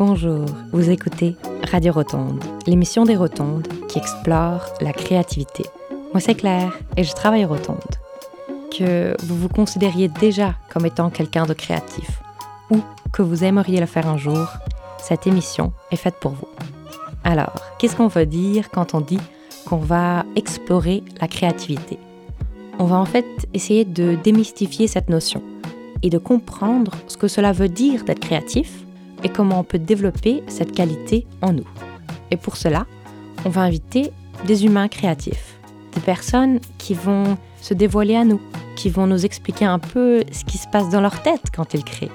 Bonjour, 0.00 0.46
vous 0.72 0.88
écoutez 0.88 1.36
Radio 1.70 1.92
Rotonde, 1.92 2.42
l'émission 2.66 3.04
des 3.04 3.16
Rotondes 3.16 3.68
qui 3.86 3.98
explore 3.98 4.64
la 4.80 4.94
créativité. 4.94 5.66
Moi 6.14 6.20
c'est 6.20 6.34
Claire 6.36 6.72
et 6.96 7.04
je 7.04 7.12
travaille 7.12 7.44
Rotonde. 7.44 7.76
Que 8.74 9.14
vous 9.22 9.36
vous 9.36 9.50
considériez 9.50 10.08
déjà 10.08 10.54
comme 10.72 10.86
étant 10.86 11.10
quelqu'un 11.10 11.44
de 11.44 11.52
créatif 11.52 12.22
ou 12.70 12.78
que 13.12 13.20
vous 13.20 13.44
aimeriez 13.44 13.78
le 13.78 13.84
faire 13.84 14.08
un 14.08 14.16
jour, 14.16 14.48
cette 14.96 15.26
émission 15.26 15.70
est 15.90 15.96
faite 15.96 16.16
pour 16.18 16.32
vous. 16.32 16.48
Alors, 17.22 17.60
qu'est-ce 17.78 17.94
qu'on 17.94 18.08
veut 18.08 18.24
dire 18.24 18.70
quand 18.70 18.94
on 18.94 19.02
dit 19.02 19.20
qu'on 19.66 19.76
va 19.76 20.24
explorer 20.34 21.04
la 21.20 21.28
créativité? 21.28 21.98
On 22.78 22.86
va 22.86 22.96
en 22.96 23.04
fait 23.04 23.26
essayer 23.52 23.84
de 23.84 24.14
démystifier 24.14 24.86
cette 24.86 25.10
notion 25.10 25.42
et 26.02 26.08
de 26.08 26.16
comprendre 26.16 26.92
ce 27.06 27.18
que 27.18 27.28
cela 27.28 27.52
veut 27.52 27.68
dire 27.68 28.04
d'être 28.04 28.20
créatif 28.20 28.86
et 29.22 29.28
comment 29.28 29.60
on 29.60 29.64
peut 29.64 29.78
développer 29.78 30.42
cette 30.48 30.72
qualité 30.72 31.26
en 31.42 31.52
nous. 31.52 31.66
Et 32.30 32.36
pour 32.36 32.56
cela, 32.56 32.86
on 33.44 33.48
va 33.50 33.62
inviter 33.62 34.12
des 34.46 34.64
humains 34.64 34.88
créatifs, 34.88 35.58
des 35.94 36.00
personnes 36.00 36.60
qui 36.78 36.94
vont 36.94 37.36
se 37.60 37.74
dévoiler 37.74 38.16
à 38.16 38.24
nous, 38.24 38.40
qui 38.76 38.88
vont 38.88 39.06
nous 39.06 39.24
expliquer 39.24 39.64
un 39.64 39.78
peu 39.78 40.24
ce 40.32 40.44
qui 40.44 40.58
se 40.58 40.68
passe 40.68 40.88
dans 40.90 41.00
leur 41.00 41.22
tête 41.22 41.50
quand 41.54 41.74
ils 41.74 41.84
créent, 41.84 42.10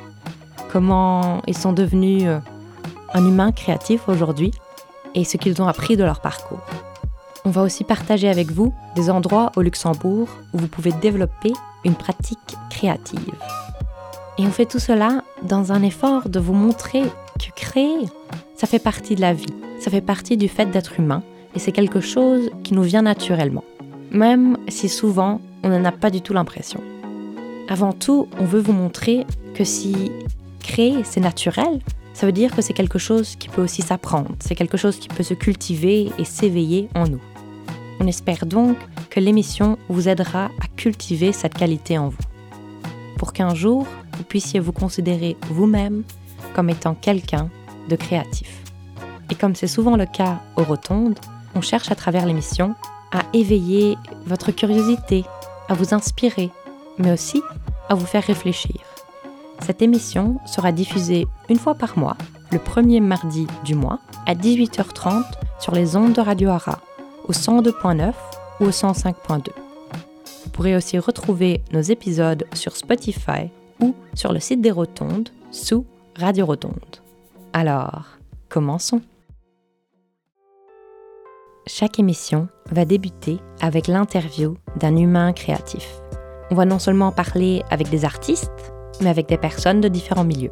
comment 0.71 1.41
ils 1.47 1.57
sont 1.57 1.73
devenus 1.73 2.23
euh, 2.25 2.39
un 3.13 3.25
humain 3.25 3.51
créatif 3.51 4.07
aujourd'hui 4.09 4.51
et 5.13 5.23
ce 5.23 5.37
qu'ils 5.37 5.61
ont 5.61 5.67
appris 5.67 5.97
de 5.97 6.03
leur 6.03 6.21
parcours. 6.21 6.65
On 7.45 7.51
va 7.51 7.61
aussi 7.61 7.83
partager 7.83 8.27
avec 8.27 8.51
vous 8.51 8.73
des 8.95 9.09
endroits 9.09 9.51
au 9.55 9.61
Luxembourg 9.61 10.27
où 10.53 10.57
vous 10.57 10.67
pouvez 10.67 10.91
développer 10.91 11.53
une 11.83 11.93
pratique 11.93 12.55
créative. 12.71 13.19
Et 14.37 14.45
on 14.45 14.51
fait 14.51 14.65
tout 14.65 14.79
cela 14.79 15.23
dans 15.43 15.71
un 15.71 15.81
effort 15.81 16.27
de 16.27 16.39
vous 16.39 16.53
montrer 16.53 17.03
que 17.39 17.51
créer, 17.55 18.05
ça 18.55 18.67
fait 18.67 18.79
partie 18.79 19.15
de 19.15 19.21
la 19.21 19.33
vie, 19.33 19.53
ça 19.79 19.89
fait 19.89 20.01
partie 20.01 20.35
du 20.35 20.49
fait 20.49 20.65
d'être 20.65 20.99
humain, 20.99 21.23
et 21.55 21.59
c'est 21.59 21.71
quelque 21.71 22.01
chose 22.01 22.49
qui 22.63 22.73
nous 22.73 22.83
vient 22.83 23.01
naturellement, 23.01 23.63
même 24.11 24.57
si 24.67 24.89
souvent 24.89 25.39
on 25.63 25.69
n'en 25.69 25.85
a 25.85 25.91
pas 25.91 26.09
du 26.09 26.21
tout 26.21 26.33
l'impression. 26.33 26.81
Avant 27.69 27.93
tout, 27.93 28.27
on 28.39 28.45
veut 28.45 28.59
vous 28.59 28.73
montrer 28.73 29.25
que 29.53 29.63
si 29.63 30.11
créer 30.59 31.03
c'est 31.03 31.21
naturel, 31.21 31.79
ça 32.13 32.25
veut 32.25 32.33
dire 32.33 32.53
que 32.53 32.61
c'est 32.61 32.73
quelque 32.73 32.99
chose 32.99 33.35
qui 33.37 33.47
peut 33.47 33.63
aussi 33.63 33.81
s'apprendre, 33.81 34.35
c'est 34.39 34.55
quelque 34.55 34.77
chose 34.77 34.97
qui 34.97 35.07
peut 35.07 35.23
se 35.23 35.33
cultiver 35.33 36.11
et 36.17 36.25
s'éveiller 36.25 36.89
en 36.93 37.07
nous. 37.07 37.21
On 38.01 38.07
espère 38.07 38.45
donc 38.45 38.77
que 39.09 39.21
l'émission 39.21 39.77
vous 39.87 40.09
aidera 40.09 40.45
à 40.45 40.67
cultiver 40.75 41.31
cette 41.31 41.53
qualité 41.53 41.97
en 41.97 42.09
vous. 42.09 42.17
Pour 43.17 43.33
qu'un 43.33 43.53
jour, 43.55 43.85
vous 44.17 44.23
puissiez 44.23 44.59
vous 44.59 44.71
considérer 44.71 45.37
vous-même 45.49 46.03
comme 46.53 46.69
étant 46.69 46.95
quelqu'un 46.95 47.49
de 47.89 47.95
créatif. 47.95 48.63
Et 49.29 49.35
comme 49.35 49.55
c'est 49.55 49.67
souvent 49.67 49.95
le 49.95 50.05
cas 50.05 50.39
aux 50.55 50.63
rotondes, 50.63 51.19
on 51.55 51.61
cherche 51.61 51.91
à 51.91 51.95
travers 51.95 52.25
l'émission 52.25 52.75
à 53.11 53.21
éveiller 53.33 53.97
votre 54.25 54.51
curiosité, 54.51 55.23
à 55.69 55.73
vous 55.73 55.93
inspirer, 55.93 56.51
mais 56.97 57.11
aussi 57.11 57.41
à 57.89 57.95
vous 57.95 58.05
faire 58.05 58.23
réfléchir. 58.23 58.81
Cette 59.61 59.81
émission 59.81 60.37
sera 60.45 60.71
diffusée 60.71 61.27
une 61.49 61.59
fois 61.59 61.75
par 61.75 61.97
mois, 61.97 62.17
le 62.51 62.59
premier 62.59 62.99
mardi 62.99 63.47
du 63.63 63.73
mois, 63.73 63.99
à 64.25 64.35
18h30 64.35 65.23
sur 65.59 65.73
les 65.73 65.95
ondes 65.95 66.13
de 66.13 66.21
Radio 66.21 66.49
Ara, 66.49 66.79
au 67.27 67.31
102.9 67.31 68.13
ou 68.59 68.65
au 68.65 68.69
105.2. 68.69 69.64
Vous 70.45 70.51
pourrez 70.51 70.75
aussi 70.75 70.97
retrouver 70.99 71.61
nos 71.73 71.81
épisodes 71.81 72.45
sur 72.53 72.77
Spotify 72.77 73.49
ou 73.81 73.93
sur 74.13 74.31
le 74.31 74.39
site 74.39 74.61
des 74.61 74.71
Rotondes 74.71 75.29
sous 75.51 75.85
Radio 76.15 76.45
Rotonde. 76.45 77.01
Alors, 77.51 78.05
commençons. 78.47 79.01
Chaque 81.67 81.99
émission 81.99 82.47
va 82.71 82.85
débuter 82.85 83.39
avec 83.59 83.87
l'interview 83.87 84.55
d'un 84.79 84.95
humain 84.95 85.33
créatif. 85.33 85.99
On 86.51 86.55
va 86.55 86.65
non 86.65 86.79
seulement 86.79 87.11
parler 87.11 87.63
avec 87.71 87.89
des 87.89 88.05
artistes, 88.05 88.71
mais 89.01 89.09
avec 89.09 89.27
des 89.27 89.37
personnes 89.37 89.81
de 89.81 89.87
différents 89.87 90.23
milieux. 90.23 90.51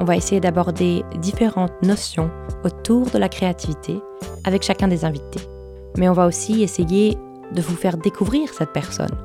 On 0.00 0.04
va 0.04 0.16
essayer 0.16 0.40
d'aborder 0.40 1.04
différentes 1.20 1.80
notions 1.82 2.30
autour 2.64 3.08
de 3.08 3.18
la 3.18 3.28
créativité 3.28 4.00
avec 4.44 4.62
chacun 4.62 4.88
des 4.88 5.04
invités. 5.04 5.40
Mais 5.96 6.08
on 6.08 6.12
va 6.12 6.26
aussi 6.26 6.62
essayer 6.64 7.16
de 7.52 7.62
vous 7.62 7.76
faire 7.76 7.96
découvrir 7.96 8.52
cette 8.52 8.72
personne, 8.72 9.16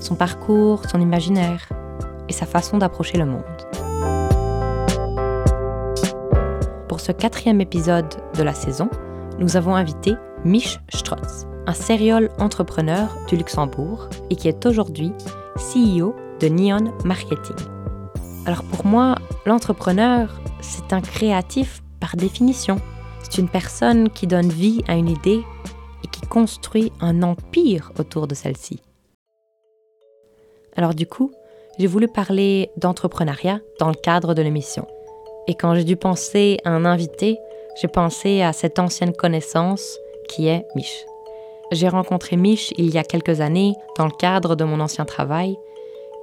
son 0.00 0.14
parcours, 0.14 0.82
son 0.90 1.00
imaginaire, 1.00 1.68
et 2.28 2.32
sa 2.32 2.46
façon 2.46 2.78
d'approcher 2.78 3.18
le 3.18 3.26
monde. 3.26 3.42
Pour 6.88 7.00
ce 7.00 7.12
quatrième 7.12 7.60
épisode 7.60 8.14
de 8.36 8.42
la 8.42 8.54
saison, 8.54 8.88
nous 9.38 9.56
avons 9.56 9.74
invité 9.74 10.14
Mich 10.44 10.80
Strotz, 10.88 11.46
un 11.66 11.74
serial 11.74 12.30
entrepreneur 12.38 13.16
du 13.28 13.36
Luxembourg 13.36 14.08
et 14.30 14.36
qui 14.36 14.48
est 14.48 14.66
aujourd'hui 14.66 15.12
CEO 15.56 16.14
de 16.40 16.48
Neon 16.48 16.92
Marketing. 17.04 17.56
Alors 18.46 18.62
pour 18.64 18.84
moi, 18.86 19.16
l'entrepreneur, 19.46 20.40
c'est 20.60 20.92
un 20.92 21.00
créatif 21.00 21.82
par 22.00 22.16
définition. 22.16 22.80
C'est 23.22 23.40
une 23.40 23.48
personne 23.48 24.10
qui 24.10 24.26
donne 24.26 24.48
vie 24.48 24.82
à 24.88 24.94
une 24.94 25.08
idée 25.08 25.42
construit 26.32 26.90
un 27.02 27.22
empire 27.22 27.92
autour 27.98 28.26
de 28.26 28.34
celle-ci. 28.34 28.80
Alors 30.74 30.94
du 30.94 31.06
coup, 31.06 31.30
j'ai 31.78 31.86
voulu 31.86 32.08
parler 32.08 32.70
d'entrepreneuriat 32.78 33.60
dans 33.78 33.88
le 33.88 33.94
cadre 33.94 34.32
de 34.32 34.40
l'émission. 34.40 34.86
Et 35.46 35.54
quand 35.54 35.74
j'ai 35.74 35.84
dû 35.84 35.96
penser 35.96 36.56
à 36.64 36.70
un 36.70 36.86
invité, 36.86 37.38
j'ai 37.82 37.88
pensé 37.88 38.40
à 38.40 38.54
cette 38.54 38.78
ancienne 38.78 39.12
connaissance 39.12 39.98
qui 40.30 40.46
est 40.46 40.64
Mich. 40.74 41.04
J'ai 41.70 41.90
rencontré 41.90 42.38
Mich 42.38 42.72
il 42.78 42.88
y 42.88 42.96
a 42.96 43.04
quelques 43.04 43.42
années 43.42 43.74
dans 43.98 44.06
le 44.06 44.16
cadre 44.18 44.56
de 44.56 44.64
mon 44.64 44.80
ancien 44.80 45.04
travail. 45.04 45.58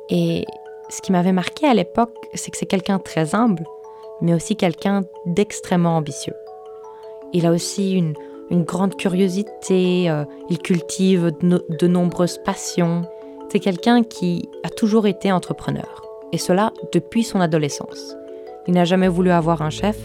Et 0.10 0.44
ce 0.90 1.02
qui 1.04 1.12
m'avait 1.12 1.34
marqué 1.34 1.68
à 1.68 1.76
l'époque, 1.76 2.16
c'est 2.34 2.50
que 2.50 2.58
c'est 2.58 2.66
quelqu'un 2.66 2.98
très 2.98 3.36
humble, 3.36 3.64
mais 4.22 4.34
aussi 4.34 4.56
quelqu'un 4.56 5.04
d'extrêmement 5.28 5.98
ambitieux. 5.98 6.36
Il 7.32 7.46
a 7.46 7.52
aussi 7.52 7.92
une, 7.92 8.16
grande 8.52 8.96
curiosité, 8.96 10.10
euh, 10.10 10.26
il 10.50 10.58
cultive 10.60 11.32
de 11.42 11.88
nombreuses 11.88 12.40
passions, 12.44 13.04
c'est 13.50 13.60
quelqu'un 13.60 14.04
qui 14.04 14.50
a 14.64 14.70
toujours 14.70 15.08
été 15.08 15.32
entrepreneur, 15.32 16.04
et 16.32 16.38
cela 16.38 16.72
depuis 16.94 17.24
son 17.24 17.42
adolescence. 17.42 18.16
Il 18.68 18.74
n'a 18.74 18.86
jamais 18.86 19.08
voulu 19.08 19.32
avoir 19.32 19.62
un 19.62 19.70
chef, 19.70 19.98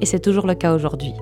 et 0.00 0.06
c'est 0.06 0.20
toujours 0.20 0.46
le 0.46 0.54
cas 0.54 0.74
aujourd'hui. 0.74 1.14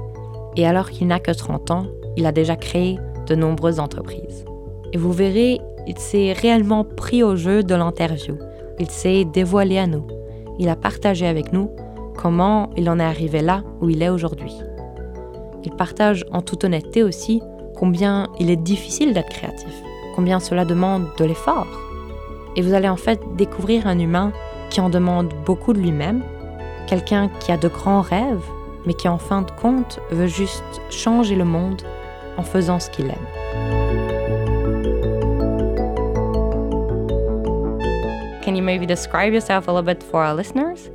Et 0.56 0.66
alors 0.66 0.90
qu'il 0.90 1.06
n'a 1.06 1.20
que 1.20 1.30
30 1.30 1.70
ans, 1.70 1.86
il 2.16 2.26
a 2.26 2.32
déjà 2.32 2.56
créé 2.56 2.98
de 3.26 3.34
nombreuses 3.34 3.80
entreprises. 3.80 4.44
Et 4.92 4.98
vous 4.98 5.12
verrez, 5.12 5.60
il 5.86 5.98
s'est 5.98 6.32
réellement 6.32 6.84
pris 6.84 7.22
au 7.22 7.36
jeu 7.36 7.62
de 7.62 7.74
l'interview. 7.74 8.36
Il 8.78 8.90
s'est 8.90 9.24
dévoilé 9.24 9.78
à 9.78 9.86
nous. 9.86 10.06
Il 10.58 10.68
a 10.68 10.76
partagé 10.76 11.26
avec 11.26 11.52
nous 11.52 11.70
comment 12.16 12.70
il 12.76 12.90
en 12.90 12.98
est 12.98 13.04
arrivé 13.04 13.40
là 13.40 13.62
où 13.80 13.88
il 13.88 14.02
est 14.02 14.08
aujourd'hui. 14.08 14.54
Il 15.64 15.72
partage 15.72 16.24
en 16.32 16.42
toute 16.42 16.64
honnêteté 16.64 17.02
aussi 17.02 17.42
combien 17.76 18.28
il 18.38 18.50
est 18.50 18.56
difficile 18.56 19.12
d'être 19.12 19.30
créatif 19.30 19.74
combien 20.14 20.40
cela 20.40 20.66
demande 20.66 21.08
de 21.18 21.24
l'effort. 21.24 21.66
Et 22.54 22.60
vous 22.60 22.74
allez 22.74 22.88
en 22.88 22.96
fait 22.96 23.20
découvrir 23.36 23.86
un 23.86 23.98
humain 23.98 24.32
qui 24.68 24.80
en 24.80 24.90
demande 24.90 25.32
beaucoup 25.46 25.72
de 25.72 25.78
lui-même, 25.78 26.22
quelqu'un 26.86 27.30
qui 27.40 27.52
a 27.52 27.56
de 27.56 27.68
grands 27.68 28.02
rêves, 28.02 28.44
mais 28.86 28.94
qui 28.94 29.08
en 29.08 29.18
fin 29.18 29.42
de 29.42 29.50
compte 29.50 30.00
veut 30.10 30.26
juste 30.26 30.82
changer 30.90 31.36
le 31.36 31.44
monde 31.44 31.82
en 32.36 32.42
faisant 32.42 32.78
ce 32.78 32.90
qu'il 32.90 33.06
aime. 33.06 33.16
Listeners? 40.36 40.90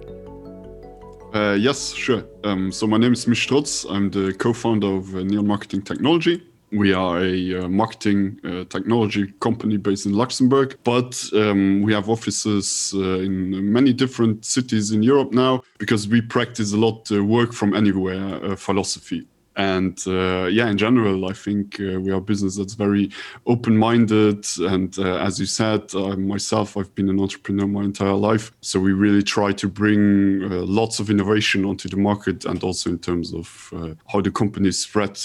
Uh, 1.35 1.51
yes, 1.51 1.91
sure. 1.91 2.23
Um, 2.45 2.71
so 2.71 2.87
my 2.87 2.97
name 2.97 3.11
is 3.11 3.25
Misch 3.25 3.45
Strotz. 3.45 3.85
I'm 3.93 4.09
the 4.09 4.33
co-founder 4.35 4.87
of 4.87 5.13
uh, 5.13 5.23
Neon 5.23 5.45
Marketing 5.45 5.81
Technology. 5.81 6.41
We 6.71 6.93
are 6.93 7.19
a 7.21 7.59
uh, 7.59 7.67
marketing 7.67 8.39
uh, 8.45 8.63
technology 8.69 9.33
company 9.41 9.75
based 9.75 10.05
in 10.05 10.13
Luxembourg, 10.13 10.77
but 10.85 11.21
um, 11.33 11.81
we 11.81 11.91
have 11.91 12.09
offices 12.09 12.93
uh, 12.95 13.19
in 13.19 13.69
many 13.69 13.91
different 13.91 14.45
cities 14.45 14.91
in 14.91 15.03
Europe 15.03 15.33
now 15.33 15.61
because 15.77 16.07
we 16.07 16.21
practice 16.21 16.71
a 16.71 16.77
lot 16.77 17.11
uh, 17.11 17.21
work 17.21 17.51
from 17.51 17.75
anywhere 17.75 18.55
philosophy. 18.55 19.27
And 19.57 20.01
uh, 20.07 20.45
yeah, 20.45 20.69
in 20.69 20.77
general, 20.77 21.29
I 21.29 21.33
think 21.33 21.79
uh, 21.79 21.99
we 21.99 22.11
are 22.11 22.15
a 22.15 22.21
business 22.21 22.57
that's 22.57 22.73
very 22.73 23.09
open 23.45 23.77
minded. 23.77 24.45
And 24.59 24.97
uh, 24.99 25.17
as 25.17 25.39
you 25.39 25.45
said, 25.45 25.93
uh, 25.95 26.15
myself, 26.17 26.75
I've 26.75 26.93
been 26.95 27.09
an 27.09 27.19
entrepreneur 27.19 27.67
my 27.67 27.83
entire 27.83 28.13
life. 28.13 28.51
So 28.61 28.79
we 28.79 28.91
really 28.93 29.23
try 29.23 29.53
to 29.53 29.67
bring 29.67 30.49
lots 30.49 30.99
of 30.99 31.09
innovation 31.09 31.65
onto 31.65 31.87
the 31.87 31.97
market 31.97 32.45
and 32.45 32.63
also 32.63 32.89
in 32.89 32.99
terms 32.99 33.33
of 33.33 33.73
how 34.11 34.21
the 34.21 34.31
companies 34.31 34.79
spread 34.79 35.17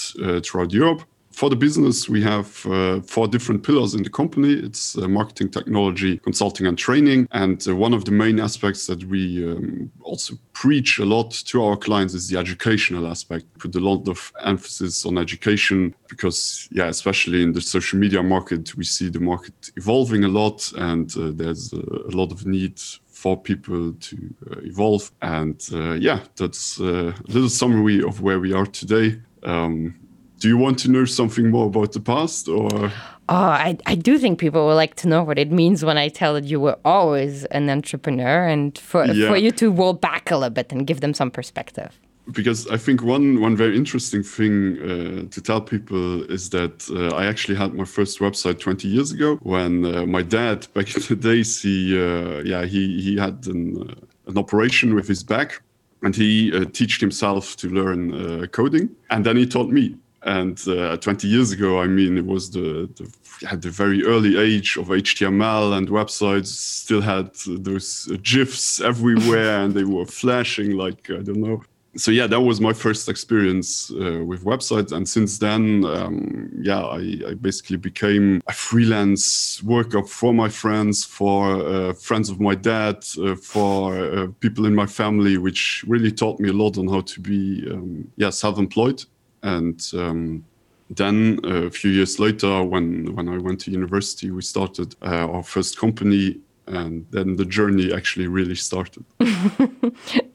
throughout 0.43 0.71
Europe. 0.71 1.03
For 1.31 1.49
the 1.49 1.55
business, 1.55 2.09
we 2.09 2.21
have 2.23 2.65
uh, 2.65 3.01
four 3.01 3.27
different 3.27 3.63
pillars 3.63 3.93
in 3.93 4.03
the 4.03 4.09
company. 4.09 4.53
It's 4.53 4.97
uh, 4.97 5.07
marketing, 5.07 5.49
technology, 5.49 6.17
consulting, 6.19 6.67
and 6.67 6.77
training. 6.77 7.27
And 7.31 7.65
uh, 7.67 7.75
one 7.75 7.93
of 7.93 8.05
the 8.05 8.11
main 8.11 8.39
aspects 8.39 8.87
that 8.87 9.03
we 9.05 9.45
um, 9.47 9.91
also 10.01 10.35
preach 10.53 10.99
a 10.99 11.05
lot 11.05 11.31
to 11.31 11.63
our 11.63 11.77
clients 11.77 12.13
is 12.13 12.27
the 12.27 12.37
educational 12.37 13.07
aspect. 13.07 13.45
Put 13.59 13.75
a 13.75 13.79
lot 13.79 14.07
of 14.07 14.31
emphasis 14.43 15.05
on 15.05 15.17
education 15.17 15.95
because, 16.09 16.67
yeah, 16.71 16.87
especially 16.87 17.43
in 17.43 17.53
the 17.53 17.61
social 17.61 17.97
media 17.99 18.21
market, 18.21 18.75
we 18.75 18.83
see 18.83 19.09
the 19.09 19.19
market 19.19 19.71
evolving 19.77 20.23
a 20.23 20.27
lot, 20.27 20.71
and 20.77 21.15
uh, 21.17 21.31
there's 21.33 21.73
a 21.73 22.15
lot 22.15 22.31
of 22.31 22.45
need 22.45 22.79
for 23.07 23.39
people 23.39 23.93
to 23.93 24.17
uh, 24.49 24.59
evolve. 24.63 25.11
And 25.21 25.61
uh, 25.71 25.93
yeah, 25.93 26.19
that's 26.35 26.79
a 26.79 27.13
little 27.27 27.49
summary 27.49 28.03
of 28.03 28.21
where 28.21 28.39
we 28.39 28.51
are 28.53 28.65
today. 28.65 29.21
Um, 29.43 29.95
do 30.41 30.47
you 30.47 30.57
want 30.57 30.77
to 30.79 30.89
know 30.89 31.05
something 31.05 31.49
more 31.49 31.67
about 31.67 31.93
the 31.93 31.99
past 31.99 32.49
or 32.49 32.91
Oh, 33.29 33.35
I, 33.35 33.77
I 33.85 33.95
do 33.95 34.17
think 34.17 34.39
people 34.39 34.65
would 34.67 34.73
like 34.73 34.95
to 34.95 35.07
know 35.07 35.23
what 35.23 35.39
it 35.39 35.51
means 35.51 35.85
when 35.85 35.97
I 35.97 36.09
tell 36.09 36.33
that 36.33 36.43
you 36.43 36.59
were 36.59 36.77
always 36.83 37.45
an 37.45 37.69
entrepreneur 37.69 38.45
and 38.45 38.77
for, 38.77 39.05
yeah. 39.05 39.29
for 39.29 39.37
you 39.37 39.51
to 39.51 39.71
roll 39.71 39.93
back 39.93 40.31
a 40.31 40.35
little 40.35 40.49
bit 40.49 40.69
and 40.73 40.85
give 40.85 40.99
them 40.99 41.13
some 41.13 41.31
perspective. 41.31 41.97
Because 42.33 42.67
I 42.67 42.75
think 42.75 43.03
one, 43.03 43.39
one 43.39 43.55
very 43.55 43.77
interesting 43.77 44.21
thing 44.21 44.77
uh, 44.81 45.29
to 45.31 45.41
tell 45.41 45.61
people 45.61 46.23
is 46.29 46.49
that 46.49 46.89
uh, 46.91 47.15
I 47.15 47.25
actually 47.25 47.55
had 47.55 47.73
my 47.73 47.85
first 47.85 48.19
website 48.19 48.59
20 48.59 48.85
years 48.89 49.13
ago 49.13 49.37
when 49.43 49.85
uh, 49.85 50.05
my 50.05 50.23
dad, 50.23 50.67
back 50.73 50.93
in 50.93 51.01
the 51.07 51.15
days, 51.15 51.61
he, 51.61 51.97
uh, 51.97 52.41
yeah, 52.43 52.65
he, 52.65 53.01
he 53.01 53.15
had 53.15 53.47
an, 53.47 53.89
uh, 53.89 54.29
an 54.29 54.37
operation 54.37 54.93
with 54.93 55.07
his 55.07 55.23
back 55.23 55.61
and 56.03 56.13
he 56.13 56.51
uh, 56.53 56.65
taught 56.65 56.99
himself 56.99 57.55
to 57.57 57.69
learn 57.69 58.47
coding. 58.47 58.89
And 59.09 59.25
then 59.25 59.37
he 59.37 59.45
taught 59.45 59.69
me 59.69 59.95
and 60.23 60.59
uh, 60.67 60.97
20 60.97 61.27
years 61.27 61.51
ago, 61.51 61.81
I 61.81 61.87
mean, 61.87 62.17
it 62.17 62.25
was 62.25 62.51
the, 62.51 62.89
the 62.95 63.11
had 63.45 63.61
the 63.61 63.69
very 63.69 64.03
early 64.05 64.37
age 64.37 64.77
of 64.77 64.87
HTML 64.87 65.77
and 65.77 65.89
websites 65.89 66.47
still 66.47 67.01
had 67.01 67.33
those 67.47 68.11
GIFs 68.21 68.81
everywhere 68.81 69.61
and 69.61 69.73
they 69.73 69.83
were 69.83 70.05
flashing 70.05 70.77
like, 70.77 71.09
I 71.09 71.21
don't 71.21 71.41
know. 71.41 71.63
So 71.97 72.09
yeah, 72.09 72.25
that 72.27 72.39
was 72.39 72.61
my 72.61 72.71
first 72.71 73.09
experience 73.09 73.91
uh, 73.91 74.23
with 74.23 74.45
websites. 74.45 74.93
And 74.93 75.07
since 75.09 75.39
then, 75.39 75.83
um, 75.83 76.49
yeah, 76.61 76.79
I, 76.79 77.19
I, 77.27 77.33
basically 77.33 77.75
became 77.75 78.41
a 78.47 78.53
freelance 78.53 79.61
worker 79.61 80.01
for 80.01 80.33
my 80.33 80.47
friends, 80.47 81.03
for 81.03 81.55
uh, 81.55 81.93
friends 81.93 82.29
of 82.29 82.39
my 82.39 82.55
dad, 82.55 83.03
uh, 83.21 83.35
for 83.35 83.97
uh, 83.99 84.27
people 84.39 84.65
in 84.67 84.73
my 84.73 84.85
family, 84.85 85.37
which 85.37 85.83
really 85.85 86.13
taught 86.13 86.39
me 86.39 86.47
a 86.47 86.53
lot 86.53 86.77
on 86.77 86.87
how 86.87 87.01
to 87.01 87.19
be, 87.19 87.67
um, 87.69 88.09
yeah, 88.15 88.29
self-employed 88.29 89.03
and 89.43 89.81
um, 89.93 90.45
then 90.89 91.39
a 91.43 91.69
few 91.69 91.91
years 91.91 92.19
later, 92.19 92.63
when 92.63 93.15
when 93.15 93.29
I 93.29 93.37
went 93.37 93.61
to 93.61 93.71
university, 93.71 94.29
we 94.31 94.41
started 94.41 94.95
uh, 95.01 95.27
our 95.33 95.43
first 95.43 95.79
company, 95.79 96.37
and 96.67 97.05
then 97.11 97.37
the 97.37 97.45
journey 97.45 97.93
actually 97.93 98.27
really 98.27 98.55
started. 98.55 99.05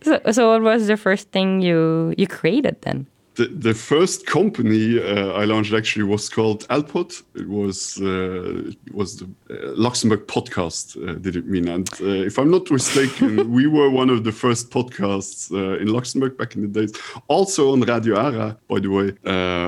so, 0.03 0.21
so, 0.31 0.51
what 0.51 0.63
was 0.63 0.87
the 0.87 0.97
first 0.97 1.31
thing 1.31 1.61
you 1.61 2.15
you 2.17 2.27
created 2.27 2.81
then? 2.83 3.07
The, 3.37 3.49
the 3.49 3.75
first 3.75 4.27
company 4.27 4.99
uh, 4.99 5.33
I 5.33 5.45
launched 5.45 5.75
actually 5.75 6.05
was 6.05 6.29
called 6.29 6.67
Alpod. 6.69 7.23
It 7.35 7.49
was 7.49 8.01
uh, 8.01 8.73
it 8.87 8.95
was 8.95 9.19
the 9.19 9.27
uh, 9.51 9.75
Luxembourg 9.77 10.27
podcast. 10.27 10.97
Uh, 10.97 11.15
did 11.15 11.37
it 11.37 11.47
mean? 11.47 11.69
And 11.69 11.89
uh, 12.01 12.07
if 12.07 12.39
I'm 12.39 12.51
not 12.51 12.71
mistaken, 12.71 13.53
we 13.59 13.67
were 13.67 13.91
one 13.91 14.11
of 14.11 14.25
the 14.25 14.33
first 14.33 14.71
podcasts 14.71 15.53
uh, 15.53 15.79
in 15.79 15.89
Luxembourg 15.89 16.39
back 16.39 16.57
in 16.57 16.63
the 16.63 16.69
days. 16.69 16.93
Also 17.29 17.73
on 17.73 17.83
Radio 17.83 18.17
Ara, 18.19 18.57
by 18.69 18.81
the 18.81 18.89
way. 18.89 19.13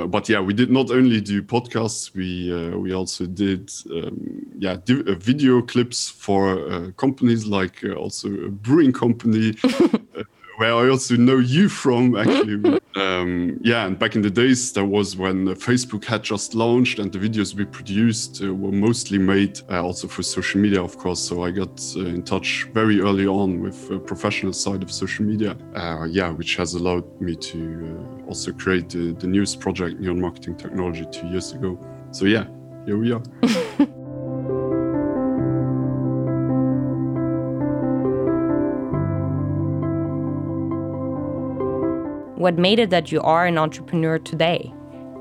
but 0.06 0.28
yeah, 0.28 0.40
we 0.40 0.54
did 0.54 0.70
not 0.70 0.90
only 0.90 1.20
do 1.20 1.42
podcasts. 1.42 2.14
We 2.14 2.52
we 2.74 2.94
also 2.94 3.26
did 3.26 3.70
um, 3.90 4.46
yeah 4.58 4.76
video 4.86 5.60
clips 5.62 6.08
for 6.08 6.92
companies 6.92 7.46
like 7.46 7.84
also 7.96 8.28
a 8.28 8.48
brewing 8.48 8.92
company. 8.92 9.54
where 10.58 10.74
I 10.74 10.88
also 10.88 11.16
know 11.16 11.38
you 11.38 11.68
from, 11.68 12.16
actually. 12.16 12.80
um, 12.96 13.58
yeah, 13.62 13.86
and 13.86 13.96
back 13.96 14.16
in 14.16 14.22
the 14.22 14.30
days, 14.30 14.72
that 14.72 14.84
was 14.84 15.16
when 15.16 15.46
Facebook 15.54 16.04
had 16.04 16.24
just 16.24 16.52
launched, 16.52 16.98
and 16.98 17.12
the 17.12 17.18
videos 17.18 17.54
we 17.54 17.64
produced 17.64 18.42
uh, 18.42 18.52
were 18.52 18.72
mostly 18.72 19.18
made 19.18 19.60
uh, 19.70 19.80
also 19.80 20.08
for 20.08 20.24
social 20.24 20.60
media, 20.60 20.82
of 20.82 20.98
course. 20.98 21.20
So 21.20 21.44
I 21.44 21.52
got 21.52 21.80
uh, 21.96 22.00
in 22.00 22.24
touch 22.24 22.68
very 22.74 23.00
early 23.00 23.26
on 23.28 23.60
with 23.60 23.88
the 23.88 24.00
professional 24.00 24.52
side 24.52 24.82
of 24.82 24.90
social 24.90 25.24
media. 25.24 25.56
Uh, 25.76 26.08
yeah, 26.10 26.30
which 26.30 26.56
has 26.56 26.74
allowed 26.74 27.06
me 27.20 27.36
to 27.36 28.18
uh, 28.20 28.26
also 28.26 28.52
create 28.52 28.88
the, 28.90 29.12
the 29.12 29.28
newest 29.28 29.60
project, 29.60 30.00
Neon 30.00 30.20
Marketing 30.20 30.56
Technology, 30.56 31.06
two 31.12 31.28
years 31.28 31.52
ago. 31.52 31.78
So 32.10 32.24
yeah, 32.24 32.46
here 32.84 32.98
we 32.98 33.12
are. 33.12 33.22
what 42.38 42.56
made 42.56 42.78
it 42.78 42.90
that 42.90 43.10
you 43.10 43.20
are 43.22 43.46
an 43.46 43.58
entrepreneur 43.58 44.18
today? 44.18 44.72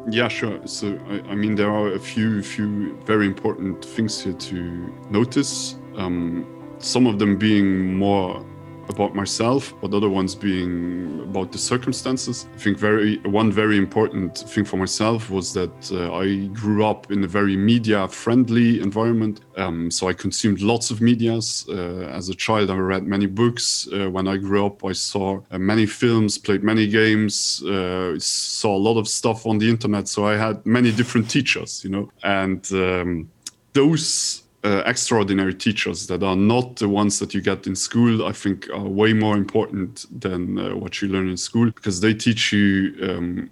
Yeah, 0.10 0.28
sure. 0.28 0.60
So, 0.66 0.98
I, 1.10 1.32
I 1.32 1.36
mean, 1.36 1.56
there 1.56 1.72
are 1.72 1.94
a 1.94 2.00
few, 2.00 2.42
few 2.44 2.96
very 3.06 3.26
important 3.26 3.84
things 3.84 4.22
here 4.22 4.34
to 4.34 4.96
notice. 5.10 5.76
Um, 5.96 6.46
some 6.78 7.08
of 7.08 7.18
them 7.18 7.36
being 7.38 7.96
more 7.96 8.46
about 8.90 9.16
myself, 9.16 9.74
but 9.82 9.94
other 9.94 10.10
ones 10.10 10.36
being 10.36 11.22
about 11.22 11.52
the 11.52 11.58
circumstances. 11.58 12.48
I 12.56 12.58
think 12.58 12.78
very 12.78 13.18
one 13.20 13.52
very 13.52 13.78
important 13.78 14.38
thing 14.38 14.66
for 14.66 14.78
myself 14.78 15.30
was 15.30 15.54
that 15.54 15.92
uh, 15.92 16.14
I 16.14 16.48
grew 16.48 16.86
up 16.86 17.12
in 17.12 17.24
a 17.24 17.28
very 17.28 17.56
media-friendly 17.56 18.82
environment. 18.82 19.42
Um, 19.58 19.92
so 19.92 20.08
I 20.08 20.14
consumed 20.14 20.62
lots 20.62 20.92
of 20.92 21.02
medias. 21.02 21.66
Uh, 21.70 22.10
as 22.18 22.30
a 22.30 22.36
child, 22.36 22.70
I 22.70 22.76
read 22.76 23.04
many 23.04 23.26
books. 23.26 23.88
Uh, 23.92 24.10
when 24.10 24.28
I 24.28 24.38
grew 24.38 24.66
up, 24.66 24.84
I 24.86 24.94
saw 24.94 25.42
uh, 25.52 25.58
many 25.58 25.86
films, 25.86 26.38
played 26.38 26.64
many 26.64 26.88
games, 26.88 27.64
uh, 27.64 28.18
saw 28.20 28.76
a 28.76 28.84
lot 28.88 28.98
of 28.98 29.08
stuff 29.08 29.46
on 29.46 29.58
the 29.58 29.70
internet. 29.70 30.08
So 30.08 30.26
I 30.26 30.38
had 30.38 30.66
many 30.66 30.92
different 30.92 31.30
teachers, 31.30 31.84
you 31.84 31.90
know, 31.90 32.12
and 32.24 32.66
um, 32.72 33.30
those 33.74 34.44
uh, 34.64 34.84
extraordinary 34.86 35.54
teachers 35.54 36.08
that 36.08 36.24
are 36.24 36.36
not 36.36 36.78
the 36.78 36.90
ones 36.90 37.20
that 37.20 37.34
you 37.34 37.42
get 37.42 37.68
in 37.68 37.76
school, 37.76 38.26
I 38.26 38.32
think 38.32 38.70
are 38.70 38.80
way 38.80 39.14
more 39.14 39.36
important 39.36 40.06
than 40.20 40.58
uh, 40.58 40.76
what 40.76 41.02
you 41.02 41.08
learn 41.08 41.30
in 41.30 41.38
school 41.38 41.68
because 41.68 42.02
they 42.02 42.14
teach 42.14 42.52
you. 42.52 42.96
Um, 43.02 43.50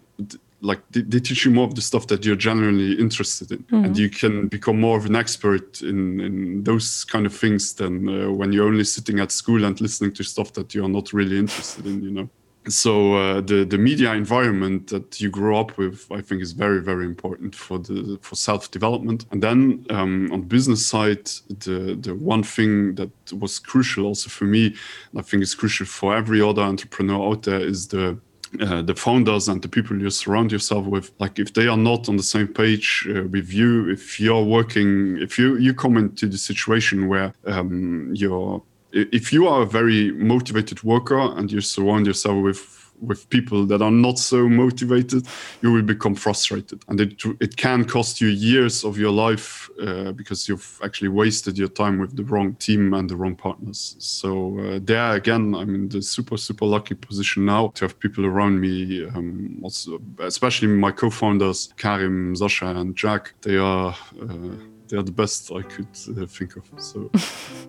like 0.62 0.80
they, 0.92 1.02
they, 1.02 1.20
teach 1.20 1.46
you 1.46 1.52
more 1.52 1.68
of 1.68 1.76
the 1.76 1.82
stuff 1.82 2.08
that 2.08 2.26
you're 2.26 2.36
generally 2.36 2.94
interested 2.94 3.52
in 3.52 3.60
mm-hmm. 3.60 3.86
and 3.86 3.98
you 3.98 4.10
can 4.10 4.48
become 4.48 4.80
more 4.80 4.98
of 4.98 5.06
an 5.06 5.16
expert 5.16 5.82
in, 5.82 6.20
in 6.22 6.64
those 6.64 7.04
kind 7.04 7.26
of 7.26 7.36
things 7.36 7.74
than 7.74 8.08
uh, 8.08 8.32
when 8.32 8.52
you're 8.52 8.66
only 8.66 8.84
sitting 8.84 9.20
at 9.20 9.32
school 9.32 9.66
and 9.66 9.80
listening 9.80 10.12
to 10.14 10.24
stuff 10.24 10.54
that 10.54 10.74
you're 10.74 10.90
not 10.90 11.14
really 11.14 11.38
interested 11.38 11.86
in 11.86 12.02
you 12.02 12.10
know 12.10 12.30
so 12.68 13.14
uh, 13.14 13.42
the 13.42 13.64
the 13.64 13.78
media 13.78 14.14
environment 14.14 14.88
that 14.88 15.22
you 15.22 15.30
grow 15.30 15.60
up 15.60 15.78
with 15.78 16.08
i 16.12 16.22
think 16.22 16.42
is 16.42 16.52
very 16.52 16.82
very 16.82 17.06
important 17.06 17.56
for 17.56 17.78
the 17.78 18.18
for 18.22 18.36
self 18.36 18.72
development 18.72 19.26
and 19.32 19.42
then 19.44 19.86
um, 19.90 20.32
on 20.32 20.42
the 20.42 20.48
business 20.48 20.86
side 20.86 21.26
the 21.60 21.98
the 22.02 22.16
one 22.16 22.44
thing 22.44 22.96
that 22.96 23.12
was 23.34 23.60
crucial 23.60 24.06
also 24.06 24.30
for 24.30 24.46
me 24.46 24.74
i 25.18 25.22
think 25.22 25.44
is 25.44 25.56
crucial 25.56 25.86
for 25.86 26.16
every 26.16 26.42
other 26.42 26.62
entrepreneur 26.62 27.32
out 27.32 27.44
there 27.44 27.60
is 27.60 27.88
the 27.88 28.18
uh, 28.62 28.82
the 28.82 28.96
founders 28.96 29.50
and 29.50 29.62
the 29.62 29.68
people 29.68 30.00
you 30.00 30.10
surround 30.10 30.50
yourself 30.50 30.86
with. 30.86 31.12
Like 31.20 31.40
if 31.40 31.54
they 31.54 31.68
are 31.68 31.76
not 31.76 32.08
on 32.08 32.16
the 32.16 32.24
same 32.24 32.48
page 32.48 33.06
uh, 33.10 33.24
with 33.24 33.52
you 33.52 33.90
if 33.90 34.18
you're 34.20 34.44
working 34.44 35.18
if 35.22 35.38
you 35.38 35.58
you 35.58 35.74
come 35.74 35.98
into 35.98 36.28
the 36.28 36.38
situation 36.38 37.08
where 37.08 37.34
um, 37.48 38.12
you're 38.14 38.64
if 38.96 39.34
you 39.34 39.48
are 39.48 39.64
a 39.64 39.66
very 39.66 40.12
motivated 40.12 40.84
worker 40.84 41.20
and 41.38 41.52
you 41.52 41.62
surround 41.62 42.08
yourself 42.08 42.42
with 42.44 42.86
with 43.02 43.30
people 43.30 43.66
that 43.66 43.82
are 43.82 43.92
not 43.92 44.18
so 44.18 44.48
motivated 44.48 45.28
you 45.62 45.72
will 45.72 45.82
become 45.82 46.16
frustrated. 46.16 46.84
And 46.88 47.02
it, 47.02 47.22
it 47.40 47.58
can 47.58 47.86
cost 47.86 48.22
you 48.22 48.28
years 48.30 48.84
of 48.84 48.98
your 48.98 49.12
life 49.12 49.70
uh, 49.82 50.12
because 50.14 50.48
you've 50.48 50.80
actually 50.84 51.10
wasted 51.10 51.58
your 51.58 51.68
time 51.68 52.00
with 52.00 52.16
the 52.16 52.24
wrong 52.24 52.56
team 52.56 52.94
and 52.94 53.10
the 53.10 53.16
wrong 53.16 53.36
partners. 53.36 53.96
So 54.00 54.58
uh, 54.60 54.80
there 54.82 55.12
again 55.12 55.56
i'm 55.56 55.76
in 55.76 55.90
the 55.90 56.02
super 56.02 56.38
super 56.38 56.66
lucky 56.66 56.96
position 56.96 57.46
now 57.46 57.68
to 57.76 57.86
have 57.86 58.00
people 58.00 58.26
around 58.26 58.60
me 58.60 59.06
um, 59.08 59.60
also 59.64 60.00
especially 60.20 60.68
my 60.68 60.92
co-founders 60.92 61.74
karim 61.78 62.36
sasha 62.36 62.68
and 62.68 62.96
jack. 62.96 63.34
They 63.42 63.58
are 63.58 63.96
uh, 64.22 64.56
they're 64.88 65.04
the 65.04 65.12
best 65.12 65.52
I 65.52 65.62
could 65.62 65.88
uh, 66.10 66.26
think 66.26 66.56
of. 66.56 66.64
So 66.78 67.12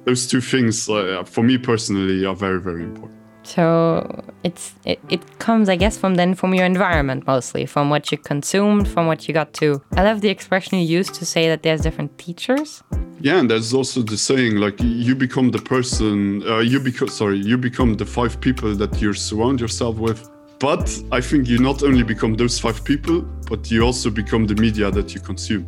those 0.05 0.27
two 0.27 0.41
things, 0.41 0.89
uh, 0.89 1.25
for 1.25 1.43
me 1.43 1.59
personally, 1.59 2.25
are 2.25 2.35
very 2.35 2.61
very 2.61 2.83
important. 2.83 3.21
So 3.43 4.25
it's 4.43 4.75
it, 4.85 4.99
it 5.09 5.39
comes, 5.39 5.69
I 5.69 5.77
guess, 5.77 5.97
from 5.97 6.17
then 6.17 6.35
from 6.35 6.55
your 6.55 6.67
environment 6.67 7.27
mostly, 7.27 7.67
from 7.67 7.91
what 7.91 8.11
you 8.11 8.19
consumed, 8.19 8.89
from 8.89 9.07
what 9.07 9.29
you 9.29 9.35
got 9.35 9.53
to. 9.55 9.83
I 9.97 10.03
love 10.03 10.21
the 10.21 10.31
expression 10.31 10.79
you 10.79 10.87
used 10.99 11.15
to 11.15 11.25
say 11.25 11.49
that 11.49 11.63
there's 11.63 11.81
different 11.81 12.19
teachers. 12.19 12.83
Yeah, 13.21 13.39
and 13.39 13.51
there's 13.51 13.73
also 13.73 14.03
the 14.03 14.17
saying 14.17 14.57
like 14.57 14.75
you 14.81 15.15
become 15.15 15.51
the 15.51 15.59
person, 15.59 16.43
uh, 16.47 16.59
you 16.59 16.81
become 16.81 17.09
sorry, 17.09 17.39
you 17.39 17.57
become 17.57 17.95
the 17.95 18.05
five 18.05 18.41
people 18.41 18.75
that 18.75 19.01
you 19.01 19.13
surround 19.15 19.61
yourself 19.61 19.97
with 19.97 20.29
but 20.59 21.03
I 21.13 21.21
think 21.21 21.49
you 21.49 21.59
not 21.59 21.83
only 21.83 22.03
become 22.03 22.35
those 22.35 22.59
five 22.59 22.83
people, 22.83 23.21
but 23.49 23.71
you 23.71 23.83
also 23.83 24.09
become 24.09 24.47
the 24.47 24.55
media 24.55 24.91
that 24.91 25.15
you 25.15 25.21
consume. 25.21 25.67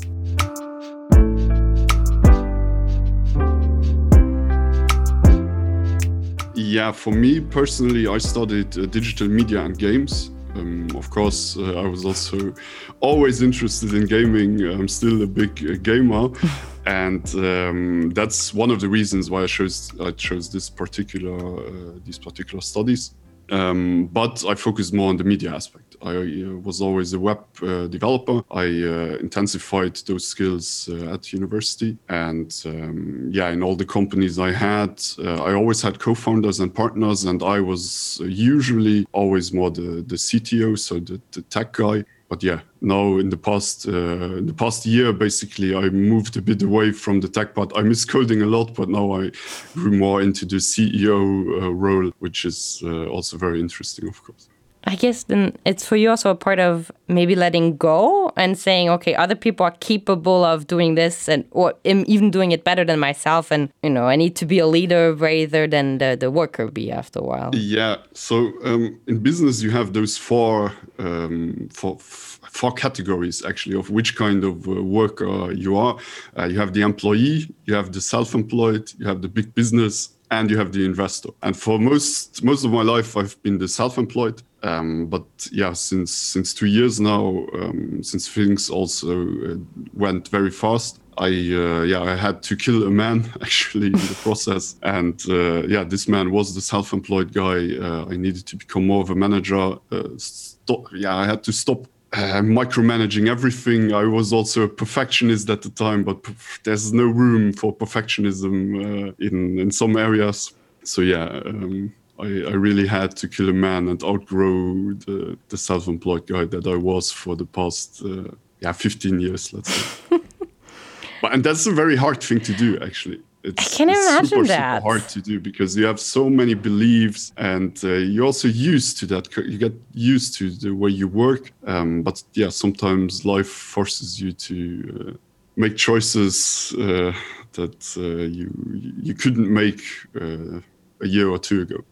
Yeah, 6.69 6.93
for 6.93 7.13
me 7.15 7.41
personally, 7.41 8.07
I 8.07 8.19
studied 8.19 8.79
uh, 8.79 8.85
digital 8.85 9.27
media 9.27 9.65
and 9.65 9.79
games. 9.79 10.31
Um, 10.55 10.87
of 10.95 11.09
course, 11.09 11.57
uh, 11.57 11.81
I 11.81 11.87
was 11.87 12.05
also 12.05 12.53
always 13.01 13.41
interested 13.41 13.95
in 13.95 14.05
gaming. 14.05 14.61
I'm 14.61 14.87
still 14.87 15.23
a 15.23 15.27
big 15.27 15.53
uh, 15.65 15.77
gamer, 15.81 16.29
and 16.87 17.25
um, 17.37 18.11
that's 18.11 18.53
one 18.53 18.71
of 18.71 18.81
the 18.81 18.89
reasons 18.89 19.31
why 19.31 19.45
I 19.45 19.47
chose 19.47 19.91
I 19.99 20.11
chose 20.11 20.53
this 20.53 20.69
particular 20.69 21.39
uh, 21.39 22.01
these 22.05 22.19
particular 22.19 22.61
studies. 22.61 23.15
Um, 23.51 24.11
but 24.13 24.45
I 24.47 24.55
focused 24.55 24.93
more 24.93 25.09
on 25.09 25.17
the 25.17 25.25
media 25.25 25.55
aspect. 25.55 25.88
I 26.03 26.17
uh, 26.17 26.57
was 26.63 26.81
always 26.81 27.13
a 27.13 27.19
web 27.19 27.45
uh, 27.63 27.87
developer. 27.87 28.43
I 28.51 28.65
uh, 28.65 29.19
intensified 29.21 29.97
those 30.07 30.27
skills 30.27 30.89
at 30.89 31.33
university, 31.33 31.97
and 32.09 32.55
um, 32.67 33.29
yeah, 33.33 33.51
in 33.51 33.63
all 33.63 33.77
the 33.77 33.87
companies 33.87 34.39
I 34.39 34.53
had, 34.53 35.03
I 35.19 35.53
always 35.55 35.83
had 35.83 35.99
co-founders 35.99 36.61
and 36.61 36.75
partners, 36.75 37.25
and 37.25 37.43
I 37.43 37.61
was 37.61 38.21
usually 38.25 39.07
always 39.13 39.53
more 39.53 39.71
the 39.71 40.05
the 40.07 40.17
CTO, 40.17 40.79
so 40.79 41.01
the, 41.01 41.21
the 41.33 41.43
tech 41.43 41.73
guy. 41.73 42.05
But 42.29 42.43
yeah 42.43 42.61
now 42.81 43.19
in 43.19 43.29
the 43.31 43.37
past 43.37 43.89
uh, 43.89 44.37
in 44.37 44.47
the 44.47 44.53
past 44.53 44.87
year 44.87 45.13
basically 45.13 45.75
i 45.75 45.89
moved 45.89 46.37
a 46.37 46.43
bit 46.43 46.63
away 46.63 46.93
from 46.93 47.21
the 47.21 47.29
tech 47.29 47.55
part. 47.55 47.73
I 47.75 47.83
miss 47.83 48.05
coding 48.05 48.43
a 48.43 48.47
lot 48.47 48.75
but 48.75 48.89
now 48.89 49.13
i 49.21 49.31
grew 49.75 49.97
more 49.97 50.23
into 50.23 50.47
the 50.47 50.57
ceo 50.57 51.63
uh, 51.63 51.73
role 51.73 52.13
which 52.19 52.45
is 52.45 52.81
uh, 52.85 53.07
also 53.07 53.37
very 53.37 53.61
interesting 53.61 54.09
of 54.09 54.23
course 54.23 54.49
I 54.89 54.95
guess 54.95 55.25
then 55.25 55.55
it's 55.67 55.85
for 55.85 55.97
you 55.97 56.09
also 56.09 56.31
a 56.31 56.35
part 56.35 56.59
of 56.59 56.91
maybe 57.09 57.35
letting 57.35 57.77
go 57.77 58.33
and 58.37 58.57
saying, 58.57 58.89
okay, 58.89 59.15
other 59.15 59.35
people 59.35 59.65
are 59.65 59.77
capable 59.81 60.45
of 60.45 60.67
doing 60.67 60.95
this 60.95 61.29
and 61.29 61.45
or 61.51 61.75
even 61.85 62.31
doing 62.31 62.53
it 62.53 62.65
better 62.65 62.87
than 62.87 62.99
myself. 62.99 63.51
And, 63.51 63.71
you 63.83 63.91
know, 63.91 64.05
I 64.05 64.17
need 64.17 64.35
to 64.37 64.47
be 64.47 64.59
a 64.59 64.67
leader 64.67 65.13
rather 65.13 65.67
than 65.67 65.99
the, 65.99 66.17
the 66.19 66.31
worker 66.31 66.71
be 66.71 66.91
after 66.91 67.19
a 67.19 67.23
while. 67.23 67.51
Yeah. 67.55 67.97
So 68.15 68.51
um, 68.65 68.99
in 69.07 69.19
business, 69.19 69.61
you 69.63 69.71
have 69.73 69.93
those 69.93 70.17
four, 70.17 70.73
um, 70.99 71.69
four, 71.71 71.99
four 71.99 72.73
categories 72.73 73.45
actually 73.45 73.77
of 73.77 73.91
which 73.91 74.17
kind 74.17 74.43
of 74.43 74.67
uh, 74.67 74.83
worker 74.83 75.53
you 75.53 75.77
are. 75.77 75.99
Uh, 76.39 76.47
you 76.47 76.59
have 76.59 76.73
the 76.73 76.81
employee, 76.81 77.55
you 77.67 77.75
have 77.75 77.93
the 77.93 78.01
self-employed, 78.01 78.91
you 78.99 79.07
have 79.07 79.21
the 79.21 79.29
big 79.29 79.55
business, 79.55 80.09
and 80.31 80.51
you 80.51 80.59
have 80.59 80.73
the 80.73 80.85
investor. 80.85 81.31
And 81.43 81.57
for 81.57 81.79
most 81.79 82.43
most 82.45 82.65
of 82.65 82.71
my 82.71 82.83
life, 82.83 83.17
I've 83.17 83.41
been 83.43 83.59
the 83.59 83.69
self-employed. 83.69 84.43
Um, 84.63 85.07
but 85.07 85.25
yeah, 85.53 85.73
since 85.73 86.13
since 86.13 86.53
two 86.53 86.67
years 86.67 87.01
now, 87.01 87.47
um, 87.55 88.03
since 88.03 88.29
things 88.29 88.71
also 88.71 89.23
uh, 89.23 89.57
went 89.95 90.29
very 90.29 90.51
fast, 90.51 91.01
I 91.17 91.29
uh, 91.29 91.83
yeah 91.83 92.03
I 92.03 92.17
had 92.17 92.43
to 92.45 92.57
kill 92.57 92.87
a 92.87 92.91
man 92.91 93.31
actually 93.41 93.87
in 93.87 93.93
the 93.93 94.19
process, 94.23 94.77
and 94.83 95.21
uh, 95.29 95.67
yeah, 95.67 95.85
this 95.85 96.09
man 96.09 96.31
was 96.31 96.55
the 96.55 96.61
self-employed 96.61 97.33
guy. 97.33 97.77
Uh, 97.77 98.07
I 98.11 98.17
needed 98.17 98.47
to 98.47 98.57
become 98.57 98.87
more 98.87 99.03
of 99.03 99.11
a 99.11 99.15
manager. 99.15 99.79
Uh, 99.91 100.09
stop, 100.17 100.87
yeah, 100.93 101.17
I 101.17 101.27
had 101.27 101.43
to 101.45 101.53
stop 101.53 101.87
uh, 102.13 102.41
micromanaging 102.41 103.29
everything. 103.29 103.93
I 103.93 104.05
was 104.05 104.33
also 104.33 104.63
a 104.63 104.69
perfectionist 104.69 105.51
at 105.51 105.63
the 105.63 105.71
time, 105.71 106.05
but 106.05 106.25
there's 106.65 106.93
no 106.93 107.05
room 107.05 107.53
for 107.53 107.75
perfectionism 107.75 109.11
uh, 109.11 109.13
in 109.19 109.59
in 109.59 109.71
some 109.71 109.97
areas. 109.97 110.53
So 110.85 111.03
yeah, 111.03 111.27
um, 111.45 111.93
I, 112.19 112.25
I, 112.25 112.55
really 112.55 112.87
had 112.87 113.15
to 113.17 113.29
kill 113.29 113.51
a 113.51 113.53
man 113.53 113.89
and 113.89 114.03
outgrow 114.03 114.95
the, 115.07 115.37
the 115.51 115.57
self-employed 115.57 116.27
guy 116.27 116.45
that 116.47 116.67
I 116.67 116.77
was 116.77 117.13
for 117.13 117.37
the 117.37 117.45
past 117.45 118.03
uh, 118.03 118.31
yeah 118.61 118.73
15 118.73 119.21
years, 119.21 119.53
let's 119.53 119.75
say. 119.75 120.19
but 121.21 121.33
and 121.33 121.45
that's 121.45 121.67
a 121.67 121.73
very 121.73 121.97
hard 121.97 122.23
thing 122.23 122.41
to 122.41 122.55
do, 122.55 122.79
actually 122.81 123.21
it's, 123.45 123.75
I 123.75 123.77
can 123.77 123.89
it's 123.89 123.99
imagine 123.99 124.29
super, 124.29 124.47
that. 124.49 124.79
super 124.79 124.89
hard 124.89 125.09
to 125.11 125.21
do 125.21 125.39
because 125.41 125.77
you 125.77 125.87
have 125.87 126.01
so 126.01 126.29
many 126.29 126.55
beliefs 126.55 127.33
and 127.37 127.79
uh, 127.85 127.89
you're 127.89 128.27
also 128.27 128.49
used 128.49 128.99
to 128.99 129.07
that. 129.07 129.35
You 129.37 129.59
get 129.59 129.75
used 129.93 130.37
to 130.39 130.51
the 130.51 130.73
way 130.73 130.91
you 130.91 131.07
work. 131.07 131.53
Um, 131.65 132.03
but 132.03 132.23
yeah, 132.35 132.49
sometimes 132.49 133.25
life 133.25 133.49
forces 133.49 134.21
you 134.21 134.33
to 134.33 135.09
uh, 135.09 135.17
make 135.57 135.77
choices 135.77 136.75
uh, 136.79 137.13
that 137.53 137.95
uh, 137.97 138.27
you 138.39 138.53
you 139.01 139.15
couldn't 139.15 139.53
make 139.53 139.83
uh, 140.21 140.61
a 141.01 141.07
year 141.07 141.29
or 141.29 141.39
two 141.39 141.63
ago. 141.63 141.85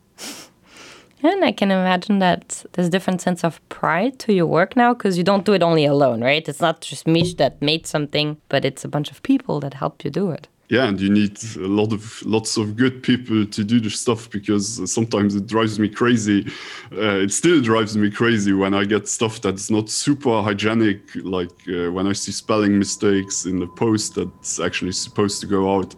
And 1.22 1.44
I 1.44 1.52
can 1.52 1.70
imagine 1.70 2.18
that 2.18 2.64
there's 2.72 2.88
a 2.88 2.90
different 2.90 3.20
sense 3.20 3.42
of 3.42 3.66
pride 3.68 4.18
to 4.20 4.32
your 4.32 4.46
work 4.46 4.76
now 4.76 4.92
because 4.92 5.16
you 5.16 5.24
don't 5.24 5.44
do 5.44 5.54
it 5.54 5.62
only 5.62 5.84
alone, 5.84 6.22
right? 6.22 6.46
It's 6.46 6.60
not 6.60 6.82
just 6.82 7.06
Misch 7.06 7.36
that 7.38 7.60
made 7.62 7.86
something, 7.86 8.36
but 8.48 8.64
it's 8.64 8.84
a 8.84 8.88
bunch 8.88 9.10
of 9.10 9.22
people 9.22 9.58
that 9.60 9.74
help 9.74 10.04
you 10.04 10.10
do 10.10 10.30
it 10.30 10.48
yeah 10.68 10.86
and 10.86 11.00
you 11.00 11.08
need 11.08 11.38
a 11.56 11.60
lot 11.60 11.92
of 11.92 12.22
lots 12.24 12.56
of 12.56 12.76
good 12.76 13.02
people 13.02 13.46
to 13.46 13.62
do 13.64 13.80
the 13.80 13.90
stuff 13.90 14.28
because 14.30 14.92
sometimes 14.92 15.34
it 15.34 15.46
drives 15.46 15.78
me 15.78 15.88
crazy. 15.88 16.46
Uh, 16.92 17.22
it 17.22 17.32
still 17.32 17.60
drives 17.60 17.96
me 17.96 18.10
crazy 18.10 18.52
when 18.52 18.74
i 18.74 18.84
get 18.84 19.08
stuff 19.08 19.40
that's 19.40 19.70
not 19.70 19.88
super 19.88 20.42
hygienic 20.42 21.00
like 21.16 21.50
uh, 21.68 21.90
when 21.90 22.06
i 22.06 22.12
see 22.12 22.32
spelling 22.32 22.78
mistakes 22.78 23.46
in 23.46 23.58
the 23.58 23.66
post 23.66 24.14
that's 24.14 24.60
actually 24.60 24.92
supposed 24.92 25.40
to 25.40 25.46
go 25.46 25.76
out. 25.76 25.94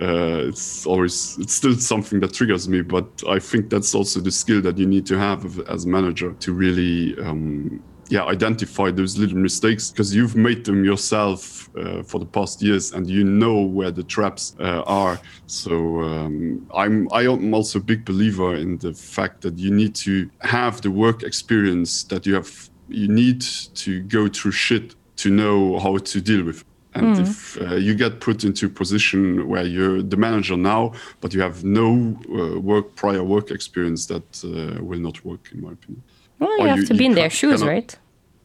Uh, 0.00 0.48
it's 0.48 0.86
always 0.86 1.38
it's 1.38 1.54
still 1.54 1.74
something 1.74 2.20
that 2.20 2.32
triggers 2.34 2.68
me 2.68 2.82
but 2.82 3.08
i 3.28 3.38
think 3.38 3.70
that's 3.70 3.94
also 3.94 4.20
the 4.20 4.30
skill 4.30 4.60
that 4.60 4.76
you 4.76 4.86
need 4.86 5.06
to 5.06 5.18
have 5.18 5.58
as 5.70 5.86
a 5.86 5.88
manager 5.88 6.34
to 6.34 6.52
really 6.52 7.18
um, 7.20 7.82
yeah 8.08 8.24
identify 8.24 8.90
those 8.90 9.18
little 9.18 9.38
mistakes 9.38 9.90
because 9.90 10.14
you've 10.14 10.36
made 10.36 10.64
them 10.64 10.84
yourself 10.84 11.68
uh, 11.76 12.02
for 12.02 12.18
the 12.18 12.26
past 12.26 12.62
years 12.62 12.92
and 12.92 13.08
you 13.08 13.24
know 13.24 13.62
where 13.62 13.90
the 13.90 14.02
traps 14.02 14.54
uh, 14.60 14.82
are. 14.86 15.18
So 15.46 16.02
um, 16.02 16.66
i'm 16.74 17.08
i'm 17.12 17.54
also 17.54 17.78
a 17.78 17.82
big 17.82 18.04
believer 18.04 18.54
in 18.56 18.78
the 18.78 18.92
fact 18.92 19.40
that 19.42 19.58
you 19.58 19.70
need 19.70 19.94
to 19.94 20.30
have 20.40 20.80
the 20.80 20.90
work 20.90 21.22
experience 21.22 22.04
that 22.04 22.26
you 22.26 22.34
have 22.34 22.70
you 22.88 23.08
need 23.08 23.40
to 23.74 24.02
go 24.02 24.28
through 24.28 24.52
shit 24.52 24.94
to 25.16 25.30
know 25.30 25.78
how 25.78 25.96
to 25.96 26.20
deal 26.20 26.44
with. 26.44 26.64
And 26.94 27.16
mm. 27.16 27.20
if 27.20 27.60
uh, 27.60 27.74
you 27.74 27.94
get 27.94 28.20
put 28.20 28.44
into 28.44 28.66
a 28.66 28.68
position 28.68 29.48
where 29.48 29.64
you're 29.64 30.02
the 30.02 30.16
manager 30.16 30.56
now 30.56 30.92
but 31.20 31.34
you 31.34 31.42
have 31.42 31.62
no 31.62 32.16
uh, 32.30 32.58
work 32.58 32.94
prior 32.94 33.22
work 33.22 33.50
experience 33.50 34.06
that 34.06 34.26
uh, 34.44 34.82
will 34.82 35.00
not 35.00 35.22
work 35.24 35.50
in 35.52 35.60
my 35.60 35.72
opinion 35.72 36.02
well, 36.38 36.58
you 36.58 36.66
have 36.66 36.78
you, 36.78 36.86
to 36.86 36.94
be 36.94 37.06
in 37.06 37.14
their 37.14 37.30
shoes, 37.30 37.60
cannot, 37.60 37.72
right? 37.72 37.98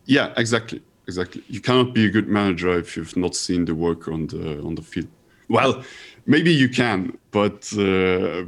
Yeah, 0.06 0.34
exactly, 0.38 0.82
exactly. 1.08 1.44
You 1.48 1.62
cannot 1.62 1.94
be 1.94 2.06
a 2.06 2.10
good 2.10 2.28
manager 2.28 2.78
if 2.78 2.96
you've 2.96 3.18
not 3.18 3.36
seen 3.36 3.66
the 3.66 3.76
work 3.76 4.08
on 4.08 4.28
the 4.28 4.62
on 4.62 4.76
the 4.76 4.82
field. 4.82 5.08
Well, 5.50 5.84
maybe 6.26 6.54
you 6.54 6.70
can, 6.70 7.18
but 7.32 7.72
uh, 7.78 8.46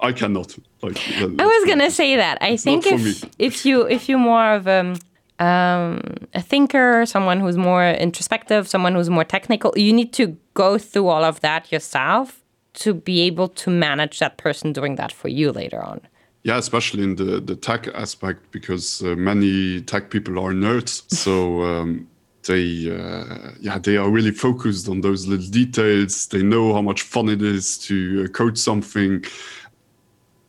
I 0.00 0.12
cannot. 0.12 0.56
Like, 0.82 0.98
I 1.18 1.46
was 1.46 1.64
gonna 1.66 1.90
say 1.90 2.16
that. 2.16 2.38
I 2.40 2.56
think 2.56 2.86
if 2.86 3.24
if 3.38 3.64
you 3.66 3.86
if 3.86 4.08
you're 4.08 4.18
more 4.18 4.54
of 4.54 4.66
um, 4.66 4.96
um, 5.38 6.00
a 6.34 6.42
thinker, 6.42 7.06
someone 7.06 7.40
who's 7.40 7.56
more 7.56 7.84
introspective, 7.84 8.68
someone 8.68 8.94
who's 8.94 9.10
more 9.10 9.24
technical, 9.24 9.72
you 9.76 9.92
need 9.92 10.12
to 10.14 10.36
go 10.54 10.78
through 10.78 11.08
all 11.08 11.24
of 11.24 11.40
that 11.40 11.70
yourself 11.72 12.42
to 12.72 12.94
be 12.94 13.22
able 13.22 13.48
to 13.48 13.70
manage 13.70 14.18
that 14.20 14.36
person 14.36 14.72
doing 14.72 14.96
that 14.96 15.12
for 15.12 15.28
you 15.28 15.50
later 15.50 15.82
on. 15.82 16.00
Yeah, 16.42 16.56
especially 16.56 17.02
in 17.02 17.16
the, 17.16 17.40
the 17.40 17.54
tech 17.54 17.88
aspect, 17.88 18.50
because 18.50 19.02
uh, 19.02 19.14
many 19.14 19.82
tech 19.82 20.10
people 20.10 20.38
are 20.38 20.52
nerds. 20.52 21.02
So 21.14 21.62
um, 21.62 22.08
they, 22.46 22.90
uh, 22.90 23.52
yeah, 23.60 23.78
they 23.78 23.96
are 23.98 24.08
really 24.08 24.30
focused 24.30 24.88
on 24.88 25.02
those 25.02 25.26
little 25.26 25.50
details. 25.50 26.26
They 26.28 26.42
know 26.42 26.72
how 26.72 26.80
much 26.82 27.02
fun 27.02 27.28
it 27.28 27.42
is 27.42 27.76
to 27.78 28.24
uh, 28.24 28.28
code 28.28 28.56
something. 28.58 29.24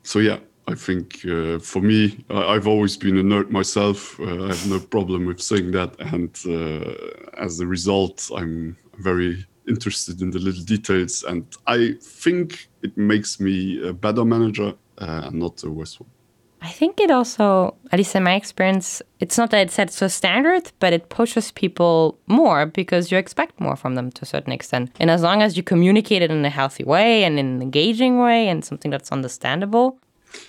So 0.03 0.19
yeah, 0.19 0.39
I 0.67 0.75
think 0.75 1.25
uh, 1.25 1.59
for 1.59 1.81
me, 1.81 2.23
I've 2.29 2.67
always 2.67 2.95
been 2.95 3.17
a 3.17 3.23
nerd 3.23 3.49
myself. 3.49 4.19
Uh, 4.19 4.45
I 4.45 4.47
have 4.49 4.69
no 4.69 4.79
problem 4.79 5.25
with 5.25 5.41
saying 5.41 5.71
that, 5.71 5.99
and 5.99 6.29
uh, 6.47 7.41
as 7.43 7.59
a 7.59 7.67
result, 7.67 8.29
I'm 8.35 8.77
very 8.99 9.45
interested 9.67 10.21
in 10.21 10.31
the 10.31 10.39
little 10.39 10.63
details, 10.63 11.23
and 11.23 11.45
I 11.67 11.95
think 12.01 12.69
it 12.81 12.97
makes 12.97 13.39
me 13.39 13.85
a 13.85 13.93
better 13.93 14.23
manager 14.23 14.73
uh, 15.01 15.23
and 15.25 15.39
not 15.39 15.57
the 15.57 15.71
worst 15.71 15.99
one. 15.99 16.09
I 16.63 16.69
think 16.69 16.99
it 16.99 17.09
also, 17.09 17.75
at 17.91 17.97
least 17.97 18.15
in 18.15 18.21
my 18.21 18.35
experience, 18.35 19.01
it's 19.19 19.35
not 19.35 19.49
that 19.49 19.61
it 19.61 19.71
sets 19.71 19.99
a 20.03 20.09
standard, 20.09 20.71
but 20.79 20.93
it 20.93 21.09
pushes 21.09 21.51
people 21.51 22.19
more 22.27 22.67
because 22.67 23.11
you 23.11 23.17
expect 23.17 23.59
more 23.59 23.75
from 23.75 23.95
them 23.95 24.11
to 24.11 24.21
a 24.21 24.25
certain 24.27 24.53
extent. 24.53 24.91
And 24.99 25.09
as 25.09 25.23
long 25.23 25.41
as 25.41 25.57
you 25.57 25.63
communicate 25.63 26.21
it 26.21 26.29
in 26.29 26.45
a 26.45 26.51
healthy 26.51 26.83
way 26.83 27.23
and 27.23 27.39
in 27.39 27.47
an 27.47 27.61
engaging 27.63 28.19
way 28.19 28.47
and 28.47 28.63
something 28.63 28.91
that's 28.91 29.11
understandable, 29.11 29.97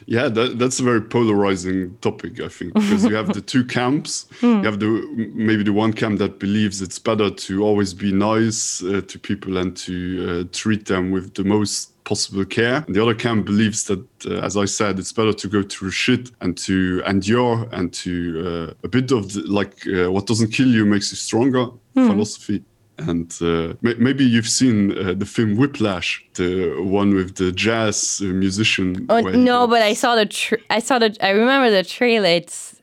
yeah 0.06 0.28
that, 0.28 0.58
that's 0.58 0.80
a 0.80 0.82
very 0.82 1.00
polarizing 1.00 1.96
topic 2.00 2.40
i 2.40 2.48
think 2.48 2.74
because 2.74 3.04
you 3.04 3.14
have 3.14 3.32
the 3.32 3.40
two 3.52 3.64
camps 3.64 4.26
mm. 4.40 4.58
you 4.58 4.64
have 4.64 4.80
the 4.80 5.30
maybe 5.34 5.62
the 5.62 5.72
one 5.72 5.92
camp 5.92 6.18
that 6.18 6.38
believes 6.38 6.82
it's 6.82 6.98
better 6.98 7.30
to 7.30 7.62
always 7.62 7.94
be 7.94 8.12
nice 8.12 8.82
uh, 8.82 9.00
to 9.06 9.18
people 9.18 9.56
and 9.56 9.76
to 9.76 9.96
uh, 10.28 10.48
treat 10.52 10.86
them 10.86 11.10
with 11.10 11.34
the 11.34 11.44
most 11.44 11.90
possible 12.04 12.44
care 12.44 12.84
and 12.86 12.96
the 12.96 13.02
other 13.02 13.14
camp 13.14 13.46
believes 13.46 13.84
that 13.84 14.04
uh, 14.26 14.34
as 14.40 14.56
i 14.56 14.64
said 14.64 14.98
it's 14.98 15.12
better 15.12 15.32
to 15.32 15.48
go 15.48 15.62
through 15.62 15.90
shit 15.90 16.30
and 16.40 16.56
to 16.56 17.02
endure 17.06 17.68
and 17.72 17.92
to 17.92 18.68
uh, 18.70 18.74
a 18.84 18.88
bit 18.88 19.12
of 19.12 19.32
the, 19.32 19.42
like 19.42 19.86
uh, 19.86 20.10
what 20.10 20.26
doesn't 20.26 20.50
kill 20.50 20.68
you 20.68 20.84
makes 20.84 21.10
you 21.12 21.16
stronger 21.16 21.66
mm. 21.96 22.06
philosophy 22.08 22.62
and 23.08 23.38
uh, 23.42 23.74
maybe 23.82 24.24
you've 24.24 24.48
seen 24.48 24.96
uh, 24.98 25.14
the 25.14 25.26
film 25.26 25.56
whiplash 25.56 26.24
the 26.34 26.74
one 26.82 27.14
with 27.14 27.36
the 27.36 27.52
jazz 27.52 28.20
uh, 28.22 28.26
musician 28.26 29.06
oh 29.08 29.20
no 29.20 29.66
but 29.66 29.82
i 29.82 29.94
saw 29.94 30.14
the 30.14 30.58
i 30.70 30.78
saw 30.78 30.98
the 30.98 31.16
i 31.20 31.30
remember 31.30 31.70
the 31.70 31.84
trailer. 31.84 32.28
It's 32.28 32.82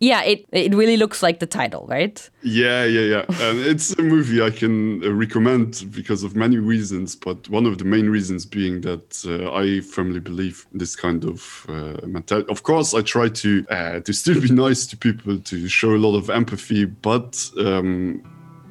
yeah 0.00 0.22
it 0.22 0.46
it 0.50 0.74
really 0.74 0.96
looks 0.96 1.22
like 1.22 1.38
the 1.40 1.46
title 1.46 1.86
right? 1.88 2.28
Yeah 2.42 2.84
yeah 2.84 3.00
yeah. 3.02 3.24
And 3.46 3.58
it's 3.60 3.92
a 3.98 4.02
movie 4.02 4.42
i 4.42 4.50
can 4.50 5.04
uh, 5.04 5.12
recommend 5.12 5.84
because 5.92 6.24
of 6.24 6.34
many 6.34 6.56
reasons 6.56 7.14
but 7.14 7.48
one 7.50 7.66
of 7.66 7.76
the 7.78 7.84
main 7.84 8.08
reasons 8.08 8.46
being 8.46 8.80
that 8.80 9.22
uh, 9.26 9.52
i 9.52 9.80
firmly 9.80 10.20
believe 10.20 10.66
this 10.72 10.96
kind 10.96 11.24
of 11.24 11.66
uh, 11.68 12.06
mentality 12.06 12.50
of 12.50 12.62
course 12.62 12.94
i 12.94 13.02
try 13.02 13.28
to 13.28 13.64
uh, 13.70 14.00
to 14.00 14.12
still 14.12 14.40
be 14.40 14.50
nice 14.66 14.86
to 14.86 14.96
people 14.96 15.38
to 15.38 15.68
show 15.68 15.94
a 15.94 16.00
lot 16.06 16.16
of 16.16 16.30
empathy 16.30 16.86
but 16.86 17.50
um 17.58 18.22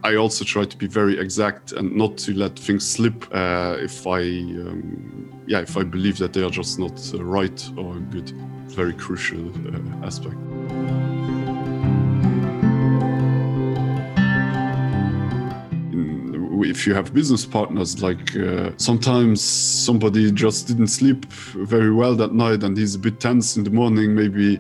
I 0.04 0.16
also 0.16 0.46
try 0.46 0.64
to 0.66 0.78
be 0.78 0.88
very 0.88 1.20
exact 1.20 1.74
and 1.74 1.96
not 1.96 2.18
to 2.20 2.34
let 2.34 2.58
things 2.58 2.90
slip 2.90 3.26
uh, 3.34 3.76
if 3.80 4.08
I 4.08 4.22
um, 4.22 5.44
yeah 5.46 5.60
if 5.60 5.76
I 5.76 5.84
believe 5.84 6.18
that 6.20 6.32
they 6.34 6.42
are 6.44 6.50
just 6.50 6.80
not 6.80 6.98
uh, 7.14 7.24
right 7.24 7.70
or 7.78 7.96
good 7.96 8.32
very 8.68 8.94
crucial 8.94 9.50
uh, 9.50 10.06
aspect. 10.06 10.38
if 16.62 16.86
you 16.86 16.94
have 16.94 17.14
business 17.14 17.46
partners 17.46 18.02
like 18.02 18.36
uh, 18.36 18.72
sometimes 18.78 19.42
somebody 19.42 20.32
just 20.32 20.68
didn't 20.68 20.88
sleep 20.88 21.26
very 21.26 21.92
well 21.92 22.16
that 22.16 22.34
night 22.34 22.64
and 22.64 22.78
he's 22.78 22.96
a 22.96 23.00
bit 23.00 23.20
tense 23.20 23.58
in 23.58 23.64
the 23.64 23.70
morning 23.70 24.14
maybe 24.14 24.60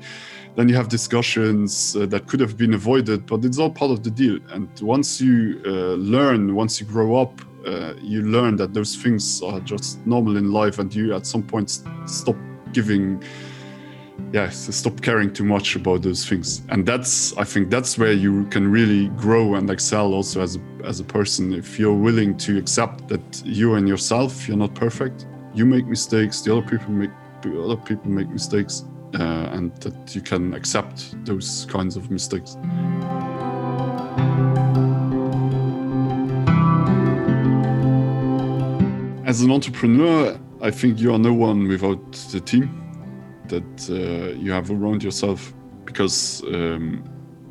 then 0.59 0.67
you 0.67 0.75
have 0.75 0.89
discussions 0.89 1.95
uh, 1.95 2.05
that 2.07 2.27
could 2.27 2.41
have 2.41 2.57
been 2.57 2.73
avoided 2.73 3.25
but 3.25 3.45
it's 3.45 3.57
all 3.57 3.69
part 3.69 3.91
of 3.91 4.03
the 4.03 4.11
deal. 4.11 4.39
And 4.51 4.67
once 4.81 5.21
you 5.21 5.61
uh, 5.65 5.95
learn 5.95 6.53
once 6.53 6.81
you 6.81 6.85
grow 6.85 7.15
up 7.15 7.41
uh, 7.65 7.93
you 8.01 8.23
learn 8.23 8.57
that 8.57 8.73
those 8.73 8.97
things 8.97 9.41
are 9.41 9.61
just 9.61 10.05
normal 10.05 10.35
in 10.35 10.51
life 10.51 10.77
and 10.79 10.93
you 10.93 11.15
at 11.15 11.25
some 11.25 11.43
point 11.43 11.69
st 11.69 11.87
stop 12.09 12.35
giving 12.73 13.23
yes 14.33 14.75
stop 14.75 15.01
caring 15.01 15.31
too 15.31 15.45
much 15.45 15.77
about 15.77 16.01
those 16.01 16.27
things. 16.27 16.61
And 16.71 16.85
that's 16.85 17.37
i 17.37 17.45
think 17.45 17.69
that's 17.69 17.97
where 17.97 18.15
you 18.25 18.45
can 18.53 18.69
really 18.69 19.07
grow 19.25 19.55
and 19.55 19.69
excel 19.69 20.13
also 20.13 20.41
as 20.41 20.57
a, 20.57 20.61
as 20.83 20.99
a 20.99 21.05
person. 21.05 21.53
If 21.53 21.79
you're 21.79 22.01
willing 22.07 22.35
to 22.45 22.57
accept 22.57 23.07
that 23.07 23.25
you 23.45 23.75
and 23.75 23.87
yourself 23.87 24.31
you're 24.45 24.63
not 24.65 24.73
perfect 24.75 25.25
you 25.53 25.65
make 25.65 25.85
mistakes 25.87 26.41
the 26.41 26.51
other 26.53 26.67
people 26.67 26.91
make 26.91 27.11
other 27.45 27.77
people 27.77 28.09
make 28.11 28.29
mistakes 28.29 28.83
uh, 29.15 29.49
and 29.51 29.75
that 29.77 30.15
you 30.15 30.21
can 30.21 30.53
accept 30.53 31.13
those 31.25 31.65
kinds 31.69 31.95
of 31.95 32.11
mistakes. 32.11 32.55
As 39.25 39.41
an 39.41 39.51
entrepreneur, 39.51 40.39
I 40.61 40.71
think 40.71 40.99
you 40.99 41.13
are 41.13 41.19
no 41.19 41.33
one 41.33 41.67
without 41.67 42.11
the 42.31 42.39
team 42.39 42.69
that 43.47 43.89
uh, 43.89 44.37
you 44.37 44.51
have 44.51 44.71
around 44.71 45.03
yourself 45.03 45.53
because 45.85 46.43
um, 46.47 47.03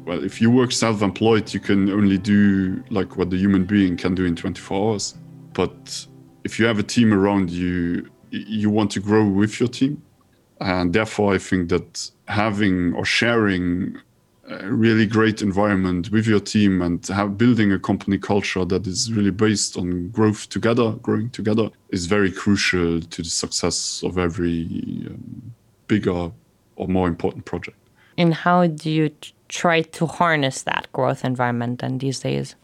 well 0.06 0.22
if 0.24 0.40
you 0.40 0.50
work 0.50 0.72
self-employed 0.72 1.52
you 1.52 1.60
can 1.60 1.90
only 1.90 2.18
do 2.18 2.82
like 2.90 3.16
what 3.16 3.30
the 3.30 3.36
human 3.36 3.64
being 3.64 3.96
can 3.96 4.14
do 4.14 4.24
in 4.24 4.36
24 4.36 4.92
hours 4.92 5.14
but 5.52 6.06
if 6.44 6.58
you 6.58 6.66
have 6.66 6.78
a 6.78 6.82
team 6.82 7.12
around 7.12 7.50
you 7.50 8.08
you 8.30 8.70
want 8.70 8.90
to 8.90 9.00
grow 9.00 9.24
with 9.26 9.58
your 9.58 9.68
team 9.68 10.00
and 10.60 10.92
therefore 10.92 11.34
I 11.34 11.38
think 11.38 11.68
that 11.70 12.10
having 12.26 12.94
or 12.94 13.04
sharing 13.04 13.98
a 14.50 14.70
really 14.72 15.06
great 15.06 15.42
environment 15.42 16.10
with 16.10 16.26
your 16.26 16.40
team 16.40 16.80
and 16.80 17.06
have 17.08 17.36
building 17.36 17.70
a 17.70 17.78
company 17.78 18.16
culture 18.16 18.64
that 18.64 18.86
is 18.86 19.12
really 19.12 19.30
based 19.30 19.76
on 19.76 20.08
growth 20.08 20.48
together 20.48 20.92
growing 21.02 21.28
together 21.30 21.70
is 21.90 22.06
very 22.06 22.32
crucial 22.32 23.00
to 23.00 23.22
the 23.22 23.28
success 23.28 24.02
of 24.02 24.16
every 24.16 24.66
um, 25.06 25.52
bigger 25.86 26.30
or 26.76 26.88
more 26.88 27.08
important 27.08 27.44
project. 27.44 27.76
And 28.16 28.32
how 28.32 28.66
do 28.66 28.90
you 28.90 29.10
try 29.48 29.82
to 29.82 30.06
harness 30.06 30.62
that 30.62 30.88
growth 30.92 31.24
environment 31.24 31.82
and 31.82 32.00
these 32.00 32.20
days 32.20 32.54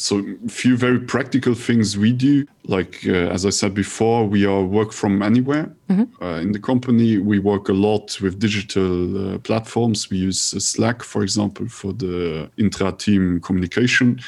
so 0.00 0.18
a 0.18 0.48
few 0.48 0.76
very 0.76 0.98
practical 0.98 1.54
things 1.54 1.96
we 1.98 2.12
do. 2.12 2.46
Like 2.64 3.00
uh, 3.06 3.34
as 3.34 3.44
i 3.44 3.50
said 3.50 3.74
before 3.74 4.26
we 4.26 4.46
are 4.46 4.62
work 4.62 4.92
from 4.92 5.22
anywhere. 5.22 5.66
Mm 5.88 5.96
-hmm. 5.96 6.06
uh, 6.22 6.42
in 6.42 6.52
the 6.52 6.60
company 6.60 7.18
we 7.18 7.40
work 7.40 7.68
a 7.68 7.72
lot 7.72 8.18
with 8.22 8.38
digital 8.38 8.92
uh, 9.16 9.38
platforms. 9.38 10.08
We 10.08 10.16
use 10.28 10.56
uh, 10.56 10.60
slack 10.60 11.02
for 11.02 11.22
example 11.22 11.66
for 11.68 11.96
the 11.96 12.48
intra 12.56 12.92
team 12.92 13.40
communication 13.40 14.20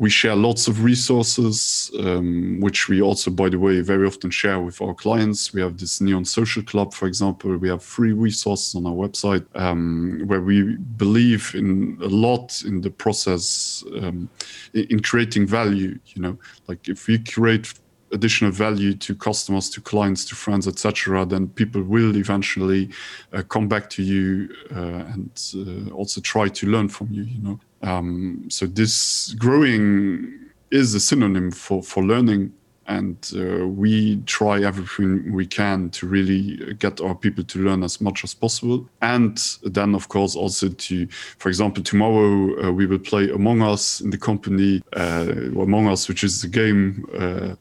we 0.00 0.08
share 0.08 0.34
lots 0.34 0.66
of 0.66 0.82
resources 0.82 1.90
um, 1.98 2.58
which 2.60 2.88
we 2.88 3.02
also 3.02 3.30
by 3.30 3.50
the 3.50 3.58
way 3.58 3.82
very 3.82 4.06
often 4.06 4.30
share 4.30 4.58
with 4.58 4.80
our 4.80 4.94
clients. 4.94 5.52
We 5.52 5.60
have 5.60 5.76
this 5.76 6.00
neon 6.00 6.24
social 6.24 6.62
club 6.62 6.94
for 6.94 7.06
example. 7.06 7.54
We 7.58 7.68
have 7.68 7.82
free 7.82 8.12
resources 8.12 8.74
on 8.74 8.86
our 8.86 8.94
website 8.94 9.44
um, 9.54 10.22
where 10.24 10.40
we 10.40 10.76
believe 10.96 11.52
in 11.54 11.98
a 12.00 12.06
lot 12.06 12.62
in 12.64 12.80
the 12.80 12.88
process 12.88 13.84
um, 13.98 14.30
in 14.72 15.00
creating 15.00 15.46
value 15.46 15.98
you 16.06 16.22
know? 16.22 16.38
Like 16.66 16.88
if 16.88 17.06
we 17.06 17.18
create 17.18 17.74
additional 18.10 18.52
value 18.52 18.94
to 18.94 19.14
customers 19.14 19.68
to 19.68 19.82
clients 19.82 20.24
to 20.24 20.34
friends 20.34 20.66
etc 20.66 21.26
then 21.26 21.46
people 21.48 21.82
will 21.82 22.16
eventually 22.16 22.88
uh, 23.34 23.42
come 23.42 23.68
back 23.68 23.90
to 23.90 24.02
you 24.02 24.48
uh, 24.74 25.04
and 25.12 25.30
uh, 25.54 25.92
also 25.92 26.22
try 26.22 26.48
to 26.48 26.66
learn 26.66 26.88
from 26.88 27.08
you 27.12 27.22
you 27.22 27.42
know 27.42 27.60
um, 27.82 28.44
so 28.48 28.66
this 28.66 29.34
growing 29.38 30.50
is 30.70 30.94
a 30.94 31.00
synonym 31.00 31.50
for 31.50 31.82
for 31.82 32.02
learning 32.02 32.52
and 32.90 33.32
uh, 33.36 33.68
we 33.68 34.16
try 34.26 34.60
everything 34.62 35.32
we 35.32 35.46
can 35.46 35.90
to 35.90 36.08
really 36.08 36.74
get 36.80 37.00
our 37.00 37.14
people 37.14 37.44
to 37.44 37.60
learn 37.60 37.84
as 37.84 38.00
much 38.00 38.24
as 38.24 38.34
possible. 38.34 38.84
And 39.00 39.38
then 39.62 39.94
of 39.94 40.08
course 40.08 40.34
also 40.34 40.68
to 40.68 41.06
for 41.38 41.48
example 41.48 41.84
tomorrow 41.84 42.64
uh, 42.64 42.72
we 42.72 42.86
will 42.86 42.98
play 42.98 43.30
among 43.30 43.62
us 43.62 44.00
in 44.00 44.10
the 44.10 44.18
company 44.18 44.82
uh, 44.96 45.32
among 45.60 45.86
us 45.86 46.08
which 46.08 46.24
is 46.24 46.42
a 46.42 46.48
game 46.48 47.06
uh, 47.16 47.54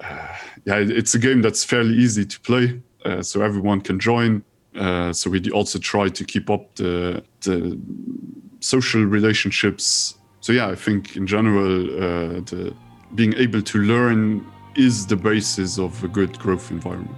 uh, 0.00 0.36
yeah 0.64 0.76
it's 0.76 1.14
a 1.16 1.18
game 1.18 1.42
that's 1.42 1.64
fairly 1.64 1.94
easy 1.94 2.24
to 2.24 2.40
play 2.40 2.80
uh, 3.04 3.22
so 3.22 3.42
everyone 3.42 3.80
can 3.80 3.98
join. 3.98 4.44
So 5.12 5.30
we 5.30 5.50
also 5.50 5.80
try 5.80 6.08
to 6.08 6.24
keep 6.24 6.48
up 6.48 6.76
the, 6.76 7.24
the 7.40 7.76
social 8.60 9.04
relationships. 9.04 10.14
So 10.40 10.52
yeah 10.52 10.68
I 10.68 10.74
think 10.74 11.16
in 11.16 11.26
general 11.26 11.86
uh, 11.96 12.40
the 12.40 12.74
being 13.14 13.34
able 13.34 13.62
to 13.62 13.78
learn 13.78 14.44
is 14.76 15.06
the 15.06 15.16
basis 15.16 15.78
of 15.78 16.02
a 16.04 16.08
good 16.08 16.38
growth 16.38 16.70
environment. 16.70 17.16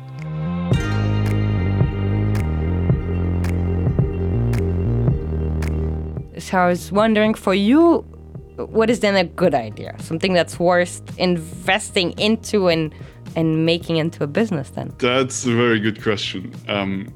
So 6.38 6.58
I 6.58 6.68
was 6.68 6.90
wondering 6.90 7.34
for 7.34 7.54
you 7.54 8.04
what 8.66 8.90
is 8.90 9.00
then 9.00 9.16
a 9.16 9.24
good 9.24 9.54
idea? 9.54 9.94
Something 10.00 10.32
that's 10.32 10.58
worth 10.58 11.18
investing 11.18 12.12
into 12.18 12.68
and 12.68 12.94
and 13.36 13.64
making 13.64 13.96
into 13.96 14.24
a 14.24 14.26
business 14.26 14.70
then? 14.70 14.92
That's 14.98 15.46
a 15.46 15.54
very 15.54 15.78
good 15.78 16.02
question. 16.02 16.52
Um, 16.68 17.08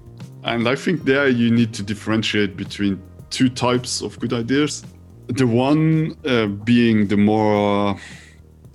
and 0.45 0.69
I 0.69 0.77
think 0.77 1.05
there 1.05 1.29
you 1.29 1.51
need 1.51 1.75
to 1.75 1.83
differentiate 1.83 2.57
between 2.57 3.03
two 3.35 3.49
types 3.49 4.01
of 4.01 4.19
good 4.21 4.33
ideas. 4.33 4.85
The 5.27 5.47
one 5.47 6.17
uh, 6.25 6.47
being 6.47 7.09
the 7.09 7.17
more, 7.17 7.99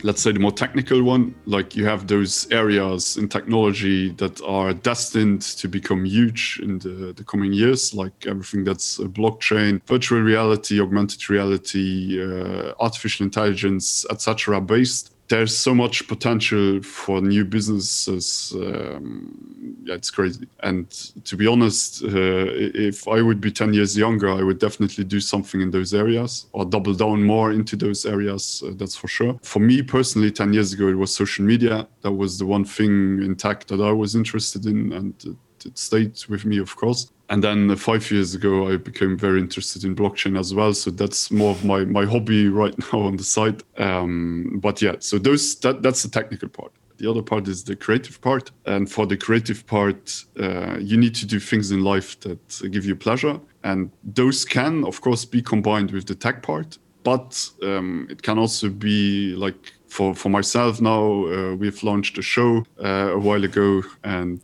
let's 0.04 0.22
say 0.22 0.32
the 0.34 0.39
more 0.39 0.52
technical 0.52 1.02
one, 1.02 1.34
like 1.45 1.76
you 1.76 1.86
have 1.86 2.08
those 2.08 2.52
areas 2.52 3.15
in 3.15 3.30
technology 3.30 4.12
that 4.13 4.41
are 4.41 4.74
destined 4.74 5.41
to 5.62 5.67
become 5.67 6.04
huge 6.06 6.60
in 6.62 6.80
the, 6.80 7.13
the 7.15 7.24
coming 7.24 7.54
years, 7.54 7.93
like 7.93 8.13
everything 8.28 8.63
that's 8.65 8.98
blockchain, 8.98 9.82
virtual 9.88 10.22
reality, 10.22 10.82
augmented 10.82 11.30
reality, 11.30 12.22
uh, 12.22 12.74
artificial 12.80 13.24
intelligence, 13.24 14.06
etc. 14.10 14.60
based 14.60 15.13
there's 15.30 15.56
so 15.56 15.74
much 15.74 16.08
potential 16.08 16.82
for 16.82 17.22
new 17.22 17.46
businesses 17.46 18.54
um, 18.56 19.78
yeah, 19.84 19.96
it's 19.96 20.10
crazy. 20.12 20.48
And 20.62 20.89
to 21.26 21.38
be 21.38 21.48
honest 21.48 22.04
uh, 22.04 22.48
if 22.89 23.08
I 23.08 23.22
would 23.22 23.39
be 23.39 23.52
10 23.52 23.74
years 23.74 23.98
younger 23.98 24.30
I 24.30 24.44
would 24.44 24.60
definitely 24.60 25.04
do 25.04 25.20
something 25.20 25.62
in 25.62 25.72
those 25.72 25.94
areas 25.94 26.48
or 26.52 26.65
double 26.65 26.94
down 26.94 27.24
more 27.24 27.52
into 27.52 27.76
those 27.76 28.06
areas 28.06 28.63
uh, 28.65 28.72
that's 28.76 28.96
for 28.96 29.08
sure. 29.08 29.39
For 29.44 29.60
me 29.60 29.82
personally 29.82 30.32
10 30.32 30.54
years 30.54 30.74
ago 30.74 30.88
it 30.88 30.98
was 30.98 31.13
social 31.13 31.46
media. 31.46 31.88
That 32.02 32.12
was 32.12 32.39
the 32.39 32.46
one 32.46 32.65
thing 32.65 33.22
in 33.24 33.36
tech 33.36 33.65
that 33.68 33.82
I 33.82 33.92
was 33.92 34.15
interested 34.15 34.65
in 34.65 34.92
and 34.94 35.38
it 35.65 35.78
stayed 35.78 36.24
with 36.30 36.45
me, 36.45 36.58
of 36.58 36.76
course. 36.76 37.12
And 37.30 37.43
then 37.43 37.69
uh, 37.69 37.76
five 37.76 38.10
years 38.10 38.34
ago, 38.34 38.69
I 38.69 38.78
became 38.78 39.15
very 39.17 39.39
interested 39.39 39.84
in 39.84 39.95
blockchain 39.95 40.38
as 40.38 40.54
well. 40.54 40.74
So 40.74 40.89
that's 40.89 41.30
more 41.32 41.52
of 41.52 41.63
my 41.63 41.86
my 41.86 42.06
hobby 42.06 42.50
right 42.63 42.76
now 42.91 43.02
on 43.02 43.17
the 43.17 43.24
side. 43.24 43.63
Um, 43.78 44.60
but 44.62 44.82
yeah, 44.82 44.95
so 45.00 45.17
those 45.17 45.56
that 45.60 45.82
that's 45.82 46.04
the 46.04 46.10
technical 46.10 46.50
part. 46.50 46.72
The 47.00 47.10
other 47.10 47.22
part 47.22 47.48
is 47.48 47.63
the 47.63 47.76
creative 47.76 48.19
part. 48.19 48.52
And 48.65 48.91
for 48.91 49.06
the 49.06 49.15
creative 49.15 49.65
part, 49.65 50.26
uh, 50.38 50.78
you 50.80 50.98
need 50.98 51.15
to 51.15 51.26
do 51.26 51.39
things 51.39 51.72
in 51.72 51.82
life 51.82 52.19
that 52.22 52.72
give 52.72 52.86
you 52.86 52.95
pleasure. 52.95 53.39
And 53.63 53.89
those 54.04 54.43
can, 54.43 54.84
of 54.84 55.00
course, 55.00 55.24
be 55.24 55.41
combined 55.41 55.91
with 55.91 56.08
the 56.08 56.15
tech 56.15 56.43
part. 56.43 56.78
But 57.04 57.50
um, 57.63 58.08
it 58.10 58.22
can 58.22 58.38
also 58.38 58.69
be 58.69 59.34
like 59.36 59.74
for, 59.88 60.13
for 60.13 60.28
myself 60.30 60.82
now, 60.82 61.26
uh, 61.26 61.56
we've 61.56 61.82
launched 61.84 62.17
a 62.17 62.22
show 62.22 62.65
uh, 62.84 63.13
a 63.13 63.17
while 63.17 63.45
ago. 63.45 63.82
And 64.04 64.41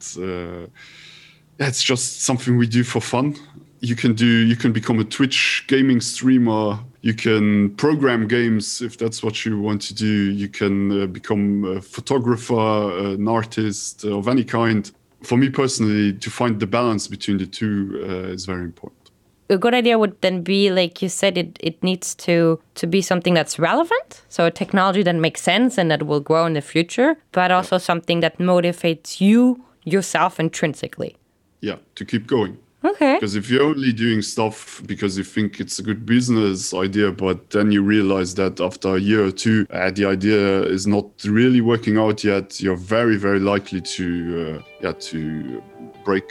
it's 1.60 1.84
just 1.84 2.22
something 2.22 2.58
we 2.58 2.68
do 2.68 2.84
for 2.84 3.02
fun. 3.02 3.36
You 3.80 3.96
can 3.96 4.14
do, 4.14 4.26
you 4.26 4.56
can 4.56 4.72
become 4.72 5.00
a 5.00 5.04
Twitch 5.04 5.66
gaming 5.68 6.02
streamer. 6.02 6.80
You 7.02 7.14
can 7.14 7.76
program 7.76 8.28
games 8.28 8.82
if 8.82 8.98
that's 8.98 9.22
what 9.22 9.46
you 9.46 9.60
want 9.60 9.82
to 9.84 9.94
do. 9.94 10.32
You 10.32 10.50
can 10.50 11.04
uh, 11.04 11.06
become 11.06 11.66
a 11.66 11.82
photographer 11.82 13.14
an 13.14 13.28
artist 13.28 14.04
of 14.04 14.28
any 14.28 14.44
kind. 14.44 14.92
For 15.24 15.38
me 15.38 15.50
personally 15.50 16.14
to 16.14 16.30
find 16.30 16.60
the 16.60 16.68
balance 16.68 17.08
between 17.08 17.38
the 17.38 17.46
two 17.46 18.04
uh, 18.04 18.34
is 18.34 18.46
very 18.46 18.64
important. 18.64 19.12
A 19.50 19.58
good 19.60 19.76
idea 19.76 20.00
would 20.00 20.20
then 20.22 20.42
be 20.42 20.72
like 20.72 21.04
you 21.04 21.10
said 21.10 21.38
it 21.38 21.60
it 21.60 21.84
needs 21.84 22.16
to 22.16 22.60
to 22.74 22.88
be 22.88 23.02
something 23.02 23.36
that's 23.36 23.60
relevant. 23.60 24.24
So 24.28 24.48
a 24.48 24.52
technology 24.52 25.04
that 25.04 25.16
makes 25.16 25.42
sense 25.42 25.78
and 25.78 25.92
that 25.92 26.08
will 26.08 26.20
grow 26.20 26.48
in 26.48 26.54
the 26.54 26.62
future 26.62 27.18
but 27.32 27.52
also 27.52 27.78
something 27.78 28.22
that 28.22 28.40
motivates 28.40 29.22
you 29.22 29.64
yourself 29.84 30.40
intrinsically 30.40 31.16
yeah 31.62 31.78
to 31.96 32.06
keep 32.06 32.28
going 32.28 32.58
Okay. 32.86 33.16
Because 33.16 33.36
if 33.36 33.50
you're 33.50 33.64
only 33.64 33.92
doing 33.92 34.22
stuff 34.22 34.82
because 34.86 35.18
you 35.18 35.24
think 35.24 35.60
it's 35.60 35.80
a 35.80 35.84
good 35.84 36.06
business 36.06 36.74
idea, 36.74 37.12
but 37.12 37.50
then 37.50 37.72
you 37.72 37.82
realize 37.82 38.36
that 38.36 38.62
after 38.62 38.96
a 38.96 39.00
year 39.00 39.26
or 39.26 39.32
two, 39.32 39.66
uh, 39.72 39.90
the 39.90 40.06
idea 40.06 40.62
is 40.64 40.86
not 40.86 41.08
really 41.24 41.62
working 41.62 41.98
out 41.98 42.24
yet, 42.24 42.62
you're 42.62 42.76
very, 42.76 43.18
very 43.18 43.40
likely 43.40 43.82
to, 43.82 44.60
uh, 44.60 44.64
yeah, 44.82 44.92
to 44.92 45.64
break, 46.04 46.28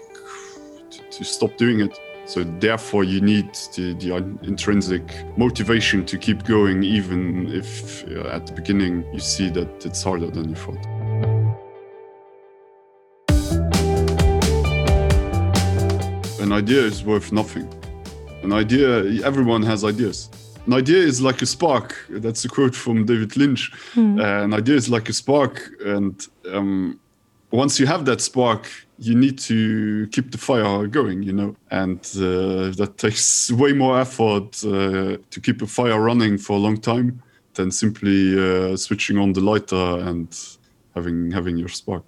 to, 0.90 1.00
to 1.10 1.24
stop 1.24 1.56
doing 1.56 1.80
it. 1.80 1.98
So 2.26 2.44
therefore, 2.44 3.04
you 3.04 3.20
need 3.20 3.52
the, 3.74 3.94
the 3.94 4.16
intrinsic 4.42 5.02
motivation 5.36 6.06
to 6.06 6.16
keep 6.16 6.44
going, 6.44 6.84
even 6.84 7.52
if 7.52 8.06
uh, 8.08 8.28
at 8.28 8.46
the 8.46 8.52
beginning 8.52 9.04
you 9.12 9.18
see 9.18 9.50
that 9.50 9.84
it's 9.84 10.02
harder 10.02 10.30
than 10.30 10.50
you 10.50 10.54
thought. 10.54 10.93
An 16.44 16.52
idea 16.52 16.82
is 16.82 17.02
worth 17.02 17.32
nothing. 17.32 17.66
An 18.42 18.52
idea, 18.52 18.88
everyone 19.24 19.62
has 19.62 19.82
ideas. 19.82 20.28
An 20.66 20.74
idea 20.74 20.98
is 20.98 21.22
like 21.22 21.40
a 21.40 21.46
spark. 21.46 21.88
That's 22.10 22.44
a 22.44 22.48
quote 22.48 22.74
from 22.74 23.06
David 23.06 23.34
Lynch. 23.36 23.72
Mm. 23.94 24.20
Uh, 24.20 24.44
an 24.44 24.52
idea 24.52 24.76
is 24.76 24.88
like 24.90 25.08
a 25.08 25.14
spark, 25.14 25.54
and 25.94 26.14
um, 26.52 27.00
once 27.50 27.80
you 27.80 27.86
have 27.86 28.04
that 28.04 28.20
spark, 28.20 28.62
you 28.98 29.14
need 29.14 29.38
to 29.38 30.06
keep 30.12 30.30
the 30.30 30.38
fire 30.38 30.86
going, 30.86 31.22
you 31.22 31.32
know, 31.32 31.56
and 31.70 32.00
uh, 32.16 32.70
that 32.80 32.94
takes 32.98 33.50
way 33.50 33.72
more 33.72 33.98
effort 33.98 34.50
uh, 34.64 35.16
to 35.32 35.40
keep 35.42 35.62
a 35.62 35.66
fire 35.66 35.98
running 35.98 36.36
for 36.36 36.52
a 36.56 36.62
long 36.66 36.78
time 36.78 37.22
than 37.54 37.70
simply 37.70 38.18
uh, 38.38 38.76
switching 38.76 39.16
on 39.18 39.32
the 39.32 39.40
lighter 39.40 39.86
and 40.08 40.28
having 40.94 41.30
having 41.30 41.56
your 41.56 41.68
spark 41.68 42.04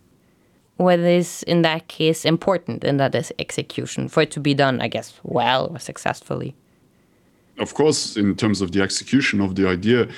what 0.76 0.98
is 0.98 1.42
in 1.44 1.62
that 1.62 1.88
case 1.88 2.24
important 2.24 2.84
in 2.84 2.96
that 2.98 3.14
is 3.14 3.32
execution 3.38 4.08
for 4.08 4.22
it 4.22 4.30
to 4.30 4.40
be 4.40 4.54
done 4.54 4.80
i 4.80 4.88
guess 4.88 5.20
well 5.22 5.68
or 5.72 5.78
successfully. 5.78 6.54
Of 7.58 7.72
course 7.72 8.16
in 8.16 8.36
terms 8.36 8.60
of 8.60 8.72
the 8.72 8.82
execution 8.82 9.40
of 9.40 9.54
the 9.54 9.66
idea 9.66 10.08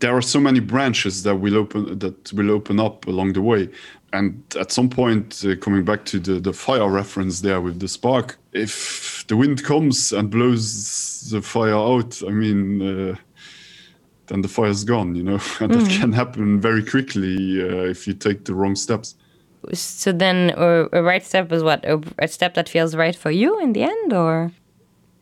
there 0.00 0.14
are 0.16 0.22
so 0.22 0.40
many 0.40 0.60
branches 0.60 1.22
that 1.22 1.36
will 1.36 1.56
open 1.56 1.98
that 1.98 2.32
will 2.32 2.50
open 2.50 2.78
up 2.78 3.06
along 3.06 3.32
the 3.32 3.42
way. 3.42 3.68
And 4.12 4.42
at 4.58 4.72
some 4.72 4.88
point 4.88 5.44
uh, 5.44 5.56
coming 5.56 5.84
back 5.84 6.04
to 6.06 6.18
the 6.18 6.40
the 6.40 6.52
fire 6.52 6.88
reference 6.88 7.40
there 7.40 7.60
with 7.60 7.80
the 7.80 7.88
spark 7.88 8.38
if 8.52 9.24
the 9.28 9.36
wind 9.36 9.64
comes 9.64 10.12
and 10.12 10.30
blows 10.30 11.28
the 11.30 11.42
fire 11.42 11.74
out 11.74 12.22
i 12.26 12.30
mean 12.30 12.60
uh, 12.80 13.16
then 14.28 14.40
the 14.40 14.48
fire 14.48 14.70
is 14.70 14.84
gone 14.84 15.14
you 15.14 15.22
know? 15.22 15.40
And 15.60 15.72
mm. 15.72 15.80
that 15.80 16.00
can 16.00 16.12
happen 16.12 16.60
very 16.60 16.84
quickly 16.84 17.62
uh, 17.62 17.90
if 17.90 18.06
you 18.06 18.14
take 18.14 18.44
the 18.44 18.54
wrong 18.54 18.76
steps 18.76 19.16
so 19.72 20.12
then 20.12 20.52
a, 20.56 20.88
a 20.92 21.02
right 21.02 21.24
step 21.24 21.52
is 21.52 21.62
what 21.62 21.84
a, 21.84 22.00
a, 22.18 22.28
step 22.28 22.54
that 22.54 22.68
feels 22.68 22.94
right 22.94 23.16
for 23.16 23.30
you 23.30 23.58
in 23.60 23.72
the 23.72 23.82
end 23.82 24.12
or? 24.12 24.52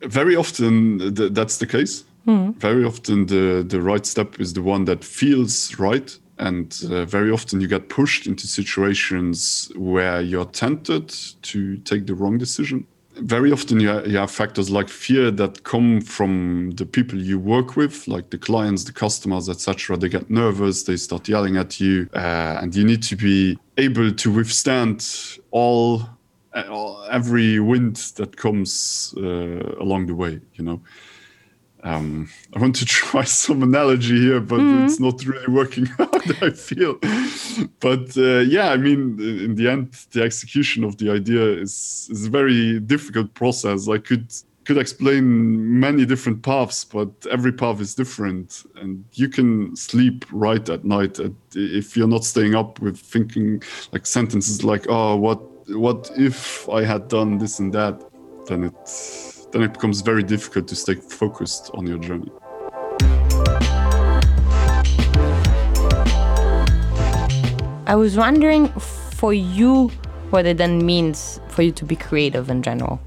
Very 0.02 0.36
often 0.36 1.14
th 1.14 1.32
that's 1.32 1.58
the 1.58 1.66
case. 1.66 2.04
Mm. 2.26 2.54
very 2.56 2.84
often 2.84 3.26
the 3.26 3.62
the 3.68 3.82
right 3.82 4.06
step 4.06 4.40
is 4.40 4.54
the 4.54 4.62
one 4.62 4.86
that 4.86 5.04
feels 5.04 5.78
right 5.78 6.18
and 6.38 6.82
uh, 6.90 7.04
very 7.04 7.30
often 7.30 7.60
you 7.60 7.68
get 7.68 7.90
pushed 7.90 8.26
into 8.26 8.46
situations 8.46 9.70
where 9.76 10.22
you're 10.22 10.46
tempted 10.46 11.08
to 11.42 11.76
take 11.78 12.06
the 12.06 12.14
wrong 12.14 12.38
decision 12.38 12.86
very 13.16 13.52
often 13.52 13.80
you, 13.80 14.04
you 14.06 14.18
have 14.18 14.30
factors 14.30 14.70
like 14.70 14.88
fear 14.88 15.30
that 15.30 15.62
come 15.64 16.00
from 16.00 16.72
the 16.72 16.84
people 16.84 17.18
you 17.18 17.38
work 17.38 17.76
with 17.76 18.06
like 18.08 18.30
the 18.30 18.38
clients 18.38 18.84
the 18.84 18.92
customers 18.92 19.48
etc 19.48 19.96
they 19.96 20.08
get 20.08 20.28
nervous 20.30 20.82
they 20.84 20.96
start 20.96 21.28
yelling 21.28 21.56
at 21.56 21.80
you 21.80 22.08
uh, 22.14 22.58
and 22.60 22.74
you 22.74 22.84
need 22.84 23.02
to 23.02 23.16
be 23.16 23.58
able 23.76 24.12
to 24.12 24.32
withstand 24.32 25.38
all 25.50 26.02
uh, 26.54 27.02
every 27.10 27.60
wind 27.60 27.96
that 28.16 28.36
comes 28.36 29.14
uh, 29.18 29.74
along 29.80 30.06
the 30.06 30.14
way 30.14 30.40
you 30.54 30.64
know 30.64 30.80
um, 31.84 32.30
I 32.54 32.58
want 32.58 32.76
to 32.76 32.84
try 33.02 33.24
some 33.24 33.62
analogy 33.62 34.18
here, 34.18 34.40
but 34.40 34.58
mm. 34.58 34.84
it's 34.84 34.98
not 34.98 35.24
really 35.24 35.52
working 35.52 35.88
out, 35.98 36.42
I 36.42 36.50
feel. 36.50 36.98
But 37.80 38.16
uh, 38.16 38.40
yeah, 38.40 38.70
I 38.70 38.76
mean, 38.78 39.20
in 39.20 39.54
the 39.54 39.68
end, 39.68 39.92
the 40.12 40.22
execution 40.22 40.82
of 40.82 40.96
the 40.96 41.10
idea 41.10 41.44
is, 41.44 42.08
is 42.10 42.26
a 42.26 42.30
very 42.30 42.80
difficult 42.80 43.34
process. 43.34 43.88
I 43.88 43.98
could 43.98 44.32
could 44.64 44.78
explain 44.78 45.78
many 45.78 46.06
different 46.06 46.42
paths, 46.42 46.86
but 46.86 47.10
every 47.30 47.52
path 47.52 47.82
is 47.82 47.94
different. 47.94 48.64
And 48.76 49.04
you 49.12 49.28
can 49.28 49.76
sleep 49.76 50.24
right 50.32 50.66
at 50.70 50.86
night 50.86 51.20
at, 51.20 51.32
if 51.54 51.98
you're 51.98 52.08
not 52.08 52.24
staying 52.24 52.54
up 52.54 52.80
with 52.80 52.98
thinking 52.98 53.62
like 53.92 54.06
sentences 54.06 54.64
like, 54.64 54.86
oh, 54.88 55.16
what 55.16 55.38
what 55.68 56.10
if 56.16 56.66
I 56.70 56.82
had 56.84 57.08
done 57.08 57.36
this 57.36 57.58
and 57.58 57.74
that, 57.74 58.02
then 58.46 58.64
it's 58.64 59.33
then 59.54 59.62
it 59.62 59.72
becomes 59.72 60.00
very 60.00 60.24
difficult 60.24 60.66
to 60.66 60.74
stay 60.74 60.96
focused 60.96 61.70
on 61.74 61.86
your 61.86 61.98
journey. 61.98 62.30
I 67.86 67.94
was 67.94 68.16
wondering 68.16 68.68
for 69.20 69.32
you 69.32 69.88
what 70.30 70.44
it 70.44 70.56
then 70.56 70.84
means 70.84 71.40
for 71.50 71.62
you 71.62 71.70
to 71.70 71.84
be 71.84 71.94
creative 71.94 72.50
in 72.50 72.62
general. 72.62 73.00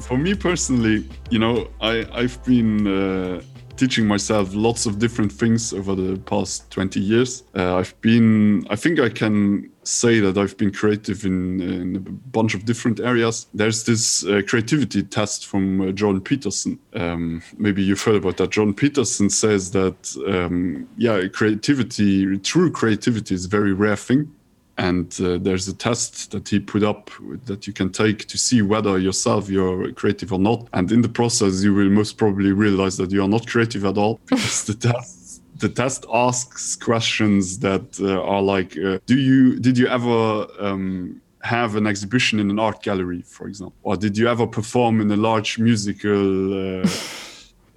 For 0.00 0.18
me 0.18 0.34
personally, 0.34 1.08
you 1.30 1.38
know, 1.38 1.68
I, 1.80 2.04
I've 2.12 2.42
been 2.44 2.86
uh, 2.88 3.42
teaching 3.76 4.08
myself 4.08 4.54
lots 4.54 4.86
of 4.86 4.98
different 4.98 5.30
things 5.30 5.72
over 5.72 5.94
the 5.94 6.18
past 6.18 6.68
20 6.72 6.98
years. 6.98 7.44
Uh, 7.54 7.76
I've 7.76 7.98
been, 8.00 8.66
I 8.70 8.74
think 8.74 8.98
I 8.98 9.08
can 9.08 9.70
say 9.86 10.20
that 10.20 10.36
I've 10.36 10.56
been 10.56 10.72
creative 10.72 11.24
in, 11.24 11.60
in 11.60 11.96
a 11.96 12.00
bunch 12.00 12.54
of 12.54 12.64
different 12.64 13.00
areas. 13.00 13.46
There's 13.54 13.84
this 13.84 14.24
uh, 14.24 14.42
creativity 14.46 15.02
test 15.02 15.46
from 15.46 15.80
uh, 15.80 15.92
John 15.92 16.20
Peterson. 16.20 16.78
Um, 16.94 17.42
maybe 17.56 17.82
you've 17.82 18.02
heard 18.02 18.16
about 18.16 18.36
that. 18.38 18.50
John 18.50 18.74
Peterson 18.74 19.30
says 19.30 19.70
that, 19.72 20.16
um, 20.26 20.88
yeah, 20.96 21.26
creativity, 21.28 22.38
true 22.38 22.70
creativity 22.70 23.34
is 23.34 23.46
a 23.46 23.48
very 23.48 23.72
rare 23.72 23.96
thing 23.96 24.32
and 24.78 25.18
uh, 25.22 25.38
there's 25.38 25.68
a 25.68 25.74
test 25.74 26.30
that 26.32 26.48
he 26.48 26.60
put 26.60 26.82
up 26.82 27.10
that 27.46 27.66
you 27.66 27.72
can 27.72 27.90
take 27.90 28.26
to 28.26 28.36
see 28.36 28.60
whether 28.62 28.98
yourself 28.98 29.48
you're 29.48 29.90
creative 29.92 30.32
or 30.32 30.38
not 30.38 30.68
and 30.74 30.92
in 30.92 31.00
the 31.00 31.08
process 31.08 31.62
you 31.62 31.72
will 31.72 31.88
most 31.88 32.18
probably 32.18 32.52
realize 32.52 32.96
that 32.96 33.10
you 33.10 33.22
are 33.22 33.28
not 33.28 33.46
creative 33.46 33.84
at 33.84 33.96
all 33.96 34.20
because 34.26 34.64
the 34.64 34.74
test 34.74 35.25
the 35.58 35.68
test 35.68 36.04
asks 36.12 36.76
questions 36.76 37.58
that 37.58 37.98
uh, 38.00 38.22
are 38.22 38.42
like 38.42 38.76
uh, 38.78 38.98
do 39.06 39.18
you 39.18 39.58
did 39.58 39.78
you 39.78 39.86
ever 39.86 40.46
um, 40.60 41.20
have 41.42 41.76
an 41.76 41.86
exhibition 41.86 42.38
in 42.40 42.50
an 42.50 42.58
art 42.58 42.82
gallery 42.82 43.22
for 43.22 43.46
example 43.46 43.76
or 43.82 43.96
did 43.96 44.16
you 44.18 44.28
ever 44.28 44.46
perform 44.46 45.00
in 45.00 45.10
a 45.10 45.16
large 45.16 45.58
musical 45.58 46.80
uh, 46.82 46.88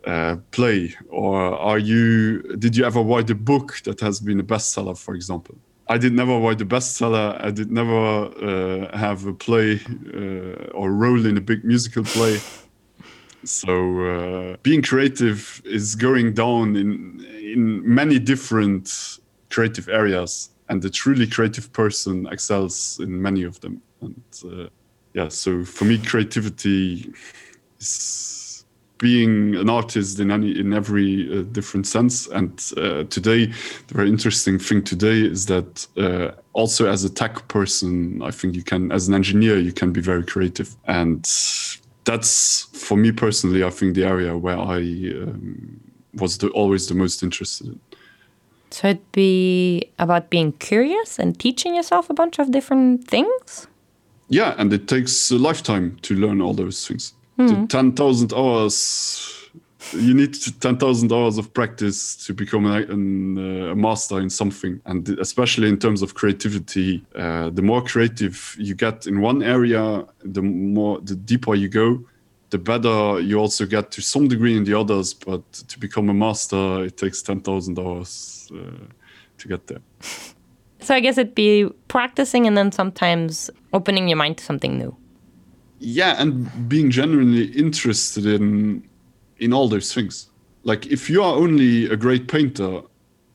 uh, 0.06 0.36
play 0.52 0.94
or 1.10 1.38
are 1.56 1.80
you 1.80 2.42
did 2.58 2.76
you 2.76 2.84
ever 2.86 3.02
write 3.02 3.30
a 3.30 3.36
book 3.36 3.80
that 3.84 4.00
has 4.00 4.20
been 4.20 4.40
a 4.40 4.44
bestseller 4.44 4.98
for 4.98 5.14
example 5.16 5.56
I 5.92 5.98
did 5.98 6.14
never 6.14 6.38
write 6.38 6.62
a 6.62 6.68
bestseller. 6.68 7.44
I 7.44 7.50
did 7.50 7.72
never 7.72 8.26
uh, 8.28 8.96
have 8.96 9.26
a 9.26 9.34
play 9.34 9.80
uh, 10.14 10.78
or 10.78 10.92
role 10.92 11.26
in 11.26 11.36
a 11.36 11.42
big 11.42 11.66
musical 11.66 12.04
play. 12.04 12.40
So 13.44 14.02
uh, 14.02 14.58
being 14.64 14.82
creative 14.82 15.62
is 15.66 15.96
going 15.96 16.34
down 16.34 16.76
in 16.76 17.26
in 17.42 17.82
many 17.84 18.20
different 18.20 19.20
creative 19.50 19.90
areas, 19.90 20.52
and 20.68 20.82
the 20.82 20.90
truly 20.90 21.26
creative 21.26 21.72
person 21.74 22.28
excels 22.28 23.00
in 23.02 23.22
many 23.22 23.44
of 23.44 23.60
them. 23.62 23.82
And 24.02 24.24
uh, 24.46 24.70
yeah 25.14 25.28
so 25.28 25.64
for 25.64 25.86
me 25.86 25.98
creativity 25.98 27.12
is 27.80 28.66
being 28.98 29.56
an 29.56 29.70
artist 29.70 30.20
in 30.20 30.30
any 30.30 30.60
in 30.60 30.74
every 30.74 31.40
uh, 31.40 31.42
different 31.52 31.88
sense 31.88 32.28
and 32.28 32.74
uh, 32.78 33.04
today 33.06 33.46
the 33.88 33.94
very 33.94 34.10
interesting 34.10 34.60
thing 34.60 34.84
today 34.84 35.22
is 35.22 35.46
that 35.46 35.88
uh, 35.98 36.32
also 36.54 36.90
as 36.90 37.04
a 37.04 37.10
tech 37.10 37.48
person 37.48 38.22
i 38.22 38.32
think 38.32 38.56
you 38.56 38.64
can 38.64 38.92
as 38.92 39.08
an 39.08 39.14
engineer 39.14 39.58
you 39.58 39.72
can 39.72 39.92
be 39.92 40.02
very 40.02 40.24
creative 40.24 40.76
and 40.86 41.26
that's 42.10 42.64
for 42.86 42.98
me 42.98 43.12
personally 43.12 43.64
i 43.64 43.70
think 43.70 43.90
the 43.96 44.06
area 44.14 44.32
where 44.46 44.60
i 44.60 44.80
um, 45.22 45.80
was 46.14 46.38
the, 46.38 46.50
always 46.50 46.88
the 46.88 46.96
most 46.96 47.24
interested 47.24 47.68
in. 47.68 47.80
So 48.72 48.90
it'd 48.90 49.12
be 49.12 49.90
about 49.98 50.30
being 50.30 50.52
curious 50.54 51.20
and 51.20 51.40
teaching 51.40 51.76
yourself 51.76 52.10
a 52.10 52.14
bunch 52.14 52.40
of 52.40 52.52
different 52.52 53.08
things? 53.08 53.68
Yeah 54.28 54.56
and 54.58 54.72
it 54.74 54.88
takes 54.88 55.32
a 55.32 55.38
lifetime 55.38 55.98
to 56.04 56.16
learn 56.16 56.42
all 56.42 56.54
those 56.54 56.88
things. 56.88 57.14
Mm. 57.38 57.70
10,000 57.70 58.34
hours 58.34 59.49
you 59.94 60.14
need 60.14 60.36
10,000 60.60 61.12
hours 61.12 61.38
of 61.38 61.54
practice 61.54 62.16
to 62.26 62.34
become 62.34 62.66
a, 62.66 62.82
an, 62.92 63.38
uh, 63.38 63.72
a 63.72 63.76
master 63.76 64.20
in 64.20 64.30
something. 64.30 64.82
And 64.86 65.08
especially 65.20 65.70
in 65.70 65.78
terms 65.78 66.02
of 66.02 66.16
creativity 66.16 67.06
uh, 67.16 67.50
the 67.50 67.62
more 67.62 67.82
creative 67.82 68.56
you 68.60 68.76
get 68.76 69.08
in 69.08 69.22
one 69.22 69.42
area 69.42 70.06
the 70.24 70.42
more 70.42 71.00
the 71.02 71.16
deeper 71.16 71.56
you 71.56 71.70
go 71.70 72.04
the 72.50 72.58
better 72.58 73.20
you 73.20 73.38
also 73.38 73.66
get 73.66 73.92
to 73.92 74.02
some 74.02 74.28
degree 74.28 74.58
in 74.58 74.64
the 74.64 74.78
others. 74.78 75.14
But 75.14 75.52
to 75.54 75.80
become 75.80 76.10
a 76.10 76.14
master 76.14 76.86
it 76.86 76.98
takes 76.98 77.22
10,000 77.22 77.80
hours 77.80 78.52
uh, 78.54 78.86
to 79.38 79.48
get 79.48 79.68
there. 79.68 79.82
So 80.82 80.96
I 80.96 81.02
guess 81.02 81.18
it'd 81.18 81.36
be 81.36 81.70
practicing 81.90 82.48
and 82.48 82.58
then 82.58 82.72
sometimes 82.72 83.50
opening 83.74 84.08
your 84.08 84.16
mind 84.16 84.38
to 84.38 84.46
something 84.46 84.78
new. 84.78 84.96
Yeah 85.78 86.16
and 86.18 86.70
being 86.70 86.90
genuinely 86.90 87.48
interested 87.48 88.26
in 88.26 88.89
in 89.40 89.54
all 89.54 89.68
those 89.68 89.94
things. 89.94 90.30
Like 90.64 90.88
if 90.88 91.10
you 91.10 91.24
are 91.24 91.36
only 91.36 91.86
a 91.86 91.96
great 91.96 92.28
painter 92.28 92.82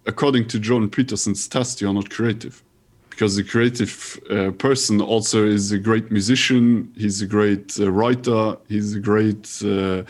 according 0.06 0.46
to 0.48 0.58
John 0.58 0.88
Peterson's 0.90 1.48
test 1.48 1.80
you 1.80 1.88
are 1.88 1.94
not 1.94 2.10
creative. 2.10 2.62
Because 3.10 3.36
the 3.36 3.44
creative 3.44 4.18
uh, 4.28 4.50
person 4.50 5.00
also 5.00 5.46
is 5.46 5.70
a 5.70 5.78
great 5.78 6.10
musician 6.10 6.92
he's 6.96 7.22
a 7.22 7.26
great 7.26 7.78
uh, 7.78 7.92
writer 7.92 8.56
he's 8.68 8.94
a 8.96 8.98
great 8.98 9.62
uh, 9.64 10.02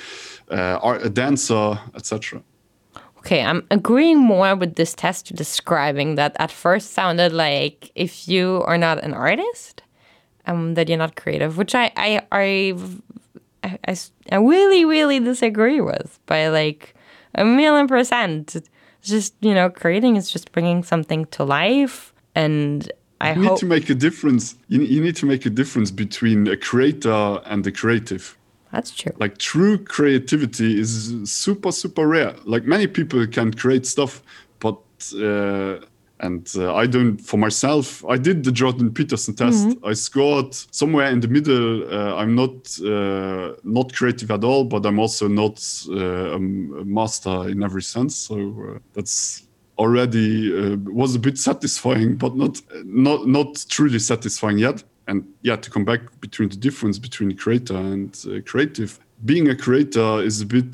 uh, 0.51 0.79
art, 0.83 1.05
a 1.05 1.11
dancer 1.11 1.79
etc 1.95 2.43
okay 3.19 3.43
I'm 3.45 3.67
agreeing 3.71 4.19
more 4.19 4.57
with 4.57 4.77
this 4.77 4.95
test 4.95 5.29
you're 5.29 5.37
describing 5.37 6.15
that 6.15 6.35
at 6.39 6.51
first 6.51 6.95
sounded 6.95 7.35
like 7.35 7.93
if 7.95 8.27
you 8.27 8.63
are 8.67 8.79
not 8.79 9.05
an 9.05 9.13
artist 9.13 9.83
um, 10.47 10.75
that 10.75 10.89
you're 10.89 10.99
not 10.99 11.17
creative, 11.17 11.57
which 11.57 11.75
I 11.75 11.91
I 11.97 12.23
I, 12.33 12.75
I 13.65 13.97
I 14.31 14.37
really 14.37 14.85
really 14.85 15.21
disagree 15.21 15.81
with 15.81 16.19
by 16.27 16.49
like 16.49 16.95
a 17.35 17.45
million 17.45 17.87
percent. 17.89 18.57
Just 19.03 19.35
you 19.41 19.55
know, 19.55 19.71
creating 19.71 20.17
is 20.17 20.31
just 20.31 20.53
bringing 20.53 20.83
something 20.83 21.27
to 21.27 21.45
life, 21.45 22.15
and 22.35 22.91
I 23.21 23.35
you 23.35 23.43
need 23.43 23.59
to 23.59 23.67
make 23.67 23.91
a 23.91 23.95
difference. 23.95 24.57
You, 24.69 24.81
you 24.81 25.03
need 25.03 25.17
to 25.17 25.27
make 25.27 25.47
a 25.47 25.51
difference 25.51 25.91
between 25.91 26.47
a 26.49 26.57
creator 26.57 27.41
and 27.47 27.65
the 27.65 27.73
creative. 27.73 28.37
That's 28.73 28.91
true. 28.91 29.13
Like 29.19 29.39
true 29.39 29.79
creativity 29.79 30.81
is 30.81 31.15
super 31.31 31.71
super 31.73 32.07
rare. 32.07 32.35
Like 32.45 32.65
many 32.65 32.87
people 32.87 33.27
can 33.27 33.53
create 33.53 33.87
stuff, 33.87 34.23
but 34.59 34.79
uh, 35.15 35.85
and 36.25 36.51
uh, 36.57 36.75
I 36.75 36.87
don't 36.87 37.19
for 37.19 37.37
myself 37.37 38.05
I 38.09 38.17
did 38.17 38.45
the 38.45 38.53
Jordan 38.53 38.93
Peterson 38.93 39.35
test. 39.35 39.65
Mm 39.65 39.71
-hmm. 39.71 39.91
I 39.91 39.95
scored 39.95 40.53
somewhere 40.71 41.13
in 41.13 41.21
the 41.21 41.29
middle. 41.29 41.67
Uh, 41.97 42.21
I'm 42.21 42.35
not 42.35 42.55
uh, 42.81 43.47
not 43.63 43.93
creative 43.93 44.35
at 44.35 44.45
all 44.45 44.65
but 44.65 44.87
I'm 44.87 44.99
also 44.99 45.29
not 45.29 45.59
uh, 45.89 46.35
a 46.35 46.39
master 46.85 47.49
in 47.51 47.63
every 47.63 47.83
sense. 47.83 48.15
So 48.27 48.35
uh, 48.35 48.79
that's 48.95 49.49
already 49.77 50.29
uh, 50.53 50.77
was 51.03 51.15
a 51.17 51.19
bit 51.19 51.39
satisfying 51.39 52.19
but 52.19 52.35
not 52.35 52.63
not 52.85 53.27
not 53.27 53.67
truly 53.69 53.99
satisfying 53.99 54.61
yet. 54.61 54.85
And 55.07 55.25
yeah 55.43 55.61
to 55.61 55.71
come 55.71 55.85
back 55.85 56.01
between 56.21 56.49
the 56.49 56.59
difference 56.59 57.01
between 57.01 57.37
creator 57.37 57.77
and 57.77 58.27
creative 58.45 58.91
being 59.25 59.49
a 59.51 59.55
creator 59.55 60.25
is 60.25 60.41
a 60.41 60.47
bit 60.47 60.73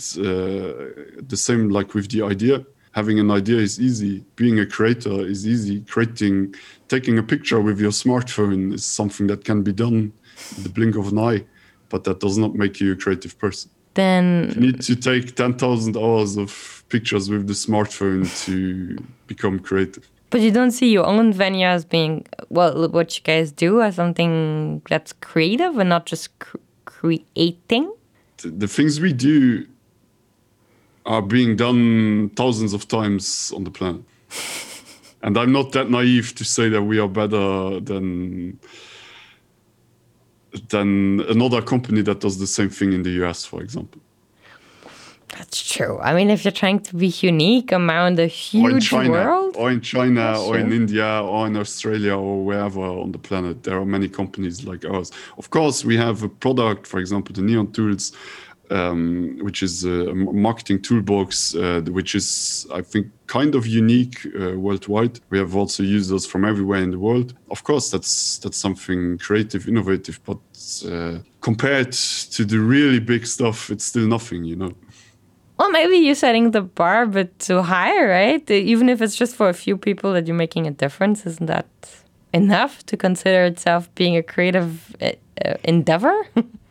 the 1.28 1.36
same 1.36 1.68
like 1.78 1.94
with 1.94 2.08
the 2.08 2.22
idea 2.32 2.64
having 2.92 3.18
an 3.20 3.30
idea 3.30 3.58
is 3.58 3.80
easy 3.80 4.24
being 4.36 4.58
a 4.58 4.66
creator 4.66 5.26
is 5.26 5.46
easy 5.46 5.80
creating 5.82 6.54
taking 6.88 7.18
a 7.18 7.22
picture 7.22 7.60
with 7.60 7.78
your 7.80 7.92
smartphone 7.92 8.74
is 8.74 8.84
something 8.84 9.26
that 9.26 9.44
can 9.44 9.62
be 9.62 9.72
done 9.72 10.12
the 10.62 10.68
blink 10.68 10.96
of 10.96 11.12
an 11.12 11.18
eye 11.18 11.44
but 11.90 12.04
that 12.04 12.20
does 12.20 12.38
not 12.38 12.54
make 12.54 12.80
you 12.80 12.92
a 12.92 12.96
creative 12.96 13.36
person. 13.38 13.70
Then 13.94 14.52
you 14.54 14.60
need 14.60 14.80
to 14.82 14.96
take 14.96 15.34
10,000 15.34 15.96
hours 15.96 16.38
of 16.38 16.84
pictures 16.88 17.28
with 17.28 17.46
the 17.46 17.52
smartphone 17.52 18.24
to 18.46 18.96
become 19.26 19.58
creative. 19.58 20.08
But 20.30 20.40
you 20.40 20.52
don't 20.52 20.70
see 20.70 20.90
your 20.90 21.04
own 21.04 21.32
venue 21.32 21.66
as 21.66 21.84
being 21.84 22.24
well 22.48 22.88
what 22.88 23.18
you 23.18 23.22
guys 23.24 23.50
do 23.50 23.82
as 23.82 23.96
something 23.96 24.80
that's 24.88 25.12
creative 25.14 25.76
and 25.76 25.88
not 25.88 26.06
just 26.06 26.38
cr 26.38 26.56
creating? 26.84 27.92
The 28.42 28.68
things 28.68 29.00
we 29.00 29.12
do 29.12 29.66
are 31.06 31.22
being 31.22 31.56
done 31.56 32.30
thousands 32.36 32.72
of 32.72 32.86
times 32.88 33.52
on 33.54 33.64
the 33.64 33.70
planet. 33.70 34.02
And 35.22 35.36
I'm 35.36 35.52
not 35.52 35.72
that 35.72 35.90
naive 35.90 36.34
to 36.36 36.44
say 36.44 36.68
that 36.70 36.82
we 36.82 36.98
are 36.98 37.08
better 37.08 37.80
than 37.80 38.58
than 40.68 41.20
another 41.28 41.62
company 41.62 42.02
that 42.02 42.20
does 42.20 42.38
the 42.38 42.46
same 42.46 42.70
thing 42.70 42.92
in 42.92 43.02
the 43.02 43.10
US 43.22 43.44
for 43.44 43.62
example. 43.62 44.00
That's 45.28 45.62
true. 45.62 45.98
I 46.00 46.14
mean 46.14 46.30
if 46.30 46.44
you're 46.44 46.52
trying 46.52 46.80
to 46.80 46.96
be 46.96 47.08
unique 47.20 47.70
around 47.72 48.18
a 48.18 48.26
huge 48.26 48.88
China, 48.88 49.10
world 49.10 49.56
or 49.56 49.70
in 49.70 49.80
China 49.80 50.40
or 50.40 50.58
in 50.58 50.72
India 50.72 51.22
or 51.22 51.46
in 51.46 51.56
Australia 51.56 52.16
or 52.16 52.44
wherever 52.44 52.80
on 52.80 53.12
the 53.12 53.18
planet 53.18 53.62
there 53.62 53.76
are 53.76 53.84
many 53.84 54.08
companies 54.08 54.64
like 54.64 54.84
ours. 54.86 55.12
Of 55.38 55.50
course 55.50 55.84
we 55.84 55.96
have 55.98 56.22
a 56.22 56.28
product 56.28 56.86
for 56.86 56.98
example 56.98 57.34
the 57.34 57.42
neon 57.42 57.70
tools 57.72 58.12
um, 58.70 59.38
which 59.42 59.62
is 59.62 59.84
a 59.84 60.14
marketing 60.14 60.80
toolbox 60.80 61.54
uh, 61.54 61.80
which 61.88 62.14
is 62.14 62.66
I 62.72 62.82
think 62.82 63.08
kind 63.26 63.54
of 63.54 63.66
unique 63.66 64.26
uh, 64.40 64.58
worldwide. 64.58 65.20
We 65.30 65.38
have 65.38 65.56
also 65.56 65.82
users 65.82 66.26
from 66.26 66.44
everywhere 66.44 66.82
in 66.82 66.90
the 66.90 66.98
world. 66.98 67.34
Of 67.50 67.64
course 67.64 67.90
that's 67.90 68.38
that's 68.38 68.56
something 68.56 69.18
creative 69.18 69.68
innovative 69.68 70.20
but 70.24 70.38
uh, 70.86 71.18
compared 71.40 71.92
to 71.92 72.44
the 72.44 72.58
really 72.58 73.00
big 73.00 73.26
stuff 73.26 73.70
it's 73.70 73.84
still 73.84 74.06
nothing 74.06 74.44
you 74.44 74.56
know? 74.56 74.72
Well 75.58 75.70
maybe 75.70 75.96
you're 75.96 76.14
setting 76.14 76.52
the 76.52 76.62
bar 76.62 77.02
a 77.02 77.06
bit 77.06 77.38
too 77.38 77.62
high 77.62 78.04
right? 78.04 78.50
Even 78.50 78.88
if 78.88 79.02
it's 79.02 79.16
just 79.16 79.34
for 79.34 79.48
a 79.48 79.54
few 79.54 79.76
people 79.76 80.12
that 80.12 80.26
you're 80.26 80.36
making 80.36 80.66
a 80.66 80.70
difference 80.70 81.26
isn't 81.26 81.46
that 81.46 81.66
enough 82.32 82.86
to 82.86 82.96
consider 82.96 83.44
itself 83.44 83.92
being 83.96 84.16
a 84.16 84.22
creative 84.22 84.94
endeavor 85.64 86.14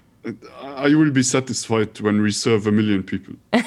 I 0.61 0.93
will 0.95 1.11
be 1.11 1.23
satisfied 1.23 1.99
when 2.01 2.21
we 2.21 2.31
serve 2.31 2.67
a 2.67 2.71
million 2.71 3.03
people. 3.03 3.35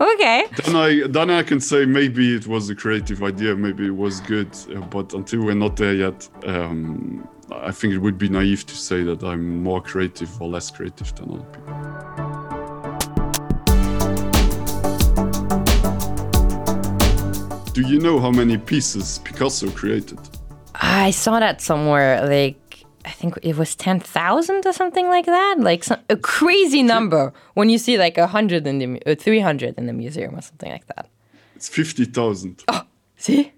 Okay. 0.00 0.46
Then 0.64 0.76
I 0.76 1.06
then 1.06 1.30
I 1.30 1.42
can 1.42 1.60
say 1.60 1.84
maybe 1.84 2.34
it 2.34 2.46
was 2.46 2.70
a 2.70 2.74
creative 2.74 3.22
idea 3.22 3.54
maybe 3.54 3.86
it 3.86 3.96
was 3.96 4.20
good 4.20 4.48
uh, 4.74 4.80
but 4.80 5.12
until 5.12 5.44
we're 5.44 5.54
not 5.54 5.76
there 5.76 5.94
yet 5.94 6.28
um, 6.46 7.28
I 7.50 7.70
think 7.72 7.94
it 7.94 7.98
would 7.98 8.16
be 8.16 8.28
naive 8.28 8.64
to 8.66 8.74
say 8.74 9.02
that 9.02 9.22
I'm 9.22 9.62
more 9.62 9.82
creative 9.82 10.30
or 10.40 10.48
less 10.48 10.70
creative 10.70 11.14
than 11.14 11.30
other 11.34 11.44
people. 11.54 11.74
Do 17.72 17.82
you 17.82 17.98
know 17.98 18.20
how 18.20 18.30
many 18.30 18.56
pieces 18.56 19.18
Picasso 19.24 19.70
created? 19.70 20.18
I 20.76 21.10
saw 21.10 21.38
that 21.40 21.60
somewhere 21.60 22.26
like 22.26 22.56
I 23.04 23.10
think 23.10 23.38
it 23.42 23.56
was 23.56 23.74
10,000 23.74 24.66
or 24.66 24.72
something 24.72 25.08
like 25.08 25.26
that. 25.26 25.56
Like 25.58 25.84
some, 25.84 26.00
a 26.08 26.16
crazy 26.16 26.82
number 26.82 27.32
when 27.54 27.68
you 27.68 27.78
see 27.78 27.98
like 27.98 28.16
a 28.16 28.26
hundred 28.26 28.66
in 28.66 28.78
the 28.78 29.02
uh, 29.06 29.14
300 29.14 29.76
in 29.76 29.86
the 29.86 29.92
museum 29.92 30.34
or 30.34 30.40
something 30.40 30.70
like 30.70 30.86
that. 30.86 31.08
It's 31.54 31.68
50,000 31.68 32.64
oh, 32.68 32.82
see? 33.16 33.52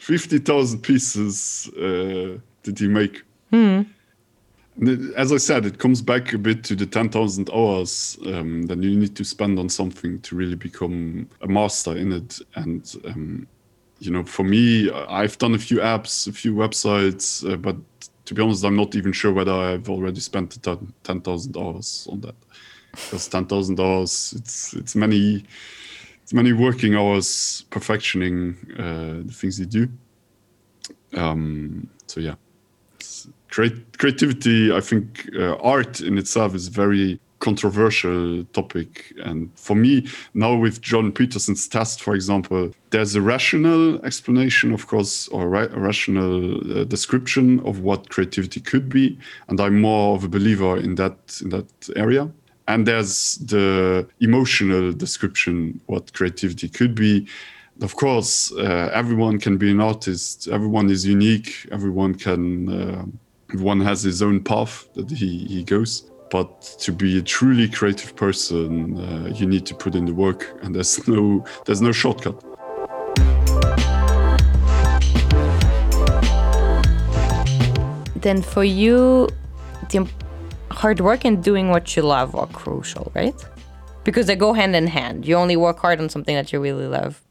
50,000 0.00 0.80
pieces 0.80 1.70
uh, 1.76 2.38
did 2.62 2.78
he 2.78 2.88
make. 2.88 3.22
Hmm. 3.50 3.82
as 5.16 5.32
I 5.32 5.36
said 5.36 5.64
it 5.64 5.78
comes 5.78 6.02
back 6.02 6.32
a 6.32 6.38
bit 6.38 6.64
to 6.64 6.74
the 6.74 6.86
10,000 6.86 7.48
hours 7.54 8.18
um, 8.26 8.62
then 8.62 8.82
you 8.82 8.96
need 8.96 9.14
to 9.14 9.24
spend 9.24 9.60
on 9.60 9.68
something 9.68 10.20
to 10.22 10.34
really 10.34 10.56
become 10.56 11.28
a 11.40 11.46
master 11.46 11.96
in 11.96 12.12
it. 12.12 12.40
And 12.56 12.92
um, 13.04 13.46
you 14.00 14.10
know 14.10 14.24
for 14.24 14.42
me 14.42 14.90
I've 14.90 15.38
done 15.38 15.54
a 15.54 15.58
few 15.58 15.78
apps 15.78 16.26
a 16.26 16.32
few 16.32 16.54
websites 16.54 17.48
uh, 17.50 17.56
but 17.56 17.76
to 18.24 18.34
be 18.34 18.42
honest 18.42 18.64
I'm 18.64 18.76
not 18.76 18.94
even 18.94 19.12
sure 19.12 19.32
whether 19.32 19.52
I've 19.52 19.88
already 19.88 20.20
spent 20.20 20.62
10,000 20.62 21.56
hours 21.56 22.08
on 22.10 22.20
that. 22.20 22.34
Because 22.92 23.28
10,000 23.28 23.80
hours 23.80 24.34
it's 24.36 24.74
it's 24.74 24.94
many 24.94 25.44
it's 26.22 26.32
many 26.32 26.52
working 26.52 26.94
hours 26.94 27.64
perfectioning 27.70 28.56
uh, 28.78 29.26
the 29.26 29.32
things 29.32 29.58
you 29.60 29.66
do. 29.66 29.88
Um, 31.14 31.88
so 32.06 32.20
yeah. 32.20 32.34
Creativity 33.48 34.72
i 34.72 34.80
think 34.80 35.28
uh, 35.36 35.54
art 35.56 36.00
in 36.00 36.18
itself 36.18 36.56
is 36.56 36.66
very 36.66 37.20
controversial 37.44 38.42
topic. 38.58 39.12
And 39.22 39.50
for 39.66 39.76
me 39.76 40.08
now 40.32 40.54
with 40.64 40.80
john 40.80 41.12
peterson's 41.12 41.68
test 41.68 42.02
for 42.02 42.14
example 42.14 42.62
there's 42.90 43.14
a 43.14 43.20
rational 43.20 43.82
explanation 44.10 44.72
of 44.72 44.86
course 44.86 45.28
or 45.28 45.42
ra 45.54 45.62
rational 45.88 46.36
uh, 46.56 46.84
description 46.84 47.46
of 47.68 47.74
what 47.80 48.08
creativity 48.14 48.60
could 48.70 48.88
be. 48.88 49.06
And 49.48 49.60
i'm 49.60 49.78
more 49.80 50.16
of 50.16 50.24
a 50.24 50.30
believer 50.36 50.72
in 50.86 50.94
that 51.00 51.18
in 51.42 51.48
that 51.56 51.70
area. 52.04 52.24
And 52.66 52.80
there's 52.88 53.16
the 53.52 54.06
emotional 54.20 54.84
description 55.04 55.54
what 55.92 56.04
creativity 56.18 56.68
could 56.78 56.94
be. 56.94 57.12
Of 57.82 57.92
course 58.04 58.52
uh, 58.52 58.88
everyone 59.00 59.36
can 59.38 59.58
be 59.58 59.70
an 59.70 59.80
artist. 59.80 60.48
Everyone 60.48 60.88
is 60.94 61.02
unique. 61.04 61.50
Everyone 61.76 62.12
can 62.26 62.42
uh, 62.80 63.04
one 63.72 63.80
has 63.90 64.02
his 64.10 64.22
own 64.22 64.38
path 64.52 64.88
that 64.94 65.10
he, 65.10 65.30
he 65.54 65.62
goes 65.76 66.10
but 66.34 66.62
to 66.80 66.90
be 66.90 67.16
a 67.16 67.22
truly 67.22 67.68
creative 67.68 68.16
person 68.16 68.98
uh, 68.98 69.28
you 69.38 69.46
need 69.46 69.64
to 69.64 69.72
put 69.72 69.94
in 69.94 70.04
the 70.04 70.12
work 70.12 70.40
and 70.62 70.74
there's 70.74 71.06
no 71.06 71.44
there's 71.64 71.80
no 71.80 71.92
shortcut. 71.92 72.36
Then 78.16 78.42
for 78.42 78.64
you 78.64 79.28
the 79.90 80.10
hard 80.72 80.98
work 80.98 81.24
and 81.24 81.36
doing 81.50 81.70
what 81.70 81.94
you 81.94 82.02
love 82.02 82.34
are 82.34 82.48
crucial 82.48 83.12
right? 83.14 83.40
Because 84.02 84.26
they 84.26 84.34
go 84.34 84.54
hand 84.54 84.74
in 84.74 84.88
hand. 84.88 85.24
You 85.28 85.36
only 85.36 85.56
work 85.56 85.78
hard 85.78 86.00
on 86.00 86.08
something 86.08 86.34
that 86.34 86.52
you 86.52 86.58
really 86.58 86.88
love. 86.88 87.22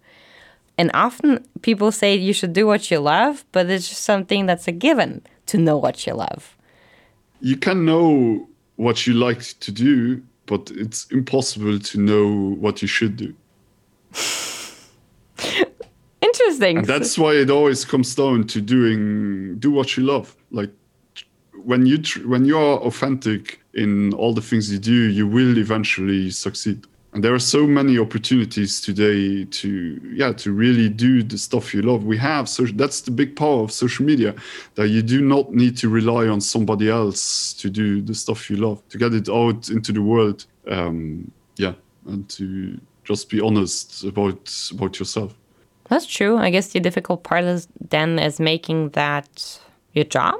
And 0.78 0.90
often 0.94 1.46
people 1.62 1.92
say 1.92 2.16
you 2.16 2.32
should 2.32 2.54
do 2.54 2.66
what 2.66 2.90
you 2.90 3.00
love 3.00 3.44
but 3.52 3.70
it's 3.70 3.90
just 3.90 4.04
something 4.04 4.46
that's 4.46 4.66
a 4.70 4.72
given 4.72 5.24
to 5.48 5.58
know 5.58 5.78
what 5.78 6.08
you 6.08 6.14
love. 6.14 6.56
You 7.42 7.58
can 7.58 7.84
know 7.84 8.48
what 8.84 9.08
you 9.08 9.14
like 9.14 9.42
to 9.60 9.72
do 9.72 10.22
but 10.46 10.72
it's 10.76 11.06
impossible 11.12 11.80
to 11.80 12.00
know 12.00 12.56
what 12.60 12.82
you 12.82 12.88
should 12.88 13.16
do. 13.18 13.34
Interesting. 16.22 16.78
And 16.80 16.88
that's 16.88 17.18
why 17.18 17.34
it 17.34 17.50
always 17.50 17.86
comes 17.86 18.14
down 18.16 18.48
to 18.48 18.62
doing 18.62 19.58
do 19.60 19.72
what 19.72 19.98
you 19.98 20.04
love. 20.04 20.36
Like 20.52 20.72
when 21.64 21.86
you 21.86 22.00
when 22.26 22.46
you're 22.46 22.80
authentic 22.80 23.62
in 23.74 24.14
all 24.14 24.34
the 24.34 24.42
things 24.42 24.72
you 24.72 24.78
do 24.78 25.10
you 25.10 25.26
will 25.26 25.58
eventually 25.58 26.30
succeed 26.30 26.86
there 27.16 27.34
are 27.34 27.40
so 27.40 27.68
many 27.68 28.00
opportunities 28.00 28.82
today 28.82 29.46
to 29.46 30.02
yeah 30.14 30.32
to 30.34 30.52
really 30.52 30.90
do 30.90 31.22
the 31.22 31.38
stuff 31.38 31.74
you 31.74 31.82
love. 31.82 32.06
We 32.06 32.18
have 32.18 32.50
so 32.50 32.64
that's 32.66 33.02
the 33.02 33.12
big 33.12 33.36
power 33.36 33.64
of 33.64 33.72
social 33.72 34.06
media 34.06 34.34
that 34.76 34.88
you 34.88 35.02
do 35.02 35.22
not 35.22 35.54
need 35.54 35.78
to 35.78 35.90
rely 35.90 36.28
on 36.28 36.42
somebody 36.42 36.90
else 36.90 37.54
to 37.54 37.70
do 37.70 38.02
the 38.02 38.16
stuff 38.16 38.50
you 38.50 38.58
love 38.58 38.82
to 38.90 38.98
get 38.98 39.14
it 39.14 39.30
out 39.30 39.70
into 39.70 39.92
the 39.92 40.02
world 40.02 40.46
um 40.68 41.32
yeah 41.58 41.74
and 42.08 42.28
to 42.30 42.80
just 43.04 43.30
be 43.30 43.40
honest 43.42 44.04
about 44.04 44.52
about 44.72 45.00
yourself. 45.00 45.36
That's 45.90 46.06
true. 46.06 46.38
I 46.38 46.50
guess 46.50 46.70
the 46.70 46.80
difficult 46.80 47.24
part 47.24 47.44
is 47.44 47.68
then 47.90 48.18
is 48.18 48.40
making 48.40 48.90
that 48.92 49.60
your 49.94 50.06
job 50.06 50.36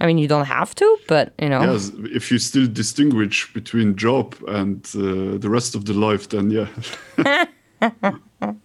I 0.00 0.06
mean, 0.06 0.16
you 0.16 0.28
don't 0.28 0.46
have 0.46 0.74
to, 0.76 0.98
but 1.08 1.34
you 1.38 1.48
know, 1.48 1.60
yes, 1.60 1.92
if 2.04 2.30
you 2.30 2.38
still 2.38 2.66
distinguish 2.66 3.52
between 3.52 3.96
job 3.96 4.34
and 4.48 4.84
uh, 4.94 5.36
the 5.36 5.48
rest 5.50 5.74
of 5.74 5.84
the 5.84 5.92
life, 5.92 6.30
then 6.30 6.50
yeah. 6.50 6.68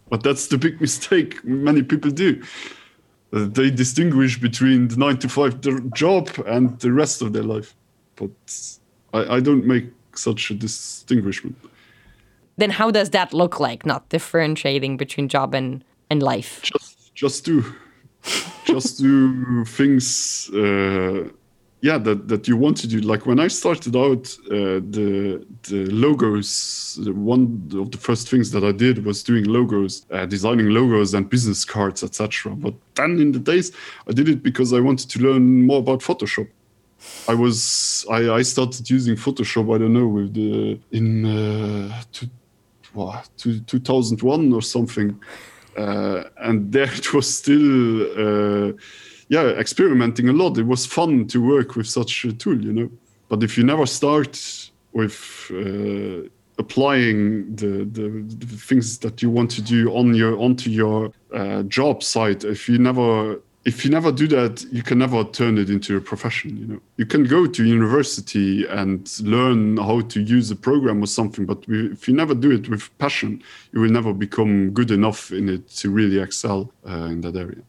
but 0.10 0.24
that's 0.24 0.48
the 0.48 0.58
big 0.58 0.80
mistake 0.80 1.44
many 1.44 1.84
people 1.84 2.10
do. 2.10 2.42
Uh, 3.34 3.46
they 3.52 3.70
distinguish 3.70 4.40
between 4.40 4.88
the 4.88 4.96
nine 4.96 5.18
to 5.18 5.28
five 5.28 5.60
job 5.94 6.30
and 6.48 6.80
the 6.80 6.92
rest 6.92 7.22
of 7.22 7.34
their 7.34 7.44
life. 7.44 7.76
But 8.16 8.32
I, 9.14 9.36
I 9.36 9.40
don't 9.42 9.66
make 9.66 9.92
such 10.16 10.52
a 10.52 10.54
distinguishment. 10.54 11.58
Then 12.56 12.70
how 12.70 12.92
does 12.92 13.10
that 13.10 13.34
look 13.34 13.60
like? 13.60 13.86
Not 13.86 14.08
differentiating 14.08 14.96
between 14.96 15.28
job 15.28 15.54
and, 15.54 15.84
and 16.10 16.24
life? 16.24 16.62
Just, 16.62 17.14
just 17.14 17.44
do 17.44 17.76
just 18.66 19.00
do 19.00 19.64
things 19.66 20.50
uh, 20.54 21.30
yeah 21.82 21.98
that 22.00 22.28
that 22.28 22.48
you 22.48 22.58
want 22.58 22.78
to 22.78 22.88
do. 22.88 23.00
Like 23.02 23.26
when 23.26 23.40
i 23.40 23.48
started 23.48 23.96
out 23.96 24.26
uh, 24.50 24.82
the 24.98 25.46
the 25.70 25.82
logos 25.92 27.00
one 27.36 27.44
of 27.82 27.92
the 27.92 27.98
first 27.98 28.30
things 28.30 28.52
that 28.52 28.64
i 28.64 28.72
did 28.72 29.06
was 29.06 29.24
doing 29.24 29.46
logos 29.46 30.06
uh, 30.12 30.26
designing 30.26 30.70
logos 30.70 31.14
and 31.14 31.30
business 31.30 31.64
cards 31.66 32.04
etc 32.04 32.56
but 32.56 32.74
then 32.96 33.20
in 33.20 33.32
the 33.32 33.40
days 33.40 33.72
i 34.10 34.12
did 34.12 34.28
it 34.30 34.42
because 34.42 34.74
i 34.74 34.80
wanted 34.80 35.10
to 35.10 35.20
learn 35.20 35.66
more 35.66 35.80
about 35.80 36.00
photoshop. 36.00 36.48
I 37.28 37.36
was 37.44 38.06
i 38.10 38.20
i 38.40 38.42
started 38.42 38.90
using 38.98 39.16
photoshop 39.16 39.66
i 39.76 39.78
don't 39.78 39.94
know 39.94 40.08
with 40.08 40.34
the 40.34 40.80
in 40.92 41.08
uh 41.26 42.02
to 42.14 42.30
2001 43.68 44.54
or 44.54 44.62
something 44.62 45.20
and 45.78 46.72
there 46.72 46.92
it 46.92 47.14
was 47.14 47.38
still 47.38 48.02
uh, 48.18 48.74
yeah 49.30 49.44
experimenting 49.60 50.30
a 50.30 50.34
lot. 50.34 50.58
It 50.58 50.66
was 50.66 50.86
fun 50.86 51.28
to 51.28 51.42
work 51.42 51.76
with 51.76 51.88
such 51.88 52.26
a 52.26 52.34
tool 52.34 52.64
you 52.64 52.74
know. 52.74 52.90
But 53.30 53.44
if 53.44 53.58
you 53.58 53.64
never 53.64 53.86
start 53.86 54.40
with 54.94 55.52
uh, 55.52 56.30
applying 56.58 57.56
the, 57.56 57.86
the 57.92 58.24
the 58.28 58.58
things 58.58 58.98
that 59.00 59.22
you 59.22 59.30
want 59.30 59.52
to 59.52 59.62
do 59.62 59.90
on 59.90 60.14
your 60.14 60.38
onto 60.40 60.70
your 60.70 61.12
uh, 61.34 61.64
job 61.64 62.02
site 62.02 62.44
if 62.46 62.70
you 62.70 62.78
never 62.78 63.42
if 63.66 63.84
you 63.84 63.90
never 63.90 64.12
do 64.12 64.28
that 64.28 64.64
you 64.72 64.84
can 64.84 65.00
never 65.00 65.24
turn 65.24 65.58
it 65.58 65.70
into 65.70 65.98
a 65.98 66.02
profession 66.02 66.58
you 66.58 66.66
know. 66.68 66.80
You 66.98 67.06
can 67.06 67.24
go 67.24 67.48
to 67.48 67.66
university 67.66 68.66
and 68.68 69.12
learn 69.22 69.78
how 69.78 70.02
to 70.02 70.22
use 70.22 70.50
a 70.52 70.56
program 70.56 71.04
or 71.04 71.08
something 71.08 71.46
but 71.46 71.66
if 71.68 72.08
you 72.08 72.14
never 72.14 72.36
do 72.36 72.52
it 72.52 72.70
with 72.70 72.96
passion 73.00 73.42
you 73.74 73.82
will 73.82 73.92
never 73.92 74.14
become 74.14 74.72
good 74.72 74.92
enough 74.92 75.32
in 75.32 75.50
it 75.50 75.68
to 75.80 75.90
really 75.90 76.20
excel 76.20 76.72
uh, 76.88 77.06
in 77.06 77.22
that 77.22 77.36
area. 77.36 77.64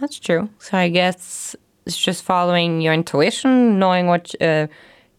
That's 0.00 0.18
true. 0.18 0.50
So 0.58 0.76
i 0.76 0.88
guess 0.88 1.56
it's 1.86 1.98
just 1.98 2.24
following 2.24 2.80
your 2.80 2.92
intuition 2.92 3.78
knowing 3.78 4.06
what 4.06 4.34
uh, 4.40 4.66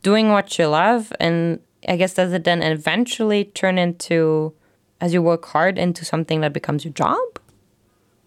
doing 0.04 0.30
what 0.30 0.60
you 0.60 0.68
love 0.68 1.14
and 1.20 1.60
i 1.88 1.96
guess 1.96 2.16
does 2.16 2.34
it 2.34 2.44
then 2.44 2.62
eventually 2.62 3.46
turn 3.46 3.78
into 3.78 4.54
as 5.02 5.14
you 5.14 5.22
work 5.22 5.46
hard 5.46 5.78
into 5.78 6.06
something 6.06 6.42
that 6.42 6.54
becomes 6.54 6.84
your 6.84 6.94
job? 6.94 7.40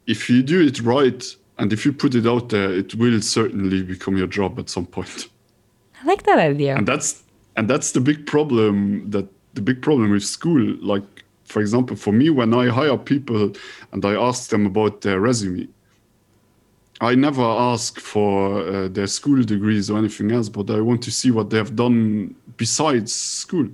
If 0.07 0.31
you 0.31 0.42
do 0.42 0.66
it 0.66 0.81
right 0.81 1.24
and 1.59 1.73
if 1.73 1.85
you 1.85 1.92
put 1.92 2.14
it 2.14 2.27
out 2.27 2.49
there 2.49 2.73
it 2.73 2.94
will 2.94 3.21
certainly 3.21 3.83
become 3.83 4.16
your 4.16 4.27
job 4.27 4.59
at 4.59 4.68
some 4.68 4.87
point. 4.87 5.29
I 6.03 6.07
like 6.07 6.23
that 6.25 6.38
idea. 6.38 6.77
And 6.77 6.87
that's 6.87 7.23
and 7.57 7.68
that's 7.68 7.92
the 7.92 8.01
big 8.01 8.27
problem 8.27 9.11
that 9.11 9.27
the 9.55 9.62
big 9.62 9.83
problem 9.83 10.11
with 10.11 10.25
school. 10.25 10.77
Like 10.81 11.25
for 11.49 11.61
example 11.61 11.97
for 11.97 12.12
me 12.12 12.31
when 12.31 12.55
i 12.55 12.68
hire 12.68 12.97
people 12.97 13.53
and 13.92 14.05
i 14.05 14.14
ask 14.14 14.51
them 14.51 14.66
about 14.66 15.01
their 15.01 15.18
resume 15.18 15.66
i 17.01 17.14
never 17.14 17.42
ask 17.42 17.99
for 17.99 18.61
uh, 18.68 18.88
their 18.88 19.07
school 19.07 19.42
degrees 19.42 19.90
or 19.90 19.99
anything 19.99 20.31
else 20.31 20.49
but 20.49 20.71
i 20.71 20.81
want 20.81 21.03
to 21.03 21.11
see 21.11 21.31
what 21.31 21.51
they 21.51 21.57
have 21.57 21.75
done 21.75 22.35
besides 22.57 23.14
school 23.14 23.68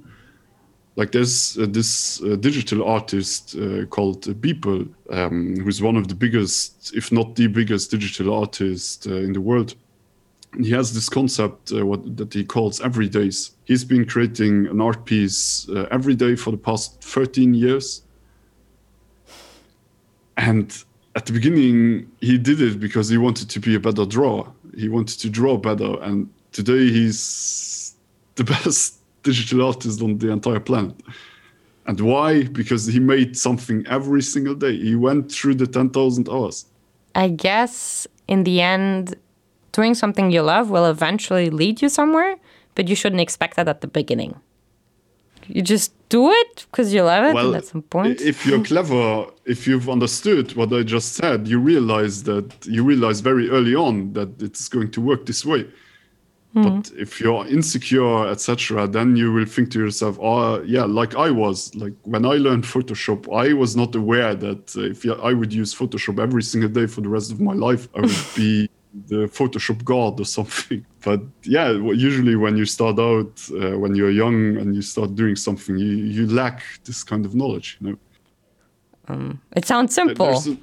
like 0.96 1.10
there's 1.12 1.58
uh, 1.58 1.66
this 1.68 2.22
uh, 2.22 2.36
digital 2.36 2.84
artist 2.84 3.56
uh, 3.56 3.84
called 3.86 4.22
Beeple, 4.40 4.88
um, 5.10 5.56
who's 5.56 5.82
one 5.82 5.96
of 5.96 6.08
the 6.08 6.14
biggest, 6.14 6.94
if 6.94 7.10
not 7.10 7.34
the 7.34 7.48
biggest 7.48 7.90
digital 7.90 8.32
artist 8.34 9.06
uh, 9.06 9.14
in 9.14 9.32
the 9.32 9.40
world. 9.40 9.74
And 10.52 10.64
he 10.64 10.70
has 10.70 10.94
this 10.94 11.08
concept 11.08 11.72
uh, 11.72 11.84
what, 11.84 12.16
that 12.16 12.32
he 12.32 12.44
calls 12.44 12.80
every 12.80 13.08
days. 13.08 13.56
He's 13.64 13.84
been 13.84 14.06
creating 14.06 14.68
an 14.68 14.80
art 14.80 15.04
piece 15.04 15.68
uh, 15.68 15.88
every 15.90 16.14
day 16.14 16.36
for 16.36 16.52
the 16.52 16.56
past 16.56 17.02
13 17.02 17.54
years. 17.54 18.02
And 20.36 20.84
at 21.16 21.26
the 21.26 21.32
beginning, 21.32 22.10
he 22.20 22.38
did 22.38 22.60
it 22.60 22.78
because 22.78 23.08
he 23.08 23.18
wanted 23.18 23.50
to 23.50 23.60
be 23.60 23.74
a 23.74 23.80
better 23.80 24.04
drawer. 24.04 24.52
He 24.76 24.88
wanted 24.88 25.18
to 25.20 25.30
draw 25.30 25.56
better. 25.56 26.00
And 26.02 26.30
today 26.52 26.90
he's 26.90 27.96
the 28.36 28.44
best 28.44 29.00
digital 29.24 29.66
artist 29.66 30.00
on 30.00 30.18
the 30.18 30.30
entire 30.30 30.60
planet. 30.60 30.94
And 31.86 32.00
why? 32.00 32.44
Because 32.44 32.86
he 32.86 33.00
made 33.00 33.36
something 33.36 33.84
every 33.88 34.22
single 34.22 34.54
day. 34.54 34.76
He 34.76 34.94
went 34.94 35.30
through 35.32 35.56
the 35.56 35.66
10,000 35.66 36.28
hours. 36.28 36.66
I 37.14 37.28
guess 37.28 38.06
in 38.28 38.44
the 38.44 38.60
end 38.60 39.16
doing 39.72 39.94
something 39.94 40.30
you 40.30 40.42
love 40.42 40.70
will 40.70 40.86
eventually 40.86 41.50
lead 41.50 41.82
you 41.82 41.88
somewhere 41.88 42.36
but 42.74 42.88
you 42.88 42.96
shouldn't 42.96 43.20
expect 43.20 43.56
that 43.56 43.68
at 43.68 43.80
the 43.80 43.86
beginning. 43.86 44.34
You 45.46 45.62
just 45.62 45.92
do 46.08 46.30
it 46.30 46.66
because 46.70 46.94
you 46.94 47.02
love 47.02 47.24
it 47.24 47.34
well 47.34 47.54
at 47.54 47.66
some 47.66 47.82
point. 47.82 48.20
if 48.20 48.46
you're 48.46 48.64
clever 48.64 49.26
if 49.44 49.66
you've 49.66 49.90
understood 49.90 50.54
what 50.56 50.72
I 50.72 50.82
just 50.82 51.12
said 51.14 51.46
you 51.46 51.58
realize 51.58 52.22
that 52.24 52.48
you 52.64 52.82
realize 52.82 53.20
very 53.20 53.50
early 53.50 53.74
on 53.74 54.14
that 54.14 54.40
it's 54.40 54.68
going 54.68 54.90
to 54.92 55.00
work 55.00 55.26
this 55.26 55.44
way. 55.44 55.66
But 56.62 56.92
if 56.96 57.20
you're 57.20 57.44
insecure, 57.48 58.28
etc., 58.28 58.86
then 58.86 59.16
you 59.16 59.32
will 59.32 59.44
think 59.44 59.72
to 59.72 59.80
yourself, 59.80 60.16
oh, 60.22 60.62
yeah, 60.62 60.84
like 60.84 61.16
I 61.16 61.28
was 61.30 61.74
like 61.74 61.94
when 62.02 62.24
I 62.24 62.34
learned 62.34 62.62
Photoshop, 62.62 63.26
I 63.34 63.52
was 63.54 63.74
not 63.74 63.94
aware 63.96 64.36
that 64.36 64.76
uh, 64.76 64.82
if 64.82 65.04
I 65.04 65.32
would 65.32 65.52
use 65.52 65.74
Photoshop 65.74 66.20
every 66.20 66.44
single 66.44 66.70
day 66.70 66.86
for 66.86 67.00
the 67.00 67.08
rest 67.08 67.32
of 67.32 67.40
my 67.40 67.54
life, 67.54 67.88
I 67.96 68.02
would 68.02 68.26
be 68.36 68.70
the 69.08 69.26
Photoshop 69.26 69.82
god 69.84 70.20
or 70.20 70.24
something. 70.24 70.84
But 71.04 71.20
yeah, 71.42 71.70
usually 71.70 72.34
when 72.34 72.56
you 72.56 72.64
start 72.64 72.98
out, 72.98 73.32
uh, 73.50 73.78
when 73.78 73.94
you're 73.94 74.10
young 74.10 74.56
and 74.56 74.74
you 74.74 74.80
start 74.80 75.14
doing 75.14 75.36
something, 75.36 75.76
you, 75.76 75.86
you 75.86 76.26
lack 76.26 76.62
this 76.84 77.04
kind 77.04 77.26
of 77.26 77.34
knowledge. 77.34 77.76
You 77.80 77.90
know. 77.90 77.98
Um, 79.08 79.40
it 79.54 79.66
sounds 79.66 79.94
simple, 79.94 80.38
a, 80.38 80.56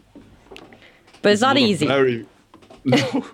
but 1.22 1.32
it's 1.32 1.42
not 1.42 1.60
easy. 1.60 1.86
Very, 1.86 2.26
no, 2.86 3.26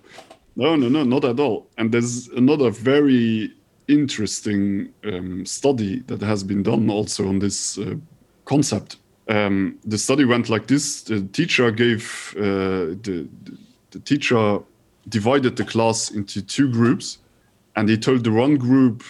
no, 0.57 0.75
no, 0.75 0.89
no, 0.89 1.03
not 1.03 1.23
at 1.23 1.39
all. 1.39 1.69
And 1.77 1.91
there's 1.91 2.27
another 2.29 2.71
very 2.71 3.53
interesting 3.87 4.91
um, 5.05 5.45
study 5.45 5.99
that 6.07 6.21
has 6.21 6.43
been 6.43 6.63
done 6.63 6.89
also 6.89 7.27
on 7.27 7.39
this 7.39 7.77
uh, 7.77 7.95
concept. 8.45 8.97
Um, 9.29 9.77
the 9.85 9.99
study 9.99 10.25
went 10.25 10.49
like 10.49 10.65
this: 10.65 11.03
the 11.03 11.21
teacher 11.21 11.69
gave 11.69 12.33
uh, 12.37 12.97
the, 13.03 13.27
the 13.91 13.99
teacher 13.99 14.59
divided 15.07 15.55
the 15.57 15.63
class 15.63 16.09
into 16.09 16.41
two 16.41 16.71
groups, 16.71 17.19
and 17.75 17.87
he 17.87 17.97
told 17.97 18.23
the 18.23 18.31
one 18.31 18.57
group, 18.57 19.03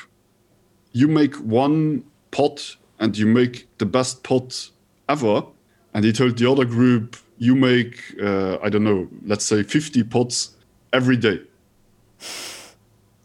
"You 0.91 1.07
make 1.07 1.35
one 1.35 2.03
pot, 2.31 2.75
and 2.99 3.17
you 3.17 3.25
make 3.25 3.69
the 3.77 3.85
best 3.85 4.23
pot 4.23 4.69
ever." 5.07 5.43
And 5.93 6.03
he 6.03 6.11
told 6.11 6.37
the 6.37 6.51
other 6.51 6.65
group, 6.65 7.15
"You 7.37 7.55
make 7.55 8.15
uh, 8.21 8.57
I 8.61 8.67
don't 8.67 8.83
know, 8.83 9.07
let's 9.25 9.45
say 9.45 9.63
50 9.63 10.03
pots 10.03 10.56
every 10.93 11.17
day." 11.17 11.39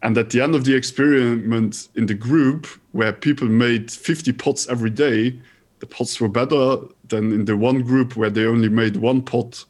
And 0.02 0.18
at 0.18 0.30
the 0.30 0.40
end 0.40 0.54
of 0.54 0.64
the 0.64 0.74
experiment 0.74 1.88
in 1.94 2.06
the 2.06 2.14
group 2.14 2.66
where 2.90 3.12
people 3.12 3.48
made 3.48 3.90
50 3.90 4.32
pots 4.32 4.68
every 4.68 4.90
day, 4.90 5.38
the 5.78 5.86
pots 5.86 6.20
were 6.20 6.28
better 6.28 6.78
than 7.08 7.32
in 7.32 7.44
the 7.44 7.56
one 7.56 7.82
group 7.82 8.16
where 8.16 8.30
they 8.30 8.44
only 8.44 8.68
made 8.68 8.96
one 8.96 9.22
pot 9.22 9.64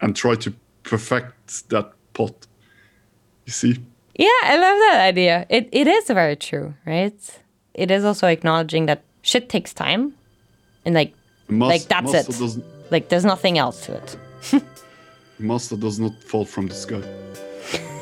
and 0.00 0.16
tried 0.16 0.40
to 0.42 0.54
perfect 0.84 1.68
that 1.68 1.92
pot. 2.14 2.46
You 3.46 3.52
see? 3.52 3.78
Yeah, 4.14 4.28
I 4.44 4.56
love 4.56 4.78
that 4.90 5.00
idea. 5.00 5.46
It 5.48 5.68
it 5.72 5.86
is 5.86 6.06
very 6.06 6.36
true, 6.36 6.74
right? 6.86 7.40
It 7.74 7.90
is 7.90 8.04
also 8.04 8.26
acknowledging 8.28 8.86
that 8.86 9.02
shit 9.22 9.48
takes 9.48 9.74
time, 9.74 10.14
and 10.84 10.94
like 10.94 11.14
like 11.48 11.82
that's 11.82 12.14
it. 12.14 12.62
Like 12.90 13.08
there's 13.08 13.24
nothing 13.24 13.58
else 13.58 13.86
to 13.86 13.94
it. 13.96 14.16
master 15.38 15.76
does 15.76 15.98
not 15.98 16.14
fall 16.22 16.44
from 16.44 16.68
the 16.68 16.74
sky. 16.74 17.02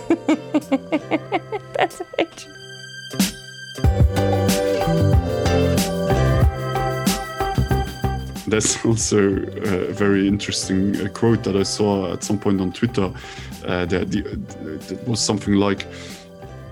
That's 1.77 2.03
right. 2.19 2.47
That's 8.47 8.85
also 8.85 9.19
a 9.19 9.93
very 9.93 10.29
interesting 10.29 11.01
uh, 11.01 11.09
quote 11.09 11.43
that 11.45 11.57
I 11.57 11.63
saw 11.63 12.13
at 12.13 12.23
some 12.23 12.39
point 12.39 12.61
on 12.61 12.73
Twitter. 12.73 13.11
Uh, 13.65 13.87
that, 13.87 14.11
the, 14.11 14.21
that 14.21 15.09
was 15.09 15.21
something 15.21 15.55
like, 15.55 15.87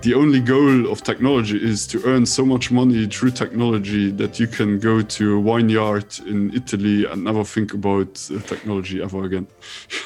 the 0.01 0.13
only 0.13 0.39
goal 0.39 0.91
of 0.91 1.03
technology 1.03 1.57
is 1.57 1.87
to 1.87 2.03
earn 2.05 2.25
so 2.25 2.45
much 2.45 2.71
money 2.71 3.07
through 3.07 3.31
technology 3.31 4.11
that 4.11 4.39
you 4.39 4.47
can 4.47 4.79
go 4.79 5.01
to 5.01 5.37
a 5.37 5.41
vineyard 5.41 6.19
in 6.27 6.53
Italy 6.55 7.05
and 7.05 7.23
never 7.23 7.43
think 7.43 7.73
about 7.73 8.29
uh, 8.31 8.39
technology 8.41 9.01
ever 9.01 9.23
again. 9.23 9.47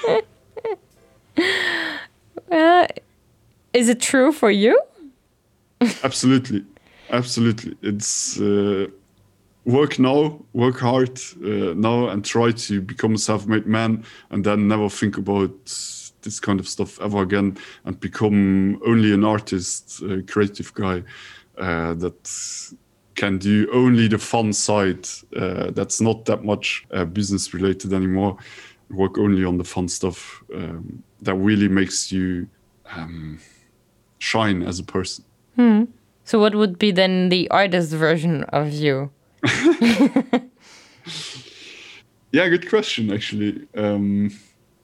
well, 2.49 2.87
is 3.73 3.89
it 3.89 4.01
true 4.01 4.31
for 4.31 4.51
you? 4.51 4.79
absolutely, 6.03 6.63
absolutely. 7.09 7.75
It's 7.81 8.39
uh, 8.39 8.87
work 9.65 9.99
now, 9.99 10.39
work 10.53 10.79
hard 10.79 11.19
uh, 11.43 11.73
now, 11.75 12.07
and 12.09 12.23
try 12.23 12.51
to 12.51 12.81
become 12.81 13.15
a 13.15 13.17
self-made 13.17 13.65
man, 13.65 14.05
and 14.29 14.43
then 14.43 14.67
never 14.67 14.89
think 14.89 15.17
about 15.17 15.51
this 16.21 16.39
kind 16.39 16.59
of 16.59 16.67
stuff 16.67 16.99
ever 17.01 17.21
again, 17.21 17.57
and 17.83 17.99
become 17.99 18.81
only 18.85 19.13
an 19.13 19.23
artist, 19.23 20.01
a 20.01 20.21
creative 20.23 20.73
guy 20.73 21.03
uh, 21.57 21.93
that 21.95 22.73
can 23.15 23.37
do 23.37 23.67
only 23.71 24.07
the 24.07 24.17
fun 24.17 24.53
side. 24.53 25.07
Uh, 25.35 25.71
that's 25.71 26.01
not 26.01 26.25
that 26.25 26.43
much 26.43 26.85
uh, 26.91 27.05
business 27.05 27.53
related 27.53 27.93
anymore. 27.93 28.37
Work 28.89 29.17
only 29.17 29.43
on 29.43 29.57
the 29.57 29.63
fun 29.63 29.87
stuff 29.87 30.43
um, 30.53 31.03
that 31.21 31.35
really 31.35 31.67
makes 31.67 32.11
you. 32.11 32.47
Um, 32.91 33.39
shine 34.25 34.63
as 34.63 34.79
a 34.79 34.83
person. 34.83 35.23
Hmm. 35.55 35.83
So, 36.23 36.39
what 36.39 36.55
would 36.55 36.79
be 36.79 36.91
then 36.91 37.29
the 37.29 37.49
artist 37.49 37.91
version 37.93 38.43
of 38.45 38.73
you? 38.73 39.11
yeah, 42.31 42.49
good 42.49 42.67
question. 42.67 43.11
Actually, 43.11 43.67
um, 43.75 44.31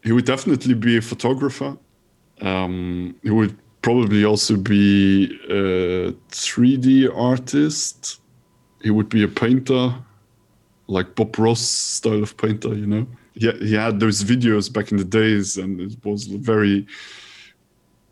he 0.03 0.11
would 0.11 0.25
definitely 0.25 0.75
be 0.75 0.97
a 0.97 1.01
photographer. 1.01 1.77
Um, 2.41 3.15
he 3.23 3.31
would 3.31 3.57
probably 3.81 4.23
also 4.23 4.55
be 4.55 5.25
a 5.49 6.11
3D 6.29 7.09
artist. 7.15 8.19
He 8.83 8.91
would 8.91 9.09
be 9.09 9.23
a 9.23 9.27
painter, 9.27 9.95
like 10.87 11.15
Bob 11.15 11.37
Ross 11.37 11.61
style 11.61 12.21
of 12.21 12.37
painter. 12.37 12.73
You 12.75 12.85
know, 12.85 13.07
he 13.33 13.51
he 13.51 13.73
had 13.73 13.99
those 13.99 14.23
videos 14.23 14.71
back 14.71 14.91
in 14.91 14.97
the 14.97 15.05
days, 15.05 15.57
and 15.57 15.79
it 15.79 16.03
was 16.03 16.31
a 16.31 16.37
very 16.37 16.85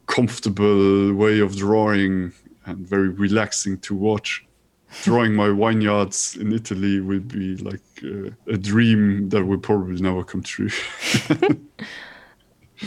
comfortable 0.08 1.14
way 1.14 1.40
of 1.40 1.56
drawing 1.56 2.34
and 2.66 2.78
very 2.88 3.10
relaxing 3.10 3.78
to 3.80 3.96
watch. 3.96 4.46
Drawing 5.04 5.36
my 5.36 5.50
vineyards 5.50 6.36
in 6.36 6.52
Italy 6.52 7.00
will 7.00 7.20
be 7.20 7.56
like 7.58 7.82
uh, 8.04 8.32
a 8.48 8.58
dream 8.58 9.30
that 9.30 9.46
will 9.46 9.60
probably 9.60 10.02
never 10.02 10.24
come 10.24 10.42
true. 10.42 10.72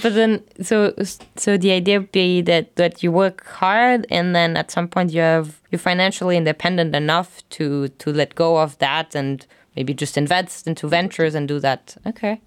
but 0.02 0.12
then, 0.14 0.42
so 0.60 0.92
so 1.36 1.56
the 1.56 1.70
idea 1.70 2.00
would 2.00 2.10
be 2.10 2.40
that 2.42 2.74
that 2.74 3.04
you 3.04 3.12
work 3.12 3.46
hard, 3.46 4.04
and 4.10 4.34
then 4.34 4.56
at 4.56 4.72
some 4.72 4.88
point 4.88 5.12
you 5.12 5.20
have 5.20 5.60
you're 5.70 5.78
financially 5.78 6.36
independent 6.36 6.96
enough 6.96 7.48
to 7.50 7.86
to 7.88 8.12
let 8.12 8.34
go 8.34 8.58
of 8.58 8.76
that 8.78 9.14
and 9.14 9.46
maybe 9.76 9.94
just 9.94 10.16
invest 10.16 10.66
into 10.66 10.88
ventures 10.88 11.34
and 11.34 11.48
do 11.48 11.58
that. 11.60 11.96
Okay. 12.06 12.40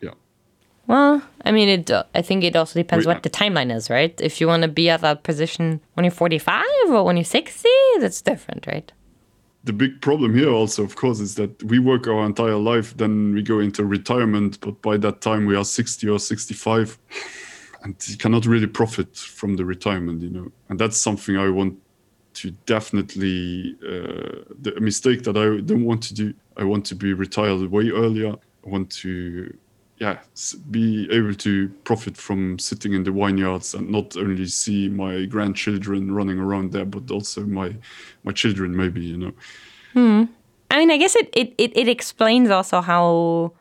Yeah. 0.00 0.14
Well, 0.86 1.22
I 1.44 1.52
mean, 1.52 1.68
it. 1.68 1.90
Uh, 1.90 2.04
I 2.14 2.22
think 2.22 2.44
it 2.44 2.56
also 2.56 2.78
depends 2.78 3.06
what 3.06 3.22
the 3.22 3.30
timeline 3.30 3.74
is, 3.74 3.90
right? 3.90 4.18
If 4.20 4.40
you 4.40 4.46
want 4.46 4.62
to 4.62 4.68
be 4.68 4.88
at 4.88 5.00
that 5.00 5.22
position 5.22 5.80
when 5.94 6.04
you're 6.04 6.10
45 6.10 6.64
or 6.88 7.04
when 7.04 7.16
you're 7.16 7.24
60, 7.24 7.68
that's 8.00 8.22
different, 8.22 8.66
right? 8.66 8.92
The 9.64 9.72
big 9.72 10.00
problem 10.00 10.32
here, 10.32 10.48
also, 10.48 10.84
of 10.84 10.94
course, 10.94 11.18
is 11.18 11.34
that 11.34 11.60
we 11.64 11.80
work 11.80 12.06
our 12.06 12.24
entire 12.24 12.54
life, 12.54 12.96
then 12.96 13.34
we 13.34 13.42
go 13.42 13.58
into 13.58 13.84
retirement, 13.84 14.60
but 14.60 14.80
by 14.80 14.96
that 14.98 15.20
time 15.20 15.44
we 15.44 15.56
are 15.56 15.64
60 15.64 16.08
or 16.08 16.20
65, 16.20 16.96
and 17.82 17.96
you 18.06 18.16
cannot 18.16 18.46
really 18.46 18.68
profit 18.68 19.16
from 19.16 19.56
the 19.56 19.64
retirement, 19.64 20.22
you 20.22 20.30
know. 20.30 20.52
And 20.68 20.78
that's 20.78 20.96
something 20.96 21.36
I 21.36 21.48
want 21.48 21.80
to 22.34 22.52
definitely 22.66 23.76
uh, 23.82 24.44
the 24.60 24.78
mistake 24.80 25.24
that 25.24 25.36
I 25.36 25.60
don't 25.62 25.84
want 25.84 26.02
to 26.04 26.14
do. 26.14 26.34
I 26.56 26.64
want 26.64 26.84
to 26.86 26.94
be 26.94 27.12
retired 27.12 27.70
way 27.70 27.90
earlier. 27.90 28.34
I 28.64 28.68
want 28.68 28.90
to 29.02 29.56
yeah 29.98 30.18
be 30.70 31.08
able 31.10 31.34
to 31.34 31.68
profit 31.84 32.16
from 32.16 32.58
sitting 32.58 32.92
in 32.92 33.04
the 33.04 33.10
vineyards 33.10 33.74
and 33.74 33.90
not 33.90 34.16
only 34.16 34.46
see 34.46 34.88
my 34.88 35.24
grandchildren 35.24 36.12
running 36.12 36.38
around 36.38 36.72
there 36.72 36.84
but 36.84 37.10
also 37.10 37.42
my 37.42 37.74
my 38.24 38.32
children 38.32 38.76
maybe 38.76 39.00
you 39.00 39.16
know 39.16 39.32
hmm. 39.94 40.24
i 40.70 40.78
mean 40.78 40.90
i 40.90 40.96
guess 40.96 41.16
it, 41.16 41.30
it 41.32 41.54
it 41.56 41.76
it 41.76 41.88
explains 41.88 42.50
also 42.50 42.80
how 42.80 43.52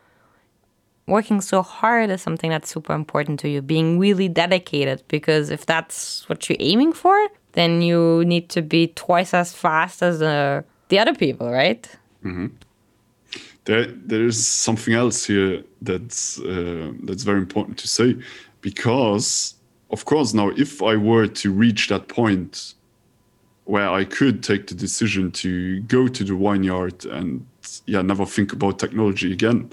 working 1.08 1.40
so 1.40 1.62
hard 1.62 2.10
is 2.10 2.22
something 2.22 2.50
that's 2.50 2.70
super 2.70 2.94
important 2.94 3.40
to 3.40 3.48
you 3.48 3.62
being 3.62 3.98
really 4.00 4.28
dedicated 4.28 5.04
because 5.08 5.50
if 5.50 5.66
that's 5.66 6.28
what 6.28 6.50
you're 6.50 6.58
aiming 6.60 6.92
for 6.92 7.16
then 7.54 7.82
you 7.82 8.26
need 8.26 8.50
to 8.50 8.62
be 8.62 8.88
twice 8.88 9.34
as 9.34 9.54
fast 9.54 10.02
as 10.04 10.20
the 10.20 10.66
the 10.90 11.00
other 11.00 11.16
people 11.16 11.50
right 11.50 11.90
mm-hmm 12.24 12.48
there 13.66 13.88
there 13.88 14.26
is 14.26 14.46
something 14.46 14.94
else 14.94 15.26
here 15.26 15.64
that's 15.82 16.40
uh, 16.40 16.92
that's 17.04 17.24
very 17.24 17.40
important 17.40 17.78
to 17.80 17.88
say 17.88 18.16
because 18.62 19.56
of 19.90 20.06
course 20.06 20.34
now 20.34 20.50
if 20.50 20.82
I 20.82 20.96
were 20.96 21.28
to 21.28 21.52
reach 21.52 21.90
that 21.90 22.08
point 22.08 22.76
where 23.66 23.90
I 23.90 24.06
could 24.06 24.44
take 24.44 24.68
the 24.68 24.76
decision 24.76 25.32
to 25.32 25.82
go 25.82 26.08
to 26.08 26.24
the 26.24 26.36
vineyard 26.36 27.06
and 27.06 27.46
yeah 27.86 28.02
never 28.02 28.26
think 28.26 28.54
about 28.54 28.80
technology 28.80 29.34
again 29.34 29.72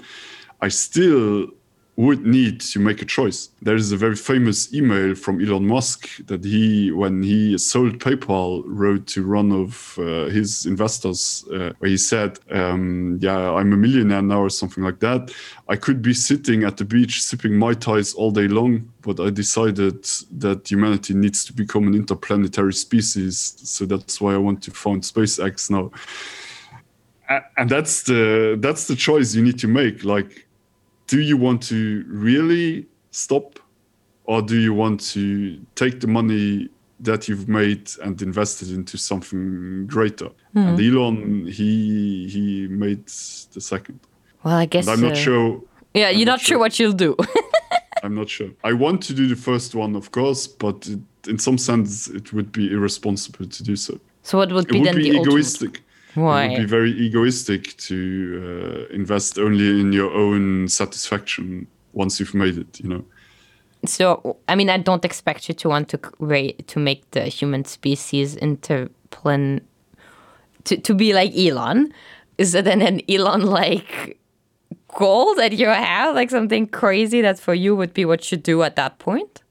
I 0.61 0.69
still 0.69 1.47
would 1.95 2.25
need 2.25 2.59
to 2.59 2.79
make 2.79 3.03
a 3.03 3.05
choice. 3.05 3.49
There 3.61 3.75
is 3.75 3.91
a 3.91 3.97
very 3.97 4.15
famous 4.15 4.73
email 4.73 5.13
from 5.13 5.39
Elon 5.39 5.67
Musk 5.67 6.25
that 6.25 6.43
he, 6.43 6.91
when 6.91 7.21
he 7.21 7.55
sold 7.59 7.99
PayPal, 7.99 8.63
wrote 8.65 9.05
to 9.07 9.27
one 9.27 9.51
of 9.51 9.95
uh, 9.99 10.25
his 10.25 10.65
investors, 10.65 11.45
uh, 11.53 11.71
where 11.77 11.91
he 11.91 11.97
said, 11.97 12.39
um, 12.49 13.19
"Yeah, 13.21 13.51
I'm 13.51 13.73
a 13.73 13.77
millionaire 13.77 14.23
now, 14.23 14.41
or 14.41 14.49
something 14.49 14.83
like 14.83 14.99
that. 15.01 15.31
I 15.69 15.75
could 15.75 16.01
be 16.01 16.15
sitting 16.15 16.63
at 16.63 16.77
the 16.77 16.85
beach 16.85 17.21
sipping 17.21 17.53
mai 17.53 17.75
tais 17.75 18.15
all 18.15 18.31
day 18.31 18.47
long, 18.47 18.91
but 19.01 19.19
I 19.19 19.29
decided 19.29 20.03
that 20.39 20.69
humanity 20.69 21.13
needs 21.13 21.45
to 21.45 21.53
become 21.53 21.87
an 21.87 21.93
interplanetary 21.93 22.73
species. 22.73 23.55
So 23.63 23.85
that's 23.85 24.19
why 24.19 24.33
I 24.33 24.37
want 24.37 24.63
to 24.63 24.71
found 24.71 25.03
SpaceX 25.03 25.69
now." 25.69 25.91
And 27.57 27.69
that's 27.69 28.03
the 28.03 28.57
that's 28.59 28.87
the 28.87 28.95
choice 28.95 29.33
you 29.33 29.43
need 29.43 29.59
to 29.59 29.67
make. 29.67 30.03
Like 30.03 30.42
do 31.13 31.21
you 31.21 31.37
want 31.37 31.61
to 31.61 32.03
really 32.07 32.87
stop? 33.11 33.59
Or 34.23 34.41
do 34.41 34.57
you 34.57 34.73
want 34.73 34.99
to 35.11 35.59
take 35.75 35.99
the 35.99 36.07
money 36.07 36.69
that 37.01 37.27
you've 37.27 37.47
made 37.47 37.91
and 38.03 38.19
invest 38.19 38.63
it 38.63 38.71
into 38.71 38.97
something 38.97 39.85
greater? 39.85 40.29
Mm. 40.55 40.67
and 40.69 40.79
elon 40.87 41.47
he 41.59 42.27
he 42.35 42.67
made 42.67 43.05
the 43.55 43.61
second. 43.61 43.99
Well 44.43 44.55
i 44.55 44.65
guess 44.65 44.87
and 44.87 44.93
i'm 44.93 45.01
not 45.09 45.17
uh, 45.17 45.25
sure. 45.27 45.61
Yeah 45.93 46.09
you're 46.09 46.31
not, 46.33 46.39
not, 46.39 46.47
sure 46.47 46.59
what 46.63 46.79
you'll 46.79 46.99
do. 47.07 47.15
I'm 48.03 48.15
not 48.15 48.29
sure. 48.29 48.51
I 48.63 48.73
want 48.73 48.99
to 49.07 49.13
do 49.13 49.25
the 49.27 49.39
first 49.49 49.75
one 49.75 49.95
of 49.95 50.05
course 50.17 50.47
but 50.47 50.77
it, 50.93 51.01
in 51.27 51.37
some 51.37 51.57
sense 51.57 52.07
it 52.19 52.33
would 52.33 52.51
be 52.51 52.65
irresponsible 52.75 53.45
to 53.55 53.63
do 53.63 53.75
so. 53.75 53.93
So 54.23 54.37
what 54.39 54.51
would 54.51 54.67
be 54.67 54.77
it 54.77 54.79
would 54.79 54.87
then 54.87 54.95
be 54.95 55.11
the 55.11 55.19
egoistic. 55.21 55.67
ultimate? 55.67 55.82
Why 56.15 56.45
it 56.45 56.49
would 56.49 56.57
be 56.59 56.65
very 56.65 56.91
egoistic 56.91 57.75
to 57.77 58.87
uh, 58.89 58.93
invest 58.93 59.37
only 59.37 59.79
in 59.79 59.93
your 59.93 60.11
own 60.13 60.67
satisfaction 60.67 61.67
once 61.93 62.19
you've 62.19 62.33
made 62.33 62.57
it 62.57 62.79
you 62.79 62.89
know? 62.89 63.03
So 63.85 64.37
i 64.47 64.55
mean 64.55 64.69
i 64.69 64.77
don't 64.77 65.05
expect 65.05 65.49
you 65.49 65.55
to 65.55 65.69
want 65.69 65.89
to 65.89 65.97
to 66.67 66.79
make 66.79 67.11
the 67.11 67.23
human 67.23 67.65
species 67.65 68.35
into 68.35 68.89
plan 69.09 69.61
to, 70.65 70.77
to 70.77 70.93
be 70.93 71.13
like 71.13 71.35
elon. 71.35 71.93
Is 72.37 72.55
it 72.55 72.65
then 72.65 72.81
an 72.81 73.01
elon 73.09 73.43
like 73.43 74.17
goal 74.97 75.35
that 75.35 75.53
you 75.53 75.67
have? 75.67 76.15
Like 76.15 76.29
something 76.29 76.67
crazy 76.67 77.21
that 77.21 77.39
for 77.39 77.53
you 77.53 77.75
would 77.75 77.93
be 77.93 78.05
what 78.05 78.31
you 78.31 78.37
do 78.37 78.63
at 78.63 78.75
that 78.75 78.99
point? 78.99 79.41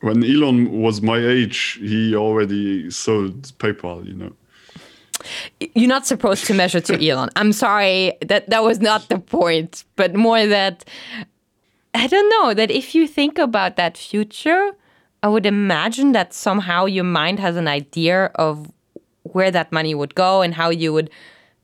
When 0.00 0.24
elon 0.24 0.80
was 0.80 1.02
my 1.02 1.18
age 1.18 1.78
he 1.80 2.14
already 2.14 2.90
sold 2.90 3.42
paypal 3.58 4.06
you 4.06 4.14
know 4.14 4.32
you're 5.74 5.88
not 5.88 6.06
supposed 6.06 6.46
to 6.46 6.54
measure 6.54 6.80
to 6.80 7.08
elon 7.08 7.28
i'm 7.36 7.52
sorry 7.52 8.12
that 8.20 8.48
that 8.48 8.62
was 8.62 8.80
not 8.80 9.08
the 9.08 9.18
point 9.18 9.84
but 9.96 10.14
more 10.14 10.46
that 10.46 10.84
I 11.94 12.06
don't 12.06 12.28
know 12.28 12.54
that 12.54 12.70
if 12.70 12.94
you 12.94 13.06
think 13.06 13.38
about 13.38 13.76
that 13.76 13.96
future, 13.96 14.72
I 15.22 15.28
would 15.28 15.46
imagine 15.46 16.12
that 16.12 16.32
somehow 16.32 16.84
your 16.86 17.04
mind 17.04 17.40
has 17.40 17.56
an 17.56 17.68
idea 17.68 18.26
of 18.36 18.70
where 19.24 19.50
that 19.50 19.72
money 19.72 19.94
would 19.94 20.14
go 20.14 20.42
and 20.42 20.54
how 20.54 20.70
you 20.70 20.92
would, 20.92 21.10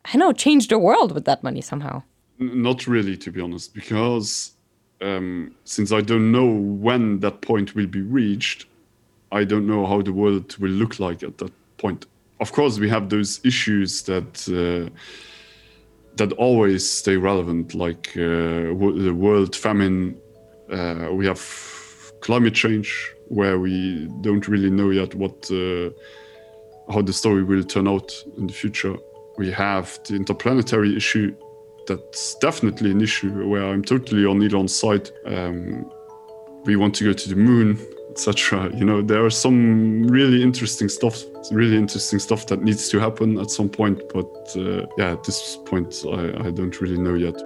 I 0.05 0.17
know, 0.17 0.33
change 0.33 0.69
the 0.69 0.79
world 0.79 1.13
with 1.13 1.25
that 1.27 1.43
money 1.43 1.61
somehow. 1.61 2.03
Not 2.39 2.87
really, 2.87 3.17
to 3.19 3.31
be 3.31 3.41
honest, 3.41 3.73
because 3.73 4.53
um, 5.01 5.55
since 5.65 5.93
I 5.93 6.01
don't 6.01 6.33
know 6.33 6.47
when 6.47 7.21
that 7.21 7.41
point 7.41 7.75
will 7.75 7.87
be 7.87 8.03
reached, 8.03 8.67
I 9.33 9.45
don't 9.45 9.67
know 9.67 9.87
how 9.87 10.03
the 10.03 10.13
world 10.13 10.57
will 10.59 10.71
look 10.71 10.99
like 10.99 11.23
at 11.23 11.39
that 11.39 11.53
point. 11.79 12.07
Of 12.41 12.53
course, 12.53 12.79
we 12.79 12.89
have 12.91 13.09
those 13.09 13.41
issues 13.45 14.03
that 14.03 14.49
uh, 14.49 14.91
that 16.17 16.33
always 16.33 16.89
stay 16.89 17.17
relevant, 17.17 17.75
like 17.75 18.09
uh, 18.17 18.75
the 19.05 19.15
world 19.15 19.57
famine. 19.57 20.17
Uh, 20.71 21.09
we 21.13 21.27
have 21.27 21.41
climate 22.21 22.55
change, 22.55 23.13
where 23.29 23.59
we 23.59 24.09
don't 24.21 24.49
really 24.49 24.71
know 24.71 24.91
yet 24.91 25.15
what 25.15 25.51
how 26.93 27.03
the 27.03 27.13
story 27.13 27.43
will 27.43 27.65
turn 27.65 27.89
out 27.89 28.13
in 28.37 28.47
the 28.47 28.53
future. 28.53 28.97
We 29.39 29.51
have 29.51 29.99
the 30.05 30.15
interplanetary 30.15 30.97
issue. 30.97 31.35
That's 31.87 32.35
definitely 32.37 32.91
an 32.91 33.01
issue 33.01 33.49
where 33.49 33.65
I'm 33.65 33.83
totally 33.83 34.25
on 34.25 34.43
Elon's 34.43 34.75
side. 34.75 35.11
Um, 35.27 35.91
we 36.65 36.77
want 36.77 36.95
to 36.97 37.05
go 37.05 37.13
to 37.13 37.29
the 37.29 37.37
moon 37.37 37.79
etc 38.17 38.71
you 38.75 38.83
know 38.83 39.03
there 39.03 39.23
are 39.23 39.31
some 39.47 40.07
really 40.07 40.43
interesting 40.43 40.89
stuff 40.89 41.23
really 41.51 41.77
interesting 41.77 42.19
stuff 42.19 42.47
that 42.47 42.63
needs 42.63 42.89
to 42.89 42.99
happen 42.99 43.39
at 43.39 43.51
some 43.51 43.69
point 43.69 44.01
but 44.11 44.31
uh, 44.57 44.87
yeah 44.97 45.13
at 45.13 45.23
this 45.25 45.59
point 45.67 46.03
I, 46.11 46.47
I 46.47 46.51
don't 46.51 46.81
really 46.81 46.97
know 46.97 47.15
yet. 47.15 47.37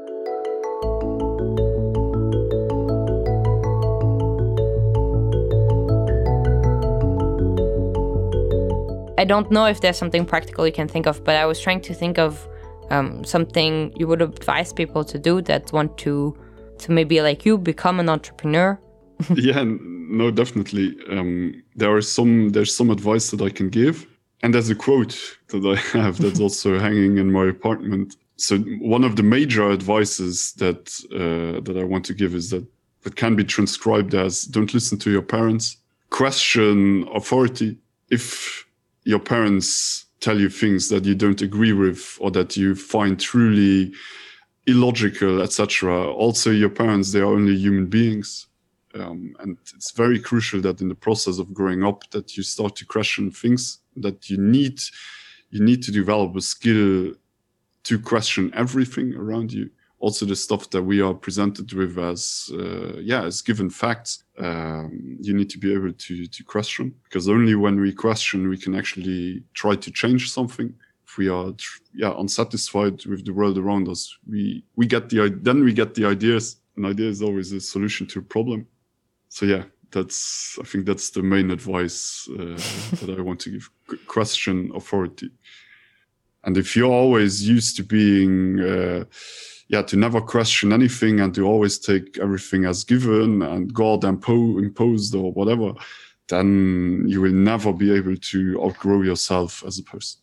I 9.19 9.25
don't 9.25 9.51
know 9.51 9.67
if 9.67 9.81
there's 9.81 9.99
something 9.99 10.25
practical 10.25 10.65
you 10.65 10.73
can 10.73 10.87
think 10.87 11.07
of 11.07 11.25
but 11.25 11.35
I 11.35 11.47
was 11.47 11.61
trying 11.61 11.81
to 11.81 11.95
think 11.95 12.17
of 12.17 12.47
um, 12.91 13.25
something 13.25 13.93
you 13.97 14.07
would 14.07 14.23
advise 14.23 14.73
people 14.73 15.03
to 15.05 15.19
do 15.19 15.43
that 15.43 15.73
want 15.73 15.99
to 15.99 16.37
to 16.79 16.93
maybe 16.93 17.21
like 17.23 17.45
you 17.45 17.59
become 17.59 17.99
an 17.99 18.09
entrepreneur. 18.09 18.79
Yeah 19.35 19.65
no 20.11 20.31
definitely. 20.31 20.97
Um, 21.09 21.63
there 21.77 21.95
are 21.95 22.03
some 22.03 22.51
there's 22.51 22.75
some 22.75 22.91
advice 22.91 23.31
that 23.31 23.41
I 23.41 23.51
can 23.51 23.69
give 23.71 24.07
and 24.43 24.55
there's 24.55 24.71
a 24.71 24.75
quote 24.75 25.19
that 25.49 25.65
I 25.65 25.77
have 25.99 26.19
that's 26.19 26.41
also 26.47 26.79
hanging 26.79 27.19
in 27.19 27.33
my 27.33 27.47
apartment. 27.47 28.17
So 28.37 28.59
one 28.81 29.05
of 29.05 29.17
the 29.17 29.23
major 29.23 29.71
advices 29.71 30.53
that 30.55 30.91
uh, 31.13 31.61
that 31.61 31.77
I 31.79 31.85
want 31.85 32.05
to 32.07 32.15
give 32.15 32.35
is 32.35 32.51
that 32.51 32.67
that 33.03 33.17
can 33.17 33.37
be 33.37 33.45
transcribed 33.45 34.15
as 34.15 34.45
don't 34.45 34.75
listen 34.75 34.99
to 34.99 35.11
your 35.11 35.23
parents. 35.23 35.77
Question 36.11 37.09
authority. 37.15 37.79
If 38.11 38.67
your 39.05 39.21
parents 39.21 40.07
tell 40.21 40.39
you 40.39 40.51
things 40.51 40.89
that 40.89 41.05
you 41.05 41.15
don't 41.15 41.41
agree 41.41 41.73
with 41.73 42.19
or 42.21 42.31
that 42.31 42.57
you 42.57 42.75
find 42.75 43.19
truly 43.19 43.93
illogical 44.67 45.41
etc 45.41 46.07
also 46.13 46.51
your 46.51 46.69
parents 46.69 47.13
they 47.13 47.21
are 47.21 47.33
only 47.33 47.57
human 47.57 47.87
beings 47.87 48.47
um, 48.95 49.35
and 49.41 49.57
it's 49.75 49.93
very 49.93 50.19
crucial 50.19 50.61
that 50.63 50.81
in 50.81 50.89
the 50.89 50.95
process 50.95 51.39
of 51.39 51.55
growing 51.55 51.85
up 51.85 52.09
that 52.11 52.37
you 52.37 52.43
start 52.43 52.77
to 52.77 52.85
question 52.85 53.31
things 53.31 53.79
that 53.97 54.29
you 54.29 54.39
need 54.39 54.81
you 55.51 55.63
need 55.63 55.83
to 55.83 55.93
develop 55.93 56.35
a 56.37 56.41
skill 56.41 57.13
to 57.83 57.99
question 57.99 58.53
everything 58.55 59.15
around 59.15 59.53
you. 59.53 59.69
Also 59.99 60.25
the 60.25 60.37
stuff 60.37 60.71
that 60.71 60.83
we 60.83 61.01
are 61.01 61.13
presented 61.13 61.73
with 61.73 61.99
as 61.99 62.51
uh, 62.55 62.97
yeah 63.01 63.25
as 63.25 63.43
given 63.43 63.69
facts 63.69 64.25
um, 64.39 65.19
you 65.21 65.35
need 65.35 65.51
to 65.51 65.59
be 65.59 65.73
able 65.75 65.93
to 65.93 66.27
to 66.27 66.45
question 66.45 66.95
because 67.05 67.29
only 67.29 67.55
when 67.55 67.79
we 67.79 67.93
question 67.93 68.49
we 68.49 68.57
can 68.57 68.75
actually 68.75 69.43
try 69.55 69.75
to 69.75 69.91
change 69.91 70.31
something. 70.31 70.73
If 71.07 71.19
we 71.19 71.29
are 71.29 71.53
yeah 71.95 72.15
unsatisfied 72.19 73.05
with 73.05 73.27
the 73.27 73.35
world 73.35 73.59
around 73.59 73.89
us 73.89 74.17
we 74.27 74.65
we 74.77 74.87
get 74.87 75.11
the 75.11 75.39
then 75.43 75.63
we 75.65 75.75
get 75.75 75.95
the 75.95 76.07
ideas 76.07 76.57
an 76.77 76.87
idea 76.87 77.09
is 77.09 77.21
always 77.21 77.53
a 77.53 77.61
solution 77.61 78.07
to 78.07 78.21
a 78.21 78.23
problem 78.23 78.67
so 79.31 79.47
yeah 79.47 79.63
that's 79.93 80.59
i 80.61 80.65
think 80.65 80.85
that's 80.85 81.11
the 81.11 81.23
main 81.23 81.51
advice 81.51 82.29
uh, 82.39 82.61
that 83.01 83.17
i 83.19 83.23
want 83.23 83.41
to 83.41 83.51
give 83.51 83.71
question 84.07 84.71
authority. 84.75 85.31
And 86.43 86.57
if 86.57 86.75
you're 86.75 86.91
always 86.91 87.47
used 87.47 87.77
to 87.77 87.83
being 87.83 88.61
uh, 88.61 89.05
yeah 89.69 89.83
to 89.83 89.97
never 89.97 90.21
question 90.21 90.73
anything 90.73 91.21
and 91.21 91.35
to 91.35 91.47
always 91.47 91.79
take 91.79 92.19
everything 92.19 92.65
as 92.65 92.85
given 92.85 93.43
and 93.43 93.73
god 93.73 94.03
impo 94.03 94.59
imposed 94.59 95.15
or 95.15 95.33
whatever 95.33 95.75
then 96.29 97.05
you 97.07 97.21
will 97.21 97.33
never 97.33 97.73
be 97.73 97.93
able 97.93 98.17
to 98.17 98.63
outgrow 98.63 99.03
yourself 99.03 99.65
as 99.67 99.81
a 99.81 99.83
person. 99.83 100.21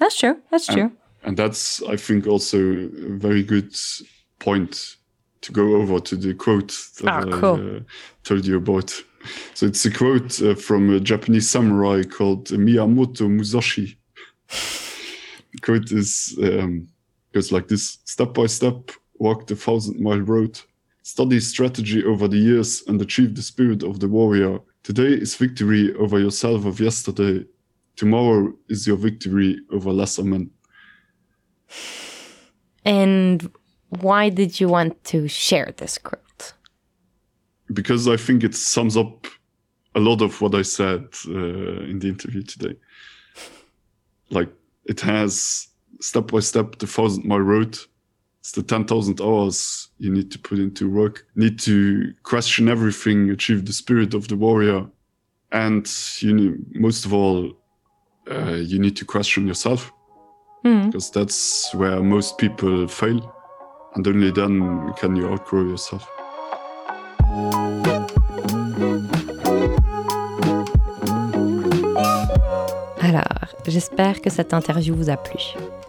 That's 0.00 0.18
true. 0.18 0.42
That's 0.50 0.66
true. 0.66 0.82
and, 0.82 0.96
and 1.22 1.36
that's 1.36 1.82
i 1.84 1.96
think 1.96 2.26
also 2.26 2.58
a 2.58 2.88
very 3.26 3.42
good 3.42 3.74
point 4.38 4.96
to 5.42 5.52
go 5.52 5.76
over 5.76 6.00
to 6.00 6.16
the 6.16 6.34
quote 6.34 6.68
that 7.00 7.28
oh, 7.28 7.40
cool. 7.40 7.54
I 7.54 7.76
uh, 7.76 7.80
told 8.24 8.46
you 8.46 8.56
about. 8.56 8.90
So 9.54 9.66
it's 9.66 9.84
a 9.84 9.90
quote 9.90 10.40
uh, 10.42 10.54
from 10.54 10.90
a 10.90 11.00
Japanese 11.00 11.50
samurai 11.50 12.02
called 12.02 12.48
Miyamoto 12.48 13.28
Musashi. 13.28 13.96
the 15.52 15.58
quote 15.62 15.92
is 15.92 16.38
um, 16.42 16.88
goes 17.32 17.52
like 17.52 17.68
this: 17.68 17.98
"Step 18.04 18.34
by 18.34 18.46
step, 18.46 18.90
walk 19.14 19.46
the 19.46 19.56
thousand 19.56 20.00
mile 20.00 20.20
road, 20.20 20.60
study 21.02 21.40
strategy 21.40 22.04
over 22.04 22.28
the 22.28 22.38
years, 22.38 22.82
and 22.86 23.00
achieve 23.00 23.34
the 23.34 23.42
spirit 23.42 23.82
of 23.82 24.00
the 24.00 24.08
warrior. 24.08 24.58
Today 24.82 25.12
is 25.12 25.34
victory 25.34 25.94
over 25.94 26.18
yourself 26.18 26.64
of 26.64 26.80
yesterday. 26.80 27.44
Tomorrow 27.96 28.54
is 28.68 28.86
your 28.86 28.96
victory 28.96 29.58
over 29.70 29.92
lesser 29.92 30.24
men." 30.24 30.50
And 32.84 33.50
why 33.90 34.28
did 34.28 34.60
you 34.60 34.68
want 34.68 35.02
to 35.04 35.28
share 35.28 35.72
this 35.76 35.98
quote? 35.98 36.52
Because 37.72 38.08
I 38.08 38.16
think 38.16 38.44
it 38.44 38.54
sums 38.54 38.96
up 38.96 39.26
a 39.94 40.00
lot 40.00 40.22
of 40.22 40.40
what 40.40 40.54
I 40.54 40.62
said 40.62 41.06
uh, 41.26 41.82
in 41.90 41.98
the 41.98 42.08
interview 42.08 42.42
today. 42.42 42.76
Like 44.30 44.48
it 44.84 45.00
has 45.00 45.68
step 46.00 46.28
by 46.28 46.40
step 46.40 46.78
the 46.78 46.86
thousand 46.86 47.24
mile 47.24 47.40
road. 47.40 47.78
It's 48.38 48.52
the 48.52 48.62
10,000 48.62 49.20
hours 49.20 49.88
you 49.98 50.10
need 50.10 50.30
to 50.30 50.38
put 50.38 50.58
into 50.58 50.88
work, 50.88 51.26
need 51.34 51.58
to 51.60 52.14
question 52.22 52.68
everything, 52.68 53.28
achieve 53.28 53.66
the 53.66 53.72
spirit 53.72 54.14
of 54.14 54.28
the 54.28 54.36
warrior. 54.36 54.86
And 55.52 55.86
you 56.20 56.32
know, 56.32 56.56
most 56.72 57.04
of 57.04 57.12
all, 57.12 57.52
uh, 58.30 58.52
you 58.52 58.78
need 58.78 58.96
to 58.96 59.04
question 59.04 59.46
yourself 59.46 59.92
mm. 60.64 60.86
because 60.86 61.10
that's 61.10 61.74
where 61.74 62.02
most 62.02 62.38
people 62.38 62.88
fail 62.88 63.34
and 63.96 64.06
only 64.06 64.32
then 64.32 64.92
can 65.00 65.14
you 65.16 65.26
outgrow 65.26 65.64
yourself. 65.64 66.06
Alors, 73.00 73.54
j'espère 73.66 74.20
que 74.20 74.30
cette 74.30 74.54
interview 74.54 74.94
vous 74.94 75.10
a 75.10 75.16
plu. 75.16 75.40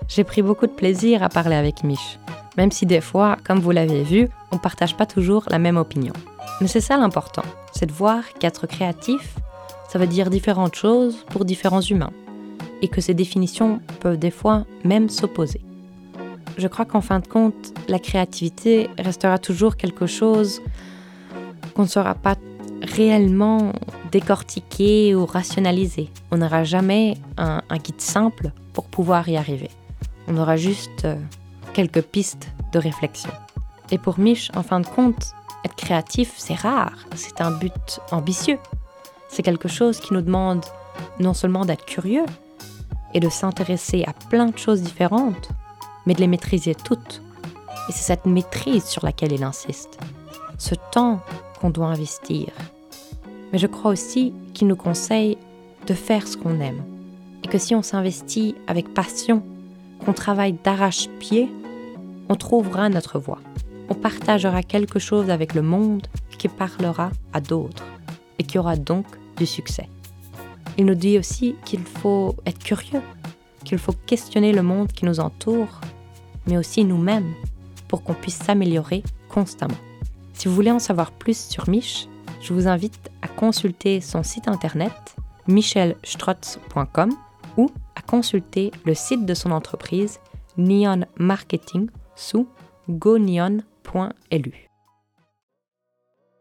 J'ai 0.07 0.23
pris 0.23 0.41
beaucoup 0.41 0.67
de 0.67 0.71
plaisir 0.71 1.23
à 1.23 1.29
parler 1.29 1.55
avec 1.55 1.83
Mich. 1.83 2.19
même 2.57 2.71
si 2.71 2.85
des 2.85 3.01
fois, 3.01 3.37
comme 3.43 3.59
vous 3.59 3.71
l'avez 3.71 4.03
vu, 4.03 4.27
on 4.51 4.55
ne 4.55 4.61
partage 4.61 4.97
pas 4.97 5.05
toujours 5.05 5.45
la 5.49 5.59
même 5.59 5.77
opinion. 5.77 6.13
Mais 6.59 6.67
c'est 6.67 6.81
ça 6.81 6.97
l'important, 6.97 7.43
c'est 7.71 7.85
de 7.85 7.91
voir 7.91 8.23
qu'être 8.39 8.67
créatif, 8.67 9.35
ça 9.89 9.99
veut 9.99 10.07
dire 10.07 10.29
différentes 10.29 10.75
choses 10.75 11.25
pour 11.29 11.45
différents 11.45 11.81
humains, 11.81 12.11
et 12.81 12.87
que 12.87 13.01
ces 13.01 13.13
définitions 13.13 13.79
peuvent 13.99 14.17
des 14.17 14.31
fois 14.31 14.65
même 14.83 15.09
s'opposer. 15.09 15.61
Je 16.57 16.67
crois 16.67 16.85
qu'en 16.85 17.01
fin 17.01 17.19
de 17.19 17.27
compte, 17.27 17.73
la 17.87 17.99
créativité 17.99 18.89
restera 18.97 19.39
toujours 19.39 19.77
quelque 19.77 20.05
chose 20.05 20.61
qu'on 21.73 21.83
ne 21.83 21.87
saura 21.87 22.15
pas 22.15 22.35
réellement 22.81 23.73
décortiquer 24.11 25.15
ou 25.15 25.25
rationaliser. 25.25 26.09
On 26.31 26.37
n'aura 26.37 26.63
jamais 26.63 27.17
un, 27.37 27.61
guide 27.77 28.01
simple 28.01 28.51
pour 28.73 28.85
pouvoir 28.85 29.27
y 29.29 29.37
arriver. 29.37 29.69
On 30.27 30.37
aura 30.37 30.57
juste 30.57 31.05
euh, 31.05 31.15
quelques 31.73 32.01
pistes 32.01 32.49
de 32.73 32.79
réflexion. 32.79 33.31
Et 33.91 33.97
pour 33.97 34.19
Mich, 34.19 34.51
en 34.55 34.63
fin 34.63 34.79
de 34.79 34.87
compte, 34.87 35.33
être 35.65 35.75
créatif, 35.75 36.33
c'est 36.37 36.55
rare, 36.55 36.93
c'est 37.15 37.41
un 37.41 37.51
but 37.51 37.99
ambitieux. 38.11 38.59
C'est 39.29 39.43
quelque 39.43 39.67
chose 39.67 39.99
qui 39.99 40.13
nous 40.13 40.21
demande 40.21 40.65
non 41.19 41.33
seulement 41.33 41.65
d'être 41.65 41.85
curieux 41.85 42.25
et 43.13 43.19
de 43.19 43.29
s'intéresser 43.29 44.03
à 44.07 44.13
plein 44.29 44.47
de 44.47 44.57
choses 44.57 44.81
différentes, 44.81 45.49
mais 46.11 46.15
de 46.15 46.19
les 46.19 46.27
maîtriser 46.27 46.75
toutes. 46.75 47.21
Et 47.87 47.93
c'est 47.93 48.03
cette 48.03 48.25
maîtrise 48.25 48.83
sur 48.83 49.05
laquelle 49.05 49.31
il 49.31 49.45
insiste. 49.45 49.97
Ce 50.57 50.75
temps 50.91 51.21
qu'on 51.57 51.69
doit 51.69 51.87
investir. 51.87 52.49
Mais 53.53 53.57
je 53.57 53.67
crois 53.67 53.91
aussi 53.91 54.33
qu'il 54.53 54.67
nous 54.67 54.75
conseille 54.75 55.37
de 55.87 55.93
faire 55.93 56.27
ce 56.27 56.35
qu'on 56.35 56.59
aime. 56.59 56.83
Et 57.45 57.47
que 57.47 57.57
si 57.57 57.75
on 57.75 57.81
s'investit 57.81 58.55
avec 58.67 58.93
passion, 58.93 59.41
qu'on 60.03 60.11
travaille 60.11 60.51
d'arrache-pied, 60.51 61.49
on 62.27 62.35
trouvera 62.35 62.89
notre 62.89 63.17
voie. 63.17 63.39
On 63.87 63.93
partagera 63.93 64.63
quelque 64.63 64.99
chose 64.99 65.29
avec 65.29 65.53
le 65.53 65.61
monde 65.61 66.07
qui 66.37 66.49
parlera 66.49 67.09
à 67.31 67.39
d'autres 67.39 67.85
et 68.37 68.43
qui 68.43 68.59
aura 68.59 68.75
donc 68.75 69.05
du 69.37 69.45
succès. 69.45 69.87
Il 70.77 70.87
nous 70.87 70.95
dit 70.95 71.17
aussi 71.17 71.55
qu'il 71.63 71.85
faut 71.85 72.35
être 72.45 72.59
curieux, 72.59 73.01
qu'il 73.63 73.77
faut 73.77 73.95
questionner 74.05 74.51
le 74.51 74.61
monde 74.61 74.91
qui 74.91 75.05
nous 75.05 75.21
entoure, 75.21 75.79
mais 76.47 76.57
aussi 76.57 76.83
nous-mêmes, 76.83 77.33
pour 77.87 78.03
qu'on 78.03 78.13
puisse 78.13 78.37
s'améliorer 78.37 79.03
constamment. 79.29 79.77
Si 80.33 80.47
vous 80.47 80.55
voulez 80.55 80.71
en 80.71 80.79
savoir 80.79 81.11
plus 81.11 81.37
sur 81.37 81.69
Mich, 81.69 82.07
je 82.41 82.53
vous 82.53 82.67
invite 82.67 83.11
à 83.21 83.27
consulter 83.27 84.01
son 84.01 84.23
site 84.23 84.47
internet 84.47 85.15
michelstrotz.com 85.47 87.11
ou 87.57 87.69
à 87.95 88.01
consulter 88.01 88.71
le 88.85 88.93
site 88.95 89.25
de 89.25 89.33
son 89.33 89.51
entreprise 89.51 90.19
Neon 90.57 91.05
Marketing 91.17 91.89
sous 92.15 92.47
goneon.lu. 92.89 94.69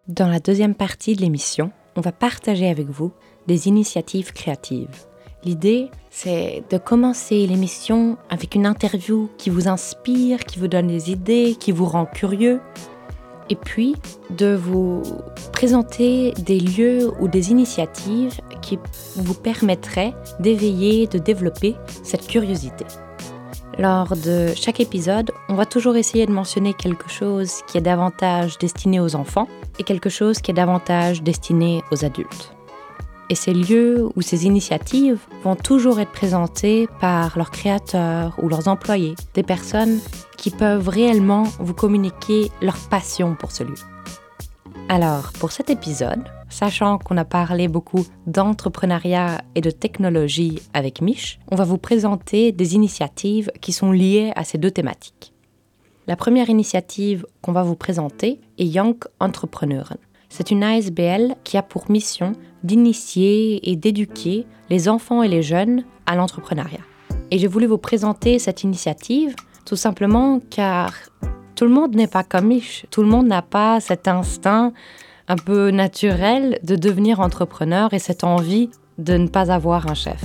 Dans 0.09 0.28
la 0.28 0.40
deuxième 0.40 0.74
partie 0.74 1.14
de 1.14 1.20
l'émission, 1.20 1.70
on 1.96 2.01
va 2.01 2.12
partager 2.12 2.68
avec 2.68 2.88
vous 2.88 3.12
des 3.46 3.68
initiatives 3.68 4.32
créatives. 4.32 5.07
L'idée, 5.43 5.91
c'est 6.11 6.62
de 6.70 6.76
commencer 6.76 7.47
l'émission 7.47 8.18
avec 8.28 8.55
une 8.55 8.66
interview 8.66 9.30
qui 9.38 9.49
vous 9.49 9.68
inspire, 9.68 10.41
qui 10.41 10.59
vous 10.59 10.68
donne 10.68 10.88
des 10.88 11.11
idées, 11.11 11.57
qui 11.59 11.72
vous 11.72 11.86
rend 11.86 12.05
curieux, 12.05 12.61
et 13.49 13.57
puis 13.57 13.97
de 14.30 14.55
vous 14.55 15.03
présenter 15.53 16.32
des 16.32 16.61
lieux 16.61 17.11
ou 17.20 17.28
des 17.28 17.51
initiatives 17.51 18.41
qui 18.61 18.78
vous 19.16 19.34
permettraient 19.34 20.12
d'éveiller, 20.41 21.07
de 21.07 21.18
développer 21.18 21.74
cette 22.03 22.26
curiosité. 22.26 22.84
Lors 23.78 24.14
de 24.14 24.49
chaque 24.55 24.78
épisode, 24.78 25.30
on 25.49 25.55
va 25.55 25.64
toujours 25.64 25.97
essayer 25.97 26.26
de 26.26 26.32
mentionner 26.32 26.74
quelque 26.74 27.09
chose 27.09 27.62
qui 27.66 27.78
est 27.78 27.82
davantage 27.82 28.59
destiné 28.59 29.01
aux 29.01 29.16
enfants 29.16 29.49
et 29.78 29.84
quelque 29.84 30.11
chose 30.11 30.41
qui 30.41 30.51
est 30.51 30.55
davantage 30.55 31.22
destiné 31.22 31.82
aux 31.91 32.05
adultes. 32.05 32.55
Et 33.30 33.36
ces 33.36 33.54
lieux 33.54 34.08
ou 34.16 34.22
ces 34.22 34.44
initiatives 34.44 35.20
vont 35.44 35.54
toujours 35.54 36.00
être 36.00 36.10
présentés 36.10 36.88
par 37.00 37.38
leurs 37.38 37.52
créateurs 37.52 38.34
ou 38.42 38.48
leurs 38.48 38.66
employés, 38.66 39.14
des 39.34 39.44
personnes 39.44 40.00
qui 40.36 40.50
peuvent 40.50 40.88
réellement 40.88 41.44
vous 41.60 41.72
communiquer 41.72 42.50
leur 42.60 42.76
passion 42.88 43.36
pour 43.36 43.52
ce 43.52 43.62
lieu. 43.62 43.76
Alors, 44.88 45.30
pour 45.38 45.52
cet 45.52 45.70
épisode, 45.70 46.24
sachant 46.48 46.98
qu'on 46.98 47.16
a 47.18 47.24
parlé 47.24 47.68
beaucoup 47.68 48.04
d'entrepreneuriat 48.26 49.42
et 49.54 49.60
de 49.60 49.70
technologie 49.70 50.60
avec 50.74 51.00
Mich, 51.00 51.38
on 51.52 51.54
va 51.54 51.64
vous 51.64 51.78
présenter 51.78 52.50
des 52.50 52.74
initiatives 52.74 53.52
qui 53.60 53.70
sont 53.70 53.92
liées 53.92 54.32
à 54.34 54.42
ces 54.42 54.58
deux 54.58 54.72
thématiques. 54.72 55.32
La 56.08 56.16
première 56.16 56.50
initiative 56.50 57.24
qu'on 57.42 57.52
va 57.52 57.62
vous 57.62 57.76
présenter 57.76 58.40
est 58.58 58.66
Young 58.66 58.96
Entrepreneur. 59.20 59.92
C'est 60.30 60.52
une 60.52 60.62
ASBL 60.62 61.34
qui 61.44 61.58
a 61.58 61.62
pour 61.62 61.90
mission 61.90 62.32
d'initier 62.62 63.68
et 63.68 63.76
d'éduquer 63.76 64.46
les 64.70 64.88
enfants 64.88 65.22
et 65.22 65.28
les 65.28 65.42
jeunes 65.42 65.84
à 66.06 66.14
l'entrepreneuriat. 66.14 66.80
Et 67.32 67.38
j'ai 67.38 67.48
voulu 67.48 67.66
vous 67.66 67.78
présenter 67.78 68.38
cette 68.38 68.62
initiative 68.62 69.34
tout 69.66 69.76
simplement 69.76 70.40
car 70.48 70.94
tout 71.56 71.64
le 71.64 71.72
monde 71.72 71.94
n'est 71.94 72.06
pas 72.06 72.22
comme 72.22 72.46
Mich. 72.46 72.86
Tout 72.90 73.02
le 73.02 73.08
monde 73.08 73.26
n'a 73.26 73.42
pas 73.42 73.80
cet 73.80 74.08
instinct 74.08 74.72
un 75.28 75.36
peu 75.36 75.70
naturel 75.70 76.58
de 76.62 76.76
devenir 76.76 77.20
entrepreneur 77.20 77.92
et 77.92 77.98
cette 77.98 78.24
envie 78.24 78.70
de 78.98 79.16
ne 79.16 79.26
pas 79.26 79.52
avoir 79.52 79.90
un 79.90 79.94
chef. 79.94 80.22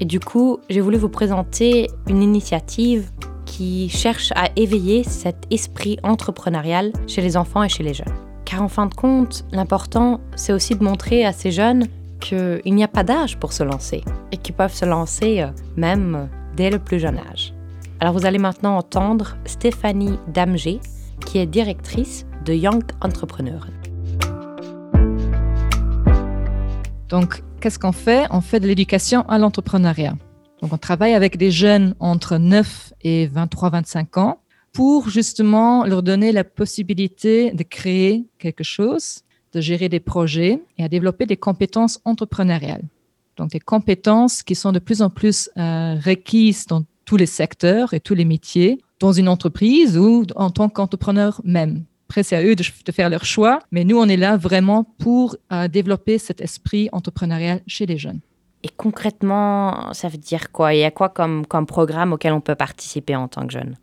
Et 0.00 0.04
du 0.04 0.18
coup, 0.18 0.58
j'ai 0.68 0.80
voulu 0.80 0.96
vous 0.96 1.08
présenter 1.08 1.88
une 2.08 2.22
initiative 2.22 3.10
qui 3.44 3.88
cherche 3.88 4.32
à 4.34 4.48
éveiller 4.56 5.04
cet 5.04 5.46
esprit 5.52 5.98
entrepreneurial 6.02 6.92
chez 7.06 7.22
les 7.22 7.36
enfants 7.36 7.62
et 7.62 7.68
chez 7.68 7.84
les 7.84 7.94
jeunes. 7.94 8.33
Car 8.44 8.62
en 8.62 8.68
fin 8.68 8.86
de 8.86 8.94
compte, 8.94 9.44
l'important, 9.52 10.20
c'est 10.36 10.52
aussi 10.52 10.74
de 10.76 10.84
montrer 10.84 11.24
à 11.24 11.32
ces 11.32 11.50
jeunes 11.50 11.86
qu'il 12.20 12.74
n'y 12.74 12.84
a 12.84 12.88
pas 12.88 13.04
d'âge 13.04 13.38
pour 13.38 13.52
se 13.52 13.62
lancer 13.62 14.02
et 14.32 14.36
qu'ils 14.36 14.54
peuvent 14.54 14.74
se 14.74 14.84
lancer 14.84 15.42
euh, 15.42 15.48
même 15.76 16.28
dès 16.56 16.70
le 16.70 16.78
plus 16.78 16.98
jeune 16.98 17.18
âge. 17.18 17.54
Alors 18.00 18.14
vous 18.14 18.26
allez 18.26 18.38
maintenant 18.38 18.76
entendre 18.76 19.36
Stéphanie 19.44 20.18
Damgé, 20.28 20.80
qui 21.26 21.38
est 21.38 21.46
directrice 21.46 22.26
de 22.44 22.54
Young 22.54 22.82
Entrepreneur. 23.00 23.66
Donc, 27.08 27.42
qu'est-ce 27.60 27.78
qu'on 27.78 27.92
fait? 27.92 28.26
On 28.30 28.40
fait 28.40 28.60
de 28.60 28.66
l'éducation 28.66 29.22
à 29.28 29.38
l'entrepreneuriat. 29.38 30.14
Donc, 30.60 30.72
on 30.72 30.78
travaille 30.78 31.14
avec 31.14 31.36
des 31.36 31.50
jeunes 31.50 31.94
entre 32.00 32.38
9 32.38 32.92
et 33.02 33.28
23-25 33.28 34.18
ans 34.18 34.38
pour 34.74 35.08
justement 35.08 35.86
leur 35.86 36.02
donner 36.02 36.32
la 36.32 36.44
possibilité 36.44 37.52
de 37.52 37.62
créer 37.62 38.26
quelque 38.38 38.64
chose, 38.64 39.22
de 39.52 39.60
gérer 39.60 39.88
des 39.88 40.00
projets 40.00 40.60
et 40.76 40.84
à 40.84 40.88
développer 40.88 41.26
des 41.26 41.36
compétences 41.36 42.00
entrepreneuriales. 42.04 42.82
Donc 43.36 43.50
des 43.50 43.60
compétences 43.60 44.42
qui 44.42 44.56
sont 44.56 44.72
de 44.72 44.80
plus 44.80 45.00
en 45.00 45.10
plus 45.10 45.48
euh, 45.56 45.94
requises 46.04 46.66
dans 46.66 46.82
tous 47.04 47.16
les 47.16 47.26
secteurs 47.26 47.94
et 47.94 48.00
tous 48.00 48.14
les 48.14 48.24
métiers, 48.24 48.80
dans 48.98 49.12
une 49.12 49.28
entreprise 49.28 49.96
ou 49.96 50.24
en 50.34 50.50
tant 50.50 50.68
qu'entrepreneur 50.68 51.40
même. 51.44 51.84
Après, 52.08 52.24
c'est 52.24 52.36
à 52.36 52.44
eux 52.44 52.56
de, 52.56 52.64
faire 52.92 53.10
leur 53.10 53.24
choix, 53.24 53.60
mais 53.70 53.84
nous, 53.84 53.98
on 53.98 54.08
est 54.08 54.16
là 54.16 54.36
vraiment 54.36 54.84
pour 54.84 55.36
euh, 55.52 55.68
développer 55.68 56.18
cet 56.18 56.40
esprit 56.40 56.88
entrepreneurial 56.92 57.60
chez 57.66 57.86
les 57.86 57.96
jeunes. 57.96 58.20
Et 58.62 58.68
concrètement, 58.76 59.92
ça 59.92 60.08
veut 60.08 60.18
dire 60.18 60.50
quoi? 60.50 60.74
Il 60.74 60.80
y 60.80 60.84
a 60.84 60.90
quoi 60.90 61.08
comme, 61.08 61.46
comme 61.46 61.66
programme 61.66 62.12
auquel 62.12 62.32
on 62.32 62.40
peut 62.40 62.54
participer 62.54 63.14
en 63.14 63.28
tant 63.28 63.46
que 63.46 63.52
jeune? 63.52 63.76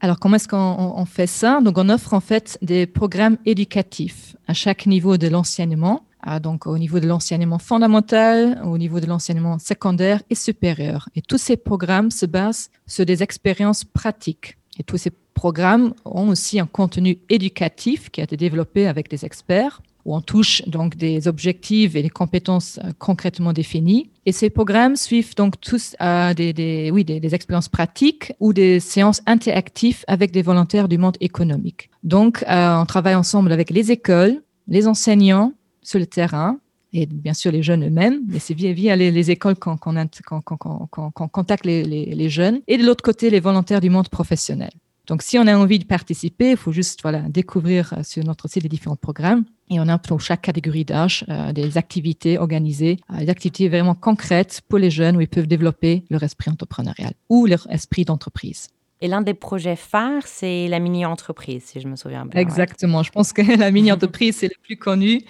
Alors, 0.00 0.18
comment 0.20 0.36
est-ce 0.36 0.48
qu'on 0.48 1.04
fait 1.06 1.26
ça? 1.26 1.60
Donc, 1.60 1.76
on 1.76 1.88
offre 1.88 2.14
en 2.14 2.20
fait 2.20 2.56
des 2.62 2.86
programmes 2.86 3.36
éducatifs 3.46 4.36
à 4.46 4.54
chaque 4.54 4.86
niveau 4.86 5.16
de 5.16 5.26
l'enseignement. 5.26 6.04
Ah, 6.22 6.38
donc, 6.40 6.66
au 6.66 6.78
niveau 6.78 7.00
de 7.00 7.06
l'enseignement 7.06 7.58
fondamental, 7.58 8.60
au 8.64 8.78
niveau 8.78 9.00
de 9.00 9.06
l'enseignement 9.06 9.58
secondaire 9.58 10.22
et 10.30 10.34
supérieur. 10.34 11.08
Et 11.16 11.22
tous 11.22 11.38
ces 11.38 11.56
programmes 11.56 12.10
se 12.10 12.26
basent 12.26 12.70
sur 12.86 13.06
des 13.06 13.22
expériences 13.22 13.84
pratiques. 13.84 14.56
Et 14.78 14.84
tous 14.84 14.98
ces 14.98 15.10
programmes 15.34 15.94
ont 16.04 16.28
aussi 16.28 16.60
un 16.60 16.66
contenu 16.66 17.18
éducatif 17.28 18.10
qui 18.10 18.20
a 18.20 18.24
été 18.24 18.36
développé 18.36 18.86
avec 18.86 19.08
des 19.08 19.24
experts 19.24 19.82
où 20.08 20.14
on 20.16 20.22
touche 20.22 20.62
donc 20.66 20.96
des 20.96 21.28
objectifs 21.28 21.94
et 21.94 22.02
des 22.02 22.08
compétences 22.08 22.80
euh, 22.82 22.92
concrètement 22.98 23.52
définies. 23.52 24.10
Et 24.24 24.32
ces 24.32 24.48
programmes 24.48 24.96
suivent 24.96 25.34
donc 25.34 25.60
tous 25.60 25.94
euh, 26.00 26.32
des, 26.32 27.34
expériences 27.34 27.68
pratiques 27.68 28.32
ou 28.40 28.54
des 28.54 28.80
séances 28.80 29.20
interactives 29.26 30.04
avec 30.08 30.30
des 30.30 30.40
volontaires 30.40 30.88
du 30.88 30.96
monde 30.96 31.18
économique. 31.20 31.90
Donc, 32.04 32.42
euh, 32.48 32.76
on 32.80 32.86
travaille 32.86 33.16
ensemble 33.16 33.52
avec 33.52 33.68
les 33.68 33.92
écoles, 33.92 34.42
les 34.66 34.88
enseignants 34.88 35.52
sur 35.82 35.98
le 35.98 36.06
terrain, 36.06 36.58
et 36.94 37.04
bien 37.04 37.34
sûr 37.34 37.52
les 37.52 37.62
jeunes 37.62 37.84
eux-mêmes, 37.86 38.20
mais 38.28 38.38
c'est 38.38 38.54
via, 38.54 38.96
les, 38.96 39.30
écoles 39.30 39.56
qu'on 39.56 39.76
contacte 39.76 41.66
les, 41.66 41.84
les, 41.84 42.28
jeunes, 42.30 42.60
et 42.66 42.78
de 42.78 42.86
l'autre 42.86 43.04
côté 43.04 43.28
les 43.28 43.40
volontaires 43.40 43.82
du 43.82 43.90
monde 43.90 44.08
professionnel. 44.08 44.70
Donc, 45.08 45.22
si 45.22 45.38
on 45.38 45.46
a 45.46 45.56
envie 45.56 45.78
de 45.78 45.86
participer, 45.86 46.50
il 46.52 46.56
faut 46.56 46.72
juste 46.72 47.00
voilà, 47.02 47.20
découvrir 47.20 47.94
euh, 47.94 48.02
sur 48.02 48.22
notre 48.24 48.48
site 48.48 48.62
les 48.62 48.68
différents 48.68 48.96
programmes. 48.96 49.44
Et 49.70 49.80
on 49.80 49.88
a 49.88 49.98
pour 49.98 50.20
chaque 50.20 50.42
catégorie 50.42 50.84
d'âge 50.84 51.24
euh, 51.28 51.52
des 51.52 51.76
activités 51.76 52.38
organisées, 52.38 52.98
euh, 53.12 53.18
des 53.18 53.30
activités 53.30 53.68
vraiment 53.68 53.94
concrètes 53.94 54.60
pour 54.68 54.78
les 54.78 54.90
jeunes 54.90 55.16
où 55.16 55.20
ils 55.20 55.28
peuvent 55.28 55.46
développer 55.46 56.04
leur 56.10 56.22
esprit 56.22 56.50
entrepreneurial 56.50 57.12
ou 57.28 57.46
leur 57.46 57.66
esprit 57.70 58.04
d'entreprise. 58.04 58.68
Et 59.00 59.06
l'un 59.06 59.22
des 59.22 59.34
projets 59.34 59.76
phares, 59.76 60.26
c'est 60.26 60.66
la 60.66 60.80
mini-entreprise, 60.80 61.62
si 61.66 61.80
je 61.80 61.86
me 61.86 61.94
souviens 61.94 62.26
bien. 62.26 62.40
Exactement. 62.40 63.02
Je 63.02 63.12
pense 63.12 63.32
que 63.32 63.42
la 63.58 63.70
mini-entreprise, 63.70 64.36
c'est 64.36 64.48
le 64.48 64.60
plus 64.62 64.76
connu. 64.76 65.22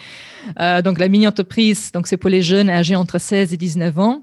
Euh, 0.58 0.80
donc, 0.80 0.98
la 0.98 1.08
mini-entreprise, 1.08 1.92
donc 1.92 2.06
c'est 2.06 2.16
pour 2.16 2.30
les 2.30 2.42
jeunes 2.42 2.70
âgés 2.70 2.96
entre 2.96 3.18
16 3.18 3.52
et 3.52 3.56
19 3.56 3.98
ans. 3.98 4.22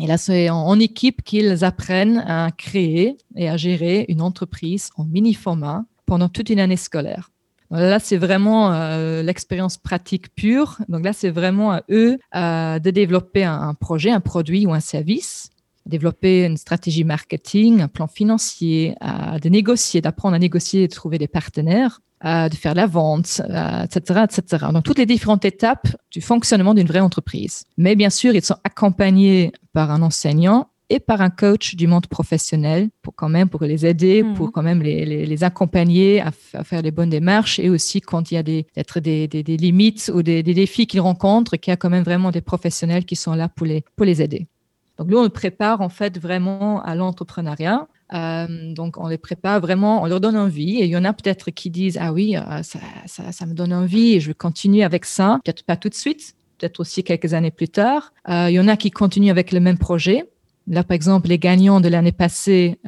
Et 0.00 0.06
là, 0.06 0.18
c'est 0.18 0.50
en, 0.50 0.78
équipe 0.80 1.22
qu'ils 1.22 1.64
apprennent 1.64 2.18
à 2.26 2.50
créer 2.56 3.16
et 3.36 3.48
à 3.48 3.56
gérer 3.56 4.06
une 4.08 4.22
entreprise 4.22 4.90
en 4.96 5.04
mini-format 5.04 5.84
pendant 6.04 6.28
toute 6.28 6.50
une 6.50 6.58
année 6.58 6.76
scolaire. 6.76 7.30
là, 7.70 7.98
c'est 8.00 8.16
vraiment 8.16 8.72
euh, 8.72 9.22
l'expérience 9.22 9.78
pratique 9.78 10.34
pure. 10.34 10.78
Donc 10.88 11.04
là, 11.04 11.12
c'est 11.12 11.30
vraiment 11.30 11.72
à 11.72 11.82
eux 11.90 12.18
euh, 12.34 12.78
de 12.80 12.90
développer 12.90 13.44
un, 13.44 13.74
projet, 13.74 14.10
un 14.10 14.20
produit 14.20 14.66
ou 14.66 14.72
un 14.72 14.80
service, 14.80 15.50
développer 15.86 16.44
une 16.44 16.56
stratégie 16.56 17.04
marketing, 17.04 17.80
un 17.80 17.88
plan 17.88 18.08
financier, 18.08 18.96
de 19.00 19.48
négocier, 19.48 20.00
d'apprendre 20.00 20.34
à 20.34 20.38
négocier 20.38 20.84
et 20.84 20.88
de 20.88 20.94
trouver 20.94 21.18
des 21.18 21.28
partenaires, 21.28 22.00
de 22.24 22.54
faire 22.54 22.74
la 22.74 22.86
vente, 22.86 23.42
etc., 23.84 24.24
etc. 24.24 24.66
Donc 24.72 24.84
toutes 24.84 24.98
les 24.98 25.06
différentes 25.06 25.44
étapes 25.44 25.88
du 26.10 26.20
fonctionnement 26.20 26.72
d'une 26.72 26.86
vraie 26.86 27.00
entreprise. 27.00 27.64
Mais 27.76 27.96
bien 27.96 28.10
sûr, 28.10 28.34
ils 28.34 28.44
sont 28.44 28.56
accompagnés 28.64 29.52
par 29.74 29.90
un 29.90 30.00
enseignant 30.00 30.68
et 30.90 31.00
par 31.00 31.20
un 31.20 31.30
coach 31.30 31.76
du 31.76 31.86
monde 31.86 32.06
professionnel 32.06 32.90
pour 33.02 33.14
quand 33.14 33.28
même 33.28 33.48
pour 33.48 33.62
les 33.64 33.86
aider, 33.86 34.22
mhm. 34.22 34.34
pour 34.34 34.52
quand 34.52 34.62
même 34.62 34.82
les, 34.82 35.26
les, 35.26 35.44
accompagner 35.44 36.20
à, 36.20 36.30
faire 36.30 36.82
les 36.82 36.90
bonnes 36.90 37.10
démarches 37.10 37.58
et 37.58 37.70
aussi 37.70 38.00
quand 38.00 38.30
il 38.30 38.34
y 38.34 38.36
a 38.36 38.42
des, 38.42 38.66
des, 39.00 39.28
des, 39.28 39.42
des 39.42 39.56
limites 39.56 40.10
ou 40.14 40.22
des, 40.22 40.42
défis 40.42 40.86
qu'ils 40.86 41.00
rencontrent, 41.00 41.56
qu'il 41.56 41.70
y 41.70 41.74
a 41.74 41.76
quand 41.76 41.90
même 41.90 42.04
vraiment 42.04 42.30
des 42.30 42.42
professionnels 42.42 43.04
qui 43.04 43.16
sont 43.16 43.34
là 43.34 43.48
pour 43.48 43.66
les, 43.66 43.84
pour 43.96 44.04
les 44.04 44.20
aider. 44.20 44.46
Donc 44.98 45.08
nous, 45.08 45.18
on 45.18 45.24
le 45.24 45.30
prépare 45.30 45.80
en 45.80 45.88
fait 45.88 46.18
vraiment 46.18 46.82
à 46.82 46.94
l'entrepreneuriat. 46.94 47.88
Euh, 48.14 48.72
donc, 48.72 48.96
on 48.98 49.08
les 49.08 49.18
prépare 49.18 49.60
vraiment, 49.60 50.02
on 50.02 50.06
leur 50.06 50.20
donne 50.20 50.36
envie. 50.36 50.78
Et 50.80 50.84
il 50.84 50.90
y 50.90 50.96
en 50.96 51.04
a 51.04 51.12
peut-être 51.12 51.50
qui 51.50 51.70
disent 51.70 51.98
Ah 52.00 52.12
oui, 52.12 52.36
euh, 52.36 52.62
ça, 52.62 52.78
ça, 53.06 53.46
me 53.46 53.54
donne 53.54 53.72
envie 53.72 54.20
je 54.20 54.28
veux 54.28 54.34
continuer 54.34 54.84
avec 54.84 55.04
ça. 55.04 55.40
Peut-être 55.44 55.64
pas 55.64 55.76
tout 55.76 55.88
de 55.88 55.94
suite, 55.94 56.34
peut-être 56.58 56.80
aussi 56.80 57.02
quelques 57.02 57.34
années 57.34 57.50
plus 57.50 57.68
tard. 57.68 58.12
Euh, 58.28 58.50
il 58.50 58.54
y 58.54 58.60
en 58.60 58.68
a 58.68 58.76
qui 58.76 58.90
continuent 58.90 59.30
avec 59.30 59.52
le 59.52 59.60
même 59.60 59.78
projet. 59.78 60.24
Là, 60.66 60.82
par 60.82 60.94
exemple, 60.94 61.28
les 61.28 61.38
gagnants 61.38 61.80
de 61.80 61.88
l'année 61.88 62.12
passée, 62.12 62.78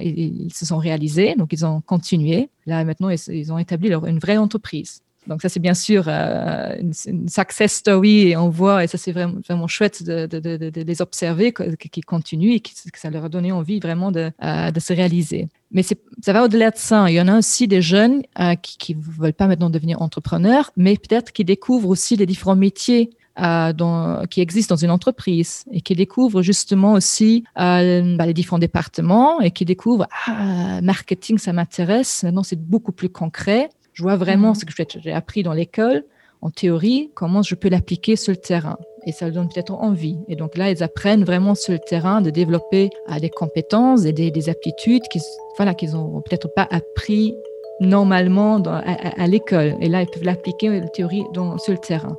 ils, 0.00 0.52
se 0.54 0.64
sont 0.64 0.78
réalisés, 0.78 1.34
donc 1.36 1.52
ils 1.52 1.66
ont 1.66 1.80
continué. 1.80 2.50
Là, 2.66 2.84
maintenant, 2.84 3.08
ils, 3.08 3.52
ont 3.52 3.58
établi 3.58 3.88
leur, 3.88 4.06
une 4.06 4.20
vraie 4.20 4.36
entreprise. 4.36 5.00
Donc 5.26 5.42
ça, 5.42 5.48
c'est 5.48 5.60
bien 5.60 5.74
sûr 5.74 6.04
euh, 6.06 6.76
une, 6.80 7.28
success 7.28 7.74
story 7.74 8.28
et 8.28 8.36
on 8.36 8.48
voit, 8.48 8.84
et 8.84 8.86
ça 8.86 8.98
c'est 8.98 9.12
vraiment, 9.12 9.40
vraiment 9.46 9.66
chouette 9.66 10.02
de, 10.02 10.26
de, 10.26 10.38
de, 10.38 10.70
de 10.70 10.80
les 10.82 11.02
observer, 11.02 11.52
qui 11.52 12.00
continuent 12.00 12.52
et 12.52 12.60
que 12.60 12.70
ça 12.94 13.10
leur 13.10 13.24
a 13.24 13.28
donné 13.28 13.52
envie 13.52 13.80
vraiment 13.80 14.12
de, 14.12 14.30
euh, 14.42 14.70
se 14.78 14.92
réaliser. 14.92 15.48
Mais 15.72 15.82
ça 15.82 16.32
va 16.32 16.44
au-delà 16.44 16.70
de 16.70 16.76
ça. 16.76 17.10
Il 17.10 17.14
y 17.14 17.20
en 17.20 17.28
a 17.28 17.38
aussi 17.38 17.66
des 17.66 17.82
jeunes 17.82 18.22
euh, 18.38 18.54
qui 18.54 18.94
ne 18.94 19.00
veulent 19.00 19.32
pas 19.32 19.46
maintenant 19.46 19.70
devenir 19.70 20.00
entrepreneurs, 20.02 20.70
mais 20.76 20.96
peut-être 20.96 21.32
qui 21.32 21.44
découvrent 21.44 21.88
aussi 21.88 22.16
les 22.16 22.26
différents 22.26 22.56
métiers 22.56 23.10
euh, 23.40 23.72
dans, 23.72 24.26
qui 24.26 24.40
existent 24.40 24.76
dans 24.76 24.80
une 24.80 24.92
entreprise 24.92 25.64
et 25.72 25.80
qui 25.80 25.96
découvrent 25.96 26.42
justement 26.42 26.92
aussi 26.92 27.42
euh, 27.58 28.16
bah, 28.16 28.26
les 28.26 28.32
différents 28.32 28.60
départements 28.60 29.40
et 29.40 29.50
qui 29.50 29.64
découvrent 29.64 30.06
ah, 30.26 30.80
marketing, 30.80 31.38
ça 31.38 31.52
m'intéresse. 31.52 32.22
Maintenant, 32.22 32.44
c'est 32.44 32.60
beaucoup 32.60 32.92
plus 32.92 33.08
concret. 33.08 33.70
Je 33.94 34.02
vois 34.02 34.16
vraiment 34.16 34.50
mhm. 34.50 34.54
ce 34.54 34.64
que 34.64 34.72
j'ai 35.00 35.12
appris 35.12 35.42
dans 35.42 35.52
l'école, 35.52 36.04
en 36.42 36.50
théorie, 36.50 37.10
comment 37.14 37.42
je 37.42 37.54
peux 37.54 37.70
l'appliquer 37.70 38.16
sur 38.16 38.32
le 38.32 38.36
terrain. 38.36 38.76
Et 39.06 39.12
ça 39.12 39.26
leur 39.26 39.34
donne 39.34 39.48
peut-être 39.48 39.72
envie. 39.72 40.18
Et 40.28 40.36
donc 40.36 40.56
là, 40.56 40.70
ils 40.70 40.82
apprennent 40.82 41.24
vraiment 41.24 41.54
sur 41.54 41.72
le 41.72 41.78
terrain 41.78 42.20
de 42.20 42.30
développer 42.30 42.90
euh, 43.10 43.18
des 43.18 43.30
compétences 43.30 44.04
et 44.04 44.12
des, 44.12 44.48
aptitudes 44.48 45.02
qu'ils 45.10 45.22
voilà, 45.56 45.74
qu'ils 45.74 45.92
n'ont 45.92 46.20
peut-être 46.20 46.52
pas 46.54 46.66
appris 46.70 47.34
normalement 47.80 48.60
dans, 48.60 48.74
à, 48.74 49.26
l'école. 49.26 49.76
Et 49.80 49.88
là, 49.88 50.02
ils 50.02 50.08
peuvent 50.08 50.24
l'appliquer, 50.24 50.68
la 50.68 50.88
théorie, 50.88 51.24
dans, 51.32 51.58
sur 51.58 51.72
le 51.72 51.78
terrain. 51.78 52.16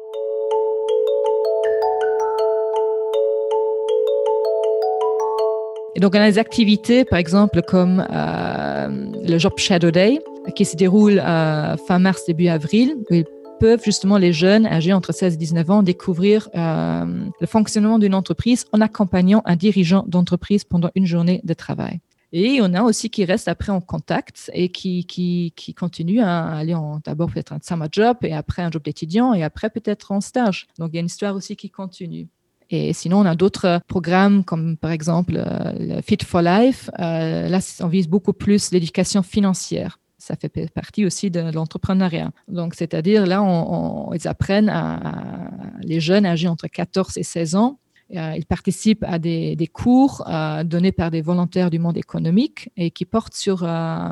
Et 5.96 6.02
donc, 6.02 6.14
on 6.14 6.20
a 6.20 6.30
des 6.30 6.38
activités, 6.38 7.06
par 7.06 7.20
exemple, 7.20 7.62
comme 7.62 8.06
euh, 8.12 9.12
le 9.26 9.38
Job 9.38 9.54
Shadow 9.56 9.92
Day, 9.92 10.20
qui 10.54 10.66
se 10.66 10.76
déroule 10.76 11.20
euh, 11.20 11.78
fin 11.78 12.00
mars, 12.00 12.26
début 12.26 12.48
avril, 12.48 12.98
où 13.10 13.14
ils 13.14 13.26
peuvent 13.62 13.82
justement 13.82 14.18
les 14.18 14.34
jeunes 14.34 14.66
âgés 14.66 14.92
entre 14.92 15.14
16 15.14 15.36
et 15.36 15.38
19 15.38 15.70
ans 15.72 15.84
découvrir 15.84 16.50
euh, 16.54 17.06
le 17.40 17.48
fonctionnement 17.48 17.98
d'une 17.98 18.14
entreprise 18.14 18.66
en 18.74 18.82
accompagnant 18.82 19.42
un 19.46 19.56
dirigeant 19.56 20.04
d'entreprise 20.06 20.66
pendant 20.66 20.92
une 20.96 21.06
journée 21.06 21.40
de 21.46 21.54
travail. 21.54 22.02
Et 22.34 22.60
on 22.62 22.74
a 22.74 22.84
aussi 22.84 23.10
qui 23.10 23.24
restent 23.24 23.48
après 23.48 23.72
en 23.72 23.80
contact 23.80 24.52
et 24.54 24.68
qui, 24.68 25.06
qui, 25.06 25.54
qui 25.56 25.74
continuent 25.74 26.22
à 26.22 26.58
aller 26.58 26.76
d'abord 27.06 27.32
peut-être 27.32 27.54
un 27.54 27.60
summer 27.64 27.88
job 27.90 28.18
et 28.24 28.34
après 28.34 28.62
un 28.62 28.70
job 28.70 28.84
d'étudiant 28.84 29.34
et 29.34 29.44
après 29.44 29.70
peut-être 29.70 30.12
en 30.12 30.20
stage. 30.20 30.68
Donc 30.78 30.90
il 30.92 30.96
y 30.96 30.98
a 30.98 31.00
une 31.00 31.06
histoire 31.06 31.34
aussi 31.34 31.56
qui 31.56 31.70
continue. 31.70 32.28
Et 32.70 32.94
sinon, 32.94 33.20
on 33.20 33.26
a 33.26 33.36
d'autres 33.36 33.80
programmes 33.88 34.44
comme 34.44 34.78
par 34.78 34.92
exemple 34.92 35.36
euh, 35.38 35.72
le 35.80 36.02
Fit 36.02 36.18
for 36.24 36.42
Life. 36.42 36.90
Euh, 37.00 37.48
là, 37.48 37.60
on 37.82 37.88
vise 37.88 38.08
beaucoup 38.08 38.34
plus 38.34 38.72
l'éducation 38.72 39.24
financière. 39.24 40.00
Ça 40.18 40.36
fait 40.36 40.72
partie 40.74 41.06
aussi 41.06 41.30
de 41.30 41.52
l'entrepreneuriat. 41.52 42.32
Donc, 42.48 42.74
c'est-à-dire 42.74 43.28
là, 43.28 43.44
on, 43.44 44.12
ils 44.14 44.28
apprennent 44.28 44.70
à, 44.70 45.52
les 45.82 46.00
jeunes 46.00 46.26
âgés 46.26 46.48
entre 46.48 46.68
14 46.68 47.18
et 47.18 47.24
16 47.24 47.56
ans 47.56 47.80
euh, 48.14 48.36
ils 48.38 48.46
participent 48.46 49.04
à 49.04 49.18
des, 49.18 49.70
cours 49.74 50.24
euh, 50.28 50.64
donnés 50.64 50.92
par 50.92 51.10
des 51.10 51.22
volontaires 51.22 51.72
du 51.72 51.80
monde 51.80 51.98
économique 51.98 52.70
et 52.78 52.92
qui 52.92 53.04
portent 53.04 53.34
sur 53.34 53.64
euh, 53.64 54.10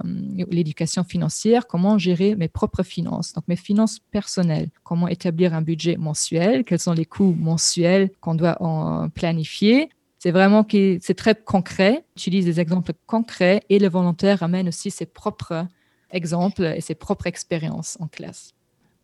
l'éducation 0.50 1.04
financière, 1.04 1.68
comment 1.68 2.00
gérer 2.00 2.36
mes 2.36 2.48
propres 2.48 2.82
finances, 2.82 3.34
donc 3.34 3.44
mes 3.48 3.56
finances 3.56 4.00
personnelles, 4.00 4.70
comment 4.84 5.08
établir 5.08 5.54
un 5.54 5.62
budget 5.62 5.96
mensuel, 5.98 6.64
quels 6.64 6.80
sont 6.80 6.94
les 6.94 7.06
coûts 7.06 7.36
mensuels 7.38 8.10
qu'on 8.20 8.34
doit 8.34 8.58
en 8.64 9.10
planifier. 9.10 9.90
C'est 10.18 10.32
vraiment 10.32 10.66
c'est 10.70 11.14
très 11.14 11.36
concret, 11.36 12.04
utilise 12.16 12.46
des 12.46 12.60
exemples 12.60 12.94
concrets 13.06 13.62
et 13.70 13.78
le 13.78 13.90
volontaire 13.90 14.42
amène 14.42 14.70
aussi 14.70 14.90
ses 14.90 15.06
propres 15.06 15.68
exemples 16.10 16.64
et 16.64 16.82
ses 16.82 16.96
propres 16.96 17.28
expériences 17.28 17.98
en 18.00 18.08
classe. 18.08 18.54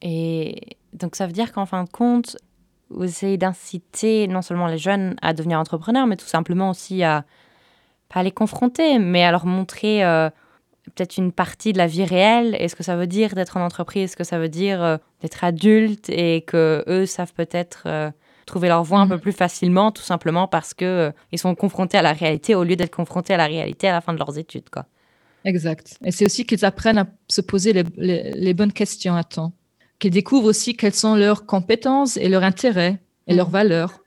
Et 0.02 0.78
donc 0.94 1.16
ça 1.16 1.28
veut 1.28 1.34
dire 1.34 1.52
qu'en 1.52 1.66
fin 1.68 1.84
de 1.84 1.90
compte, 1.90 2.38
vous 2.90 3.04
essayez 3.04 3.38
d'inciter 3.38 4.28
non 4.28 4.42
seulement 4.42 4.68
les 4.68 4.78
jeunes 4.78 5.16
à 5.22 5.34
devenir 5.34 5.60
entrepreneurs, 5.60 6.08
mais 6.08 6.18
tout 6.18 6.26
simplement 6.26 6.70
aussi 6.70 7.04
à 7.04 7.26
pas 8.10 8.24
les 8.24 8.32
confronter, 8.32 8.98
mais 9.00 9.24
à 9.24 9.32
leur 9.32 9.46
montrer 9.46 10.04
euh, 10.04 10.30
peut-être 10.96 11.18
une 11.18 11.32
partie 11.32 11.74
de 11.74 11.78
la 11.78 11.88
vie 11.88 12.04
réelle 12.04 12.56
et 12.60 12.68
ce 12.68 12.76
que 12.76 12.84
ça 12.84 12.96
veut 12.96 13.08
dire 13.08 13.36
d'être 13.36 13.58
en 13.58 13.62
entreprise, 13.62 14.12
ce 14.12 14.16
que 14.16 14.24
ça 14.24 14.40
veut 14.40 14.50
dire 14.50 14.84
euh, 14.84 14.98
d'être 15.22 15.44
adulte 15.44 16.10
et 16.10 16.42
que 16.42 16.84
eux 16.88 17.06
savent 17.06 17.34
peut-être 17.34 17.84
euh, 17.86 18.10
trouver 18.48 18.68
leur 18.68 18.84
voie 18.84 19.00
un 19.00 19.08
peu 19.08 19.16
mhm. 19.16 19.22
plus 19.22 19.32
facilement, 19.32 19.92
tout 19.92 20.02
simplement 20.02 20.48
parce 20.48 20.74
que 20.74 21.14
ils 21.32 21.38
sont 21.38 21.54
confrontés 21.54 22.00
à 22.00 22.02
la 22.02 22.14
réalité 22.14 22.56
au 22.56 22.64
lieu 22.64 22.76
d'être 22.76 22.96
confrontés 22.96 23.36
à 23.36 23.38
la 23.38 23.46
réalité 23.46 23.88
à 23.88 23.94
la 23.94 24.02
fin 24.02 24.14
de 24.14 24.18
leurs 24.18 24.38
études, 24.40 24.70
quoi. 24.70 24.86
Exact. 25.46 25.98
Et 26.04 26.12
c'est 26.12 26.26
aussi 26.26 26.46
qu'ils 26.46 26.66
apprennent 26.66 26.98
à 26.98 27.08
se 27.30 27.40
poser 27.40 27.72
les, 27.72 27.84
les 27.96 28.54
bonnes 28.54 28.74
questions 28.74 29.16
à 29.16 29.24
temps 29.24 29.54
qu'ils 30.00 30.12
découvrent 30.12 30.48
aussi 30.48 30.76
quelles 30.76 30.96
sont 30.96 31.16
leurs 31.16 31.46
compétences 31.46 32.18
et 32.18 32.30
leurs 32.30 32.44
intérêts 32.44 33.00
et 33.28 33.36
leurs 33.36 33.48
mhm. 33.48 33.54
valeurs. 33.54 34.04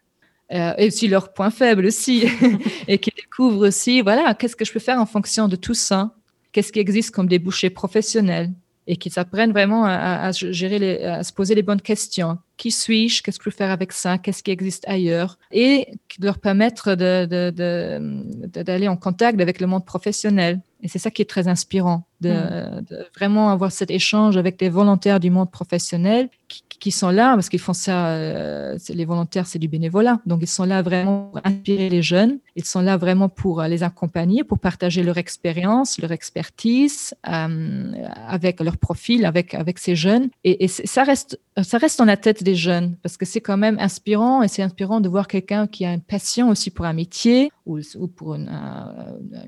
Euh, 0.53 0.75
et 0.77 0.89
aussi 0.89 1.09
leurs 1.09 1.33
points 1.33 1.51
faibles 1.51 1.87
aussi. 1.87 2.27
et 2.89 2.99
qu'ils 2.99 3.15
découvrent 3.15 3.69
aussi, 3.69 4.03
voilà, 4.03 4.35
qu'est-ce 4.35 4.57
que 4.57 4.65
je 4.65 4.73
peux 4.73 4.81
faire 4.81 5.01
en 5.01 5.07
fonction 5.07 5.49
de 5.49 5.57
tout 5.57 5.75
ça? 5.75 6.15
Qu'est-ce 6.53 6.73
qui 6.73 6.79
existe 6.79 7.11
comme 7.13 7.27
débouchés 7.27 7.71
professionnels? 7.71 8.51
Et 8.87 8.97
qu'ils 8.97 9.19
apprennent 9.19 9.53
vraiment 9.53 9.85
à, 9.85 10.33
gérer, 10.33 10.79
les, 10.79 11.05
à 11.05 11.23
se 11.23 11.33
poser 11.33 11.55
les 11.55 11.63
bonnes 11.63 11.81
questions. 11.81 12.39
Qui 12.57 12.71
suis-je? 12.71 13.23
Qu'est-ce 13.23 13.39
que 13.39 13.45
je 13.45 13.51
peux 13.51 13.57
faire 13.57 13.71
avec 13.71 13.93
ça? 13.93 14.19
Qu'est-ce 14.19 14.43
qui 14.43 14.51
existe 14.51 14.85
ailleurs? 14.89 15.39
Et 15.53 15.87
leur 16.21 16.39
permettre 16.39 16.95
d'aller 16.95 17.27
de, 17.29 17.51
de, 17.53 18.89
en 18.89 18.97
contact 18.97 19.41
avec 19.41 19.61
le 19.61 19.69
monde 19.69 19.87
professionnel. 19.87 20.61
Et 20.83 20.89
c'est 20.89 20.99
ça 20.99 21.11
qui 21.13 21.23
est 21.23 21.31
très 21.31 21.47
inspirant, 21.47 22.09
de, 22.21 22.31
mm. 22.31 22.85
de, 22.91 23.07
vraiment 23.17 23.51
avoir 23.51 23.71
cet 23.71 23.91
échange 23.91 24.37
avec 24.37 24.61
les 24.61 24.69
volontaires 24.69 25.21
du 25.21 25.31
monde 25.31 25.51
professionnel 25.51 26.29
qui, 26.49 26.62
qui 26.83 26.91
sont 26.91 27.11
là, 27.11 27.35
parce 27.35 27.49
qu'ils 27.49 27.61
font 27.61 27.75
ça, 27.75 28.09
euh, 28.09 28.77
les 28.89 29.05
volontaires, 29.05 29.47
c'est 29.47 29.61
du 29.61 29.69
bénévolat. 29.69 30.19
Donc, 30.27 30.41
ils 30.43 30.49
sont 30.49 30.65
là 30.65 30.83
vraiment 30.83 31.31
pour 31.31 31.41
inspirer 31.45 31.89
les 31.89 32.03
jeunes. 32.03 32.41
Ils 32.57 32.65
sont 32.65 32.81
là 32.81 32.97
vraiment 32.97 33.29
pour 33.29 33.61
euh, 33.61 33.69
les 33.69 33.85
accompagner, 33.85 34.43
pour 34.43 34.59
partager 34.59 35.05
leur 35.05 35.17
expérience, 35.17 36.01
leur 36.01 36.11
expertise 36.11 37.15
euh, 37.29 37.93
avec 38.27 38.61
leur 38.61 38.79
profil, 38.79 39.25
avec, 39.27 39.55
avec 39.55 39.79
ces 39.79 39.95
jeunes. 39.95 40.29
Et, 40.43 40.67
ça, 40.67 41.05
reste, 41.05 41.39
ça 41.63 41.79
reste 41.79 42.01
dans 42.01 42.05
la 42.05 42.17
tête 42.17 42.43
des 42.43 42.57
jeunes, 42.57 42.97
parce 42.97 43.17
que 43.17 43.27
c'est 43.27 43.41
quand 43.41 43.57
même 43.57 43.79
inspirant 43.79 44.43
et 44.43 44.49
c'est 44.49 44.65
inspirant 44.65 45.01
de 45.01 45.09
voir 45.09 45.29
quelqu'un 45.29 45.69
qui 45.69 45.85
a 45.85 45.95
une 45.95 46.01
passion 46.01 46.49
aussi 46.49 46.73
pour 46.73 46.85
un 46.85 46.95
métier 46.95 47.53
ou, 47.65 47.79
ou 47.97 48.09
pour 48.09 48.35
une, 48.35 48.51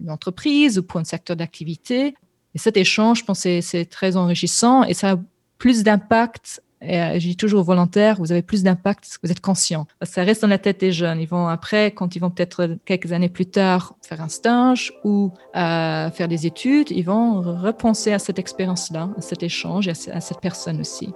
entreprise 0.09 0.79
ou 0.79 0.85
pour 0.85 1.01
un 1.01 1.05
secteur 1.05 1.35
d'activité. 1.35 2.15
Et 2.55 2.59
cet 2.59 2.77
échange, 2.77 3.19
je 3.19 3.25
pense, 3.25 3.41
c'est 3.41 3.87
très 3.91 4.17
enrichissant 4.17 4.85
et 4.85 4.95
ça 4.95 5.13
a 5.13 5.17
plus 5.59 5.83
d'impact 5.83 6.63
Et 6.87 7.01
euh, 7.01 7.15
je 7.15 7.27
dis 7.27 7.37
toujours 7.37 7.61
aux 7.61 7.65
volontaires, 7.65 8.17
vous 8.19 8.31
avez 8.31 8.43
plus 8.43 8.63
d'impact 8.63 9.05
si 9.05 9.17
vous 9.23 9.31
êtes 9.31 9.41
conscient. 9.41 9.87
Ça 10.03 10.23
reste 10.23 10.43
dans 10.43 10.49
la 10.49 10.59
tête 10.59 10.81
des 10.81 10.93
jeunes. 10.93 11.21
Ils 11.21 11.29
vont 11.29 11.49
après, 11.49 11.93
quand 11.93 12.15
ils 12.15 12.19
vont 12.19 12.31
peut-être 12.31 12.77
quelques 12.85 13.13
années 13.13 13.29
plus 13.29 13.47
tard 13.47 13.95
faire 14.03 14.21
un 14.21 14.29
stage 14.29 14.93
ou 15.05 15.33
euh, 15.57 16.11
faire 16.11 16.29
des 16.29 16.47
études, 16.47 16.91
ils 16.91 17.05
vont 17.05 17.41
repenser 17.41 18.13
à 18.13 18.19
cette 18.19 18.39
expérience-là, 18.39 19.09
à 19.17 19.21
cet 19.21 19.43
échange 19.43 19.89
et 19.89 19.93
à 20.11 20.21
cette 20.21 20.41
personne 20.41 20.81
aussi. 20.81 21.15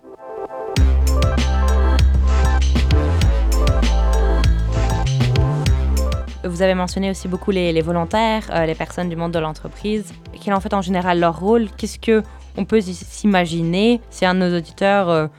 Vous 6.44 6.62
avez 6.62 6.74
mentionné 6.74 7.10
aussi 7.10 7.28
beaucoup 7.28 7.50
les, 7.50 7.82
volontaires, 7.82 8.48
euh, 8.54 8.64
les 8.64 8.74
personnes 8.74 9.10
du 9.10 9.16
monde 9.16 9.32
de 9.32 9.38
l'entreprise. 9.38 10.14
Quel 10.32 10.54
est 10.54 10.56
en 10.56 10.60
fait 10.60 10.72
en 10.72 10.80
général 10.80 11.20
leur 11.20 11.38
rôle? 11.38 11.68
Qu'est-ce 11.76 11.98
que 11.98 12.22
on 12.56 12.64
peut 12.64 12.80
s'imaginer? 12.80 14.00
Si 14.08 14.24
un 14.24 14.34
de 14.34 14.40
nos 14.40 14.56
auditeurs 14.56 15.30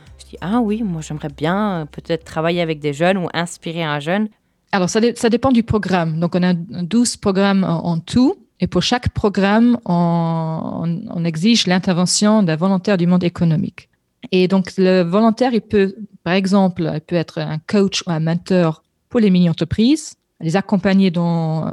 ah 0.41 0.59
oui 0.61 0.83
moi 0.83 1.01
j'aimerais 1.01 1.29
bien 1.29 1.81
euh, 1.81 1.85
peut-être 1.85 2.23
travailler 2.23 2.61
avec 2.61 2.79
des 2.79 2.93
jeunes 2.93 3.17
ou 3.17 3.27
inspirer 3.33 3.83
un 3.83 3.99
jeune 3.99 4.29
Alors 4.71 4.89
ça, 4.89 4.99
dépend 4.99 5.51
du 5.51 5.63
programme. 5.63 6.19
Donc 6.19 6.35
on 6.35 6.43
a 6.43 6.53
12 6.53 7.17
programmes 7.17 7.63
en, 7.63 7.99
tout. 7.99 8.35
Et 8.59 8.67
pour 8.67 8.81
chaque 8.81 9.09
programme, 9.09 9.77
on, 9.85 11.23
exige 11.23 11.65
l'intervention 11.67 12.43
d'un 12.43 12.55
volontaire 12.55 12.97
du 12.97 13.07
monde 13.07 13.23
économique. 13.23 13.89
Et 14.33 14.49
donc, 14.49 14.73
le 14.77 15.01
volontaire, 15.01 15.53
il 15.53 15.61
peut, 15.61 15.95
par 16.23 16.33
exemple, 16.33 16.91
il 16.93 16.99
peut 16.99 17.15
être 17.15 17.39
un 17.39 17.59
coach 17.67 18.03
ou 18.05 18.11
un 18.11 18.19
mentor 18.19 18.83
pour 19.07 19.21
les 19.21 19.29
mini-entreprises 19.29 20.19
les 20.41 20.55
accompagner 20.55 21.11
dans 21.11 21.67
euh, 21.67 21.71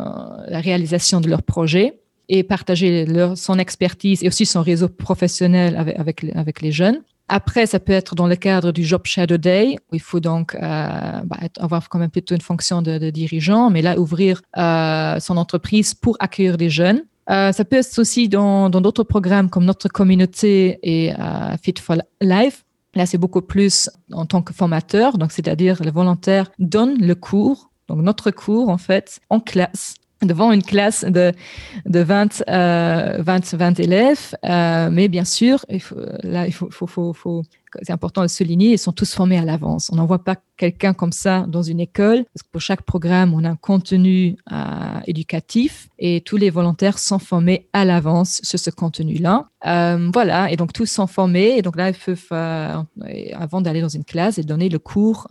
la 0.48 0.60
réalisation 0.60 1.20
de 1.20 1.28
leurs 1.28 1.42
projets 1.42 2.00
et 2.28 2.42
partager 2.42 3.06
son 3.36 3.58
expertise 3.58 4.24
et 4.24 4.28
aussi 4.28 4.46
son 4.46 4.62
réseau 4.62 4.88
professionnel 4.88 5.76
avec, 5.96 6.22
les 6.60 6.72
jeunes. 6.72 7.02
Après, 7.28 7.66
ça 7.66 7.80
peut 7.80 7.92
être 7.92 8.14
dans 8.14 8.26
le 8.26 8.36
cadre 8.36 8.72
du 8.72 8.84
Job 8.84 9.02
Shadow 9.04 9.36
Day, 9.36 9.76
où 9.90 9.94
il 9.94 10.00
faut 10.00 10.20
donc 10.20 10.54
euh, 10.54 10.58
bah, 10.60 11.38
avoir 11.58 11.88
quand 11.88 11.98
même 11.98 12.10
plutôt 12.10 12.34
une 12.34 12.40
fonction 12.40 12.82
de, 12.82 13.10
dirigeant, 13.10 13.70
mais 13.70 13.82
là, 13.82 13.98
ouvrir 13.98 14.42
euh, 14.56 15.18
son 15.18 15.36
entreprise 15.36 15.94
pour 15.94 16.16
accueillir 16.20 16.56
des 16.56 16.70
jeunes. 16.70 17.02
Euh, 17.28 17.50
ça 17.50 17.64
peut 17.64 17.76
être 17.76 17.98
aussi 17.98 18.28
dans 18.28 18.70
d'autres 18.70 19.02
programmes 19.02 19.50
comme 19.50 19.64
notre 19.64 19.88
communauté 19.88 20.78
et 20.82 21.12
Fit 21.62 21.74
for 21.80 21.96
Life. 22.20 22.64
Là, 22.94 23.04
c'est 23.04 23.18
beaucoup 23.18 23.42
plus 23.42 23.90
en 24.12 24.24
tant 24.24 24.40
que 24.42 24.54
formateur, 24.54 25.18
donc 25.18 25.32
c'est-à-dire 25.32 25.82
le 25.82 25.90
volontaire 25.90 26.50
donne 26.58 26.96
le 26.98 27.14
cours 27.14 27.70
donc 27.88 28.02
notre 28.02 28.30
cours, 28.30 28.68
en 28.68 28.78
fait, 28.78 29.20
en 29.30 29.40
classe, 29.40 29.94
devant 30.22 30.52
une 30.52 30.62
classe 30.62 31.04
de, 31.04 31.32
de 31.84 32.00
20, 32.00 32.44
euh, 32.48 33.18
20, 33.20 33.54
20 33.54 33.80
élèves. 33.80 34.34
Euh, 34.44 34.88
mais 34.90 35.08
bien 35.08 35.24
sûr, 35.24 35.64
là, 36.22 36.46
il 36.46 36.52
faut, 36.52 36.68
c'est 37.82 37.92
important 37.92 38.22
de 38.22 38.28
souligner, 38.28 38.72
ils 38.72 38.78
sont 38.78 38.92
tous 38.92 39.12
formés 39.14 39.38
à 39.38 39.44
l'avance. 39.44 39.90
On 39.92 39.96
n'envoie 39.96 40.24
pas 40.24 40.36
quelqu'un 40.56 40.94
comme 40.94 41.12
ça 41.12 41.44
dans 41.46 41.62
une 41.62 41.80
école, 41.80 42.24
pour 42.50 42.62
chaque 42.62 42.82
programme, 42.82 43.34
on 43.34 43.44
a 43.44 43.50
un 43.50 43.56
contenu 43.56 44.36
euh, 44.50 45.00
éducatif 45.06 45.88
et 45.98 46.22
tous 46.22 46.38
les 46.38 46.48
volontaires 46.48 46.98
sont 46.98 47.18
formés 47.18 47.68
à 47.74 47.84
l'avance 47.84 48.40
sur 48.42 48.58
ce 48.58 48.70
contenu-là. 48.70 49.48
Euh, 49.66 50.10
voilà, 50.14 50.50
et 50.50 50.56
donc 50.56 50.72
tous 50.72 50.86
sont 50.86 51.06
formés, 51.06 51.58
et 51.58 51.62
donc 51.62 51.76
là, 51.76 51.90
ils 51.90 51.94
peuvent, 51.94 52.32
avant 53.34 53.60
d'aller 53.60 53.82
dans 53.82 53.88
une 53.88 54.04
classe, 54.04 54.38
et 54.38 54.42
donner 54.42 54.70
le 54.70 54.78
cours 54.78 55.26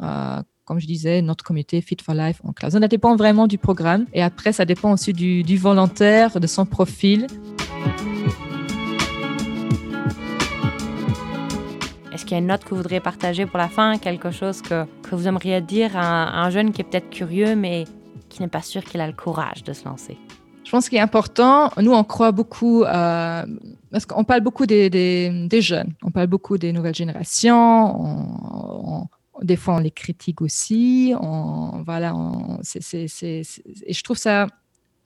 comme 0.65 0.79
je 0.79 0.87
disais, 0.87 1.21
notre 1.21 1.43
comité 1.43 1.79
Fit 1.79 1.97
for 2.03 2.15
Life 2.15 2.41
en 2.43 2.51
classe. 2.51 2.73
Ça 2.73 2.79
dépend 2.87 3.15
vraiment 3.15 3.47
du 3.47 3.57
programme 3.57 4.05
et 4.13 4.21
après, 4.21 4.51
ça 4.51 4.65
dépend 4.65 4.91
aussi 4.91 5.13
du, 5.13 5.57
volontaire, 5.57 6.39
de 6.39 6.47
son 6.47 6.65
profil. 6.65 7.27
Est-ce 12.11 12.23
qu'il 12.25 12.31
y 12.31 12.35
a 12.35 12.39
une 12.39 12.47
note 12.47 12.63
que 12.63 12.69
vous 12.69 12.77
voudriez 12.77 12.99
partager 12.99 13.45
pour 13.45 13.57
la 13.57 13.67
fin, 13.67 13.97
quelque 13.97 14.31
chose 14.31 14.61
que, 14.61 14.85
que 15.03 15.15
vous 15.15 15.27
aimeriez 15.27 15.61
dire 15.61 15.95
à 15.95 16.43
un, 16.43 16.49
jeune 16.49 16.71
qui 16.71 16.81
est 16.81 16.85
peut-être 16.85 17.09
curieux 17.09 17.55
mais 17.55 17.83
qui 18.29 18.41
n'est 18.41 18.47
pas 18.47 18.61
sûr 18.61 18.83
qu'il 18.83 19.01
a 19.01 19.07
le 19.07 19.13
courage 19.13 19.63
de 19.63 19.73
se 19.73 19.85
lancer? 19.85 20.17
Je 20.63 20.71
pense 20.71 20.89
qu'il 20.89 20.97
est 20.97 21.01
important, 21.01 21.69
nous 21.79 21.93
on 21.93 22.03
croit 22.03 22.31
beaucoup, 22.31 22.83
euh, 22.83 23.45
parce 23.91 24.07
qu'on 24.07 24.23
parle 24.23 24.41
beaucoup 24.41 24.65
des, 24.65 24.89
des, 24.89 25.61
jeunes, 25.61 25.93
on 26.01 26.09
parle 26.09 26.25
beaucoup 26.25 26.57
des 26.57 26.73
nouvelles 26.73 26.95
générations, 26.95 28.01
on, 28.01 29.07
des 29.41 29.55
fois, 29.55 29.75
on 29.75 29.79
les 29.79 29.91
critique 29.91 30.41
aussi. 30.41 31.13
Voilà, 31.85 32.13
et 32.93 33.43
je 33.93 34.03
trouve 34.03 34.17
ça, 34.17 34.47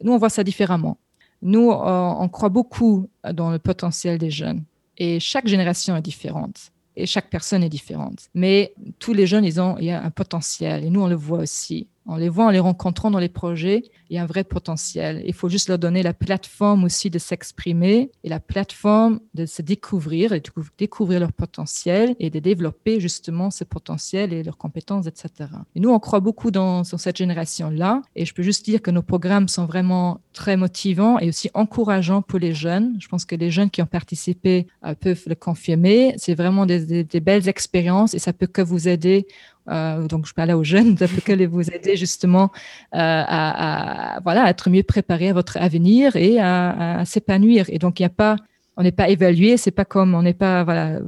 nous, 0.03 0.13
on 0.13 0.17
voit 0.17 0.29
ça 0.29 0.43
différemment. 0.43 0.97
Nous, 1.41 1.69
on 1.71 2.29
croit 2.29 2.49
beaucoup 2.49 3.09
dans 3.33 3.51
le 3.51 3.59
potentiel 3.59 4.17
des 4.17 4.31
jeunes. 4.31 4.63
Et 4.97 5.19
chaque 5.19 5.47
génération 5.47 5.95
est 5.95 6.01
différente. 6.01 6.71
Et 6.95 7.05
chaque 7.05 7.29
personne 7.29 7.63
est 7.63 7.69
différente. 7.69 8.27
Mais 8.33 8.73
tous 8.99 9.13
les 9.13 9.25
jeunes, 9.25 9.45
ils 9.45 9.61
ont, 9.61 9.77
il 9.77 9.85
y 9.85 9.91
a 9.91 10.03
un 10.03 10.11
potentiel. 10.11 10.83
Et 10.83 10.89
nous, 10.89 11.01
on 11.01 11.07
le 11.07 11.15
voit 11.15 11.39
aussi. 11.39 11.87
On 12.05 12.15
les 12.15 12.29
voit 12.29 12.45
en 12.45 12.49
les 12.49 12.59
rencontrant 12.59 13.11
dans 13.11 13.19
les 13.19 13.29
projets, 13.29 13.83
il 14.09 14.15
y 14.15 14.17
a 14.17 14.23
un 14.23 14.25
vrai 14.25 14.43
potentiel. 14.43 15.21
Il 15.25 15.33
faut 15.33 15.49
juste 15.49 15.69
leur 15.69 15.77
donner 15.77 16.01
la 16.01 16.13
plateforme 16.13 16.83
aussi 16.83 17.09
de 17.09 17.19
s'exprimer 17.19 18.11
et 18.23 18.29
la 18.29 18.39
plateforme 18.39 19.19
de 19.35 19.45
se 19.45 19.61
découvrir 19.61 20.33
et 20.33 20.39
de 20.39 20.49
découvrir 20.77 21.19
leur 21.19 21.31
potentiel 21.31 22.15
et 22.19 22.29
de 22.29 22.39
développer 22.39 22.99
justement 22.99 23.51
ce 23.51 23.63
potentiel 23.63 24.33
et 24.33 24.41
leurs 24.41 24.57
compétences, 24.57 25.05
etc. 25.05 25.49
Et 25.75 25.79
nous, 25.79 25.91
on 25.91 25.99
croit 25.99 26.19
beaucoup 26.19 26.49
dans, 26.49 26.83
cette 26.83 27.17
génération-là. 27.17 28.01
Et 28.15 28.25
je 28.25 28.33
peux 28.33 28.43
juste 28.43 28.65
dire 28.65 28.81
que 28.81 28.91
nos 28.91 29.03
programmes 29.03 29.47
sont 29.47 29.65
vraiment 29.65 30.21
très 30.33 30.57
motivants 30.57 31.19
et 31.19 31.29
aussi 31.29 31.51
encourageants 31.53 32.21
pour 32.21 32.39
les 32.39 32.53
jeunes. 32.53 32.97
Je 32.99 33.07
pense 33.07 33.25
que 33.25 33.35
les 33.35 33.51
jeunes 33.51 33.69
qui 33.69 33.81
ont 33.81 33.87
participé 33.87 34.67
euh, 34.85 34.95
peuvent 34.95 35.23
le 35.27 35.35
confirmer. 35.35 36.15
C'est 36.17 36.35
vraiment 36.35 36.65
des, 36.65 37.03
des 37.03 37.19
belles 37.19 37.47
expériences 37.47 38.13
et 38.13 38.19
ça 38.19 38.33
peut 38.33 38.47
que 38.47 38.61
vous 38.61 38.87
aider 38.87 39.27
euh, 39.69 40.07
donc, 40.07 40.25
je 40.25 40.33
parlais 40.33 40.53
aux 40.53 40.63
jeunes, 40.63 40.97
ça 40.97 41.07
peut 41.25 41.45
vous 41.45 41.69
aider 41.69 41.95
justement 41.95 42.51
euh, 42.95 42.97
à, 42.97 44.19
voilà, 44.23 44.49
être 44.49 44.69
mieux 44.69 44.83
préparé 44.83 45.29
à 45.29 45.33
votre 45.33 45.57
avenir 45.57 46.15
et 46.15 46.39
à, 46.39 47.03
s'épanouir. 47.05 47.65
Et 47.69 47.79
donc, 47.79 47.99
il 47.99 48.03
n'y 48.03 48.07
a 48.07 48.09
pas 48.09 48.37
on 48.77 48.83
n'est 48.83 48.93
pas 48.93 49.09
évalué, 49.09 49.57
c'est 49.57 49.71
pas 49.71 49.83
comme 49.83 50.15
on 50.15 50.21
n'est 50.21 50.33
pas 50.33 50.63
voilà, 50.63 50.99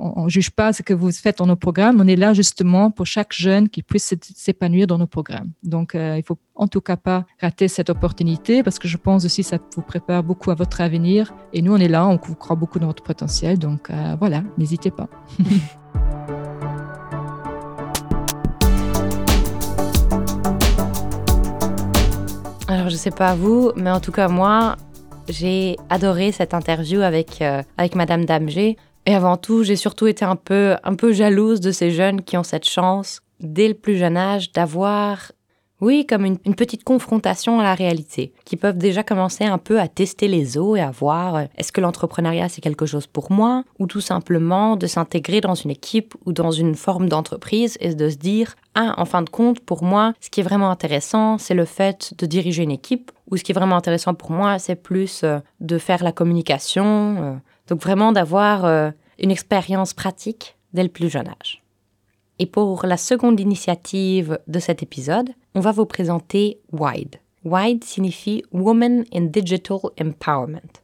on, 0.00 0.24
ne 0.24 0.28
juge 0.30 0.50
pas 0.50 0.72
ce 0.72 0.82
que 0.82 0.94
vous 0.94 1.12
faites 1.12 1.36
dans 1.36 1.46
nos 1.46 1.56
programmes. 1.56 2.00
On 2.00 2.08
est 2.08 2.16
là 2.16 2.32
justement 2.32 2.90
pour 2.90 3.04
chaque 3.04 3.34
jeune 3.34 3.68
qui 3.68 3.82
puisse 3.82 4.14
s'épanouir 4.34 4.86
dans 4.86 4.96
nos 4.96 5.06
programmes. 5.06 5.50
Donc, 5.62 5.94
euh, 5.94 6.16
il 6.16 6.24
faut 6.24 6.38
en 6.54 6.68
tout 6.68 6.80
cas 6.80 6.96
pas 6.96 7.26
rater 7.38 7.68
cette 7.68 7.90
opportunité 7.90 8.62
parce 8.62 8.78
que 8.78 8.88
je 8.88 8.96
pense 8.96 9.26
aussi 9.26 9.42
que 9.42 9.48
ça 9.48 9.58
vous 9.76 9.82
prépare 9.82 10.22
beaucoup 10.22 10.50
à 10.50 10.54
votre 10.54 10.80
avenir. 10.80 11.34
Et 11.52 11.60
nous, 11.60 11.74
on 11.74 11.78
est 11.78 11.88
là, 11.88 12.06
on 12.06 12.16
croit 12.16 12.56
beaucoup 12.56 12.78
dans 12.78 12.86
votre 12.86 13.02
potentiel. 13.02 13.58
Donc 13.58 13.90
voilà, 14.18 14.42
n'hésitez 14.56 14.90
pas. 14.90 15.10
Alors, 22.88 22.96
je 22.96 23.02
sais 23.02 23.10
pas 23.10 23.34
vous, 23.34 23.70
mais 23.76 23.90
en 23.90 24.00
tout 24.00 24.12
cas, 24.12 24.28
moi, 24.28 24.76
j'ai 25.28 25.76
adoré 25.90 26.32
cette 26.32 26.54
interview 26.54 27.02
avec, 27.02 27.42
euh, 27.42 27.62
avec 27.76 27.94
Madame 27.94 28.24
Damgé. 28.24 28.78
Et 29.04 29.14
avant 29.14 29.36
tout, 29.36 29.62
j'ai 29.62 29.76
surtout 29.76 30.06
été 30.06 30.24
un 30.24 30.36
peu, 30.36 30.74
un 30.82 30.94
peu 30.94 31.12
jalouse 31.12 31.60
de 31.60 31.70
ces 31.70 31.90
jeunes 31.90 32.22
qui 32.22 32.38
ont 32.38 32.42
cette 32.42 32.64
chance, 32.64 33.20
dès 33.40 33.68
le 33.68 33.74
plus 33.74 33.98
jeune 33.98 34.16
âge, 34.16 34.52
d'avoir 34.52 35.32
oui, 35.80 36.06
comme 36.06 36.24
une, 36.24 36.38
petite 36.38 36.82
confrontation 36.82 37.60
à 37.60 37.62
la 37.62 37.74
réalité, 37.74 38.32
qui 38.44 38.56
peuvent 38.56 38.78
déjà 38.78 39.04
commencer 39.04 39.44
un 39.44 39.58
peu 39.58 39.78
à 39.78 39.86
tester 39.86 40.26
les 40.26 40.58
eaux 40.58 40.74
et 40.74 40.80
à 40.80 40.90
voir 40.90 41.36
euh, 41.36 41.44
est-ce 41.56 41.70
que 41.70 41.80
l'entrepreneuriat 41.80 42.48
c'est 42.48 42.60
quelque 42.60 42.86
chose 42.86 43.06
pour 43.06 43.30
moi, 43.30 43.62
ou 43.78 43.86
tout 43.86 44.00
simplement 44.00 44.74
de 44.74 44.88
s'intégrer 44.88 45.40
dans 45.40 45.54
une 45.54 45.70
équipe 45.70 46.14
ou 46.26 46.32
dans 46.32 46.50
une 46.50 46.74
forme 46.74 47.08
d'entreprise 47.08 47.78
et 47.80 47.94
de 47.94 48.10
se 48.10 48.16
dire 48.16 48.56
ah, 48.74 48.94
en 48.96 49.04
fin 49.04 49.22
de 49.22 49.30
compte, 49.30 49.60
pour 49.60 49.84
moi, 49.84 50.14
ce 50.20 50.30
qui 50.30 50.40
est 50.40 50.44
vraiment 50.44 50.70
intéressant, 50.70 51.38
c'est 51.38 51.54
le 51.54 51.64
fait 51.64 52.12
de 52.18 52.26
diriger 52.26 52.64
une 52.64 52.72
équipe, 52.72 53.12
ou 53.30 53.36
ce 53.36 53.44
qui 53.44 53.52
est 53.52 53.54
vraiment 53.54 53.76
intéressant 53.76 54.14
pour 54.14 54.32
moi, 54.32 54.58
c'est 54.58 54.76
plus 54.76 55.22
euh, 55.22 55.38
de 55.60 55.78
faire 55.78 56.02
la 56.02 56.10
communication, 56.10 57.16
euh. 57.22 57.34
donc 57.68 57.80
vraiment 57.80 58.10
d'avoir 58.10 58.92
une 59.18 59.30
expérience 59.30 59.94
pratique 59.94 60.56
dès 60.72 60.82
le 60.82 60.88
plus 60.88 61.08
jeune 61.08 61.28
âge. 61.28 61.62
Et 62.38 62.46
pour 62.46 62.86
la 62.86 62.96
seconde 62.96 63.40
initiative 63.40 64.38
de 64.46 64.58
cet 64.58 64.82
épisode, 64.82 65.30
on 65.54 65.60
va 65.60 65.72
vous 65.72 65.86
présenter 65.86 66.60
WIDE. 66.72 67.16
WIDE 67.44 67.82
signifie 67.82 68.44
Women 68.52 69.04
in 69.12 69.22
Digital 69.22 69.78
Empowerment. 70.00 70.82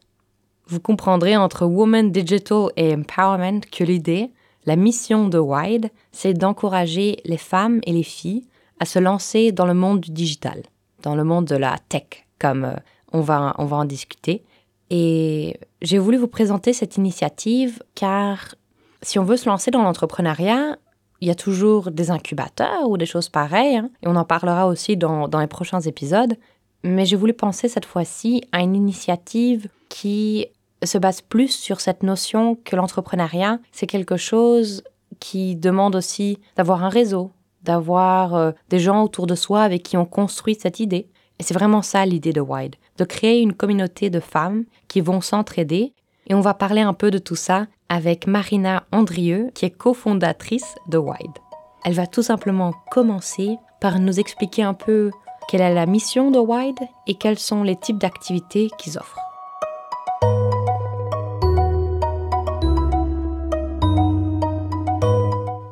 Vous 0.67 0.81
comprendrez 0.81 1.37
entre 1.37 1.67
Women 1.67 2.11
Digital 2.11 2.69
et 2.77 2.95
Empowerment 2.95 3.61
que 3.71 3.85
l'idée, 3.85 4.33
la 4.67 4.77
mission 4.77 5.29
de 5.29 5.39
WIDE, 5.39 5.91
c'est 6.11 6.35
d'encourager 6.35 7.19
les 7.25 7.37
femmes 7.37 7.81
et 7.87 7.93
les 7.93 8.03
filles 8.03 8.47
à 8.81 8.87
se 8.87 8.99
lancer 8.99 9.53
dans 9.53 9.67
le 9.67 9.75
monde 9.75 10.01
du 10.01 10.11
digital, 10.11 10.63
dans 11.03 11.15
le 11.15 11.23
monde 11.23 11.45
de 11.45 11.57
la 11.57 11.77
tech, 11.89 12.27
comme 12.39 12.65
euh, 12.65 12.75
on 13.13 13.21
va, 13.21 13.55
on 13.59 13.67
va 13.67 13.77
en 13.77 13.85
discuter. 13.85 14.43
Et 14.91 15.59
j'ai 15.83 15.99
voulu 15.99 16.17
vous 16.17 16.29
présenter 16.29 16.73
cette 16.73 16.97
initiative 16.97 17.83
car 17.95 18.55
si 19.03 19.19
on 19.19 19.25
veut 19.25 19.37
se 19.37 19.49
lancer 19.49 19.71
dans 19.71 19.83
l'entrepreneuriat, 19.83 20.79
il 21.25 21.29
y 21.29 21.31
a 21.31 21.35
toujours 21.35 21.91
des 21.91 22.11
incubateurs 22.11 22.87
ou 22.87 22.99
des 22.99 23.07
choses 23.07 23.31
pareilles, 23.31 23.77
hein, 23.77 23.89
et 24.03 24.09
on 24.09 24.17
en 24.17 24.25
parlera 24.27 24.67
aussi 24.67 24.99
dans, 24.99 25.27
dans 25.27 25.41
les 25.41 25.47
prochains 25.47 25.81
épisodes. 25.81 26.35
Mais 26.83 27.07
j'ai 27.07 27.17
voulu 27.17 27.33
penser 27.33 27.67
cette 27.67 27.87
fois-ci 27.87 28.43
à 28.53 28.61
une 28.61 28.75
initiative 28.75 29.69
qui 29.89 30.49
se 30.83 30.99
base 30.99 31.23
plus 31.23 31.49
sur 31.49 31.81
cette 31.81 32.03
notion 32.03 32.59
que 32.63 32.77
l'entrepreneuriat, 32.77 33.59
c'est 33.73 33.87
quelque 33.87 34.19
chose 34.19 34.83
qui 35.19 35.57
demande 35.57 35.97
aussi 35.97 36.39
d'avoir 36.57 36.85
un 36.85 36.91
réseau, 36.91 37.31
d'avoir 37.63 38.35
euh, 38.35 38.53
des 38.69 38.79
gens 38.79 39.03
autour 39.03 39.27
de 39.27 39.35
soi 39.35 39.63
avec 39.63 39.83
qui 39.83 39.97
on 39.97 40.05
construit 40.05 40.59
cette 40.61 40.79
idée. 40.79 41.09
Et 41.39 41.43
c'est 41.43 41.55
vraiment 41.55 41.81
ça 41.81 42.05
l'idée 42.05 42.35
de 42.35 42.43
Wide, 42.43 42.77
de 42.99 43.05
créer 43.05 43.41
une 43.41 43.55
communauté 43.55 44.11
de 44.11 44.21
femmes 44.21 44.65
qui 44.89 45.01
vont 45.01 45.23
s'entraider. 45.23 45.95
Et 46.27 46.35
on 46.35 46.41
va 46.41 46.55
parler 46.55 46.81
un 46.81 46.95
peu 46.95 47.11
de 47.11 47.19
tout 47.19 47.37
ça 47.37 47.67
avec 47.89 48.27
Marina 48.27 48.85
Andrieux, 48.93 49.51
qui 49.55 49.67
est 49.67 49.71
cofondatrice 49.71 50.75
de 50.89 50.99
Wide. 50.99 51.39
Elle 51.85 51.95
va 51.95 52.07
tout 52.07 52.23
simplement 52.23 52.73
commencer 52.91 53.59
par 53.81 53.99
nous 53.99 54.19
expliquer 54.19 54.63
un 54.63 54.75
peu 54.75 55.11
quelle 55.49 55.61
est 55.61 55.75
la 55.75 55.87
mission 55.87 56.31
de 56.31 56.39
Wide 56.39 56.81
et 57.07 57.15
quels 57.15 57.39
sont 57.39 57.63
les 57.63 57.77
types 57.77 57.99
d'activités 57.99 58.71
qu'ils 58.79 58.97
offrent. 58.97 59.19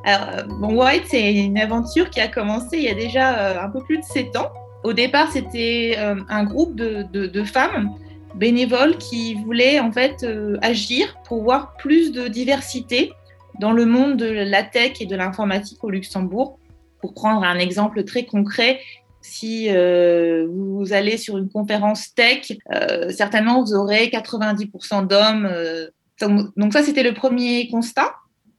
Alors, 0.04 0.28
euh, 0.34 0.42
bon, 0.60 0.78
Wide, 0.78 1.04
c'est 1.06 1.32
une 1.32 1.58
aventure 1.58 2.10
qui 2.10 2.20
a 2.20 2.28
commencé 2.28 2.76
il 2.76 2.82
y 2.82 2.88
a 2.88 2.94
déjà 2.94 3.38
euh, 3.38 3.60
un 3.62 3.70
peu 3.70 3.82
plus 3.82 3.98
de 3.98 4.04
7 4.04 4.36
ans. 4.36 4.50
Au 4.84 4.92
départ, 4.92 5.30
c'était 5.30 5.94
euh, 5.96 6.16
un 6.28 6.44
groupe 6.44 6.74
de, 6.74 7.44
femmes 7.44 7.90
bénévoles 8.34 8.98
qui 8.98 9.34
voulaient 9.34 9.80
en 9.80 9.92
fait 9.92 10.26
agir 10.62 11.18
pour 11.26 11.42
voir 11.42 11.76
plus 11.76 12.12
de 12.12 12.28
diversité 12.28 13.12
dans 13.60 13.72
le 13.72 13.84
monde 13.84 14.16
de 14.16 14.26
la 14.26 14.62
tech 14.62 15.00
et 15.00 15.06
de 15.06 15.16
l'informatique 15.16 15.82
au 15.84 15.90
Luxembourg. 15.90 16.58
Pour 17.00 17.14
prendre 17.14 17.42
un 17.42 17.58
exemple 17.58 18.04
très 18.04 18.24
concret, 18.24 18.80
si 19.22 19.68
euh, 19.70 20.46
vous 20.50 20.92
allez 20.92 21.16
sur 21.16 21.38
une 21.38 21.48
conférence 21.48 22.14
tech, 22.14 22.52
euh, 22.74 23.10
certainement 23.10 23.62
vous 23.62 23.74
aurez 23.74 24.08
90% 24.08 25.06
d'hommes. 25.06 25.46
Euh, 25.46 25.88
donc 26.20 26.72
ça, 26.72 26.82
c'était 26.82 27.02
le 27.02 27.14
premier 27.14 27.68
constat. 27.68 28.14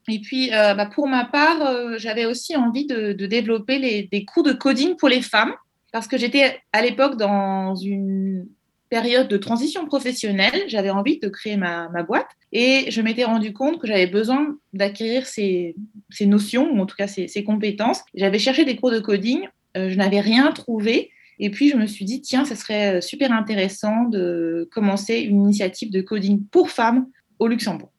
Et 0.08 0.20
puis, 0.20 0.50
bah, 0.50 0.84
pour 0.84 1.08
ma 1.08 1.24
part, 1.24 1.96
j'avais 1.96 2.26
aussi 2.26 2.54
envie 2.54 2.86
de, 2.86 3.12
développer 3.12 4.06
des 4.10 4.24
cours 4.26 4.42
de 4.42 4.52
coding 4.52 4.96
pour 4.96 5.08
les 5.08 5.22
femmes, 5.22 5.54
parce 5.90 6.06
que 6.06 6.18
j'étais 6.18 6.60
à 6.74 6.82
l'époque 6.82 7.16
dans 7.16 7.74
une 7.74 8.46
période 8.90 9.28
de 9.28 9.36
transition 9.36 9.86
professionnelle, 9.86 10.64
j'avais 10.68 10.90
envie 10.90 11.18
de 11.18 11.28
créer 11.28 11.56
ma, 11.56 11.88
boîte 12.02 12.28
et 12.52 12.90
je 12.90 13.00
m'étais 13.02 13.24
rendu 13.24 13.52
compte 13.52 13.80
que 13.80 13.86
j'avais 13.86 14.06
besoin 14.06 14.56
d'acquérir 14.72 15.26
ces, 15.26 15.74
notions, 16.20 16.70
ou 16.72 16.80
en 16.80 16.86
tout 16.86 16.96
cas 16.96 17.08
ces, 17.08 17.28
ces 17.28 17.44
compétences. 17.44 18.02
J'avais 18.14 18.38
cherché 18.38 18.64
des 18.64 18.76
cours 18.76 18.90
de 18.90 19.00
coding 19.00 19.48
euh, 19.76 19.90
je 19.90 19.96
n'avais 19.96 20.20
rien 20.20 20.52
trouvé. 20.52 21.10
Et 21.38 21.50
puis, 21.50 21.70
je 21.70 21.76
me 21.76 21.86
suis 21.86 22.04
dit, 22.04 22.20
tiens, 22.20 22.44
ça 22.44 22.54
serait 22.54 22.96
euh, 22.96 23.00
super 23.00 23.32
intéressant 23.32 24.04
de 24.04 24.68
commencer 24.72 25.18
une 25.18 25.42
initiative 25.42 25.90
de 25.90 26.00
coding 26.00 26.44
pour 26.46 26.70
femmes 26.70 27.06
au 27.38 27.48
Luxembourg. 27.48 27.90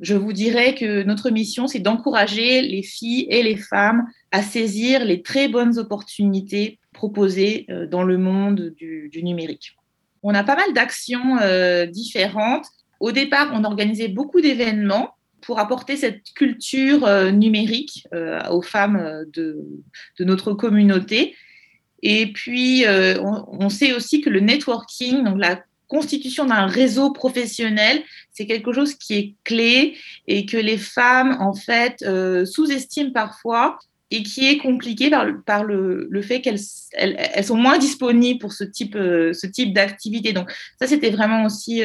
Je 0.00 0.14
vous 0.14 0.32
dirais 0.32 0.74
que 0.74 1.02
notre 1.02 1.28
mission, 1.28 1.66
c'est 1.66 1.78
d'encourager 1.78 2.62
les 2.62 2.82
filles 2.82 3.26
et 3.28 3.42
les 3.42 3.56
femmes 3.56 4.06
à 4.30 4.42
saisir 4.42 5.04
les 5.04 5.20
très 5.20 5.48
bonnes 5.48 5.78
opportunités 5.78 6.78
proposées 6.94 7.66
euh, 7.68 7.86
dans 7.86 8.02
le 8.02 8.16
monde 8.16 8.72
du, 8.76 9.10
numérique. 9.22 9.76
On 10.22 10.34
a 10.34 10.44
pas 10.44 10.56
mal 10.56 10.72
d'actions 10.74 11.38
différentes. 11.90 12.66
Au 13.00 13.12
départ, 13.12 13.50
on 13.54 13.64
organisait 13.64 14.08
beaucoup 14.08 14.40
d'événements 14.40 15.14
pour 15.40 15.58
apporter 15.58 15.96
cette 15.96 16.22
culture 16.34 17.04
euh, 17.06 17.30
numérique 17.30 18.06
euh, 18.14 18.40
aux 18.50 18.62
femmes 18.62 18.96
euh, 18.96 19.24
de, 19.32 19.58
de, 20.18 20.24
notre 20.24 20.52
communauté. 20.52 21.34
Et 22.02 22.32
puis, 22.32 22.86
on, 22.88 23.68
sait 23.68 23.92
aussi 23.92 24.22
que 24.22 24.30
le 24.30 24.40
networking, 24.40 25.22
donc 25.22 25.38
la 25.38 25.62
constitution 25.86 26.46
d'un 26.46 26.64
réseau 26.64 27.12
professionnel, 27.12 28.02
c'est 28.32 28.46
quelque 28.46 28.72
chose 28.72 28.94
qui 28.94 29.14
est 29.14 29.34
clé 29.44 29.98
et 30.26 30.46
que 30.46 30.56
les 30.56 30.78
femmes, 30.78 31.36
en 31.40 31.52
fait, 31.52 32.02
sous-estiment 32.46 33.12
parfois 33.12 33.78
et 34.10 34.22
qui 34.22 34.48
est 34.48 34.58
compliqué 34.58 35.10
par 35.46 35.64
le, 35.64 36.22
fait 36.22 36.40
qu'elles 36.40 36.60
elles, 36.92 37.44
sont 37.44 37.56
moins 37.56 37.78
disponibles 37.78 38.40
pour 38.40 38.52
ce 38.52 38.64
type, 38.64 38.94
ce 38.94 39.46
type 39.46 39.72
d'activité. 39.72 40.32
Donc 40.32 40.50
ça, 40.80 40.86
c'était 40.86 41.10
vraiment 41.10 41.44
aussi 41.44 41.82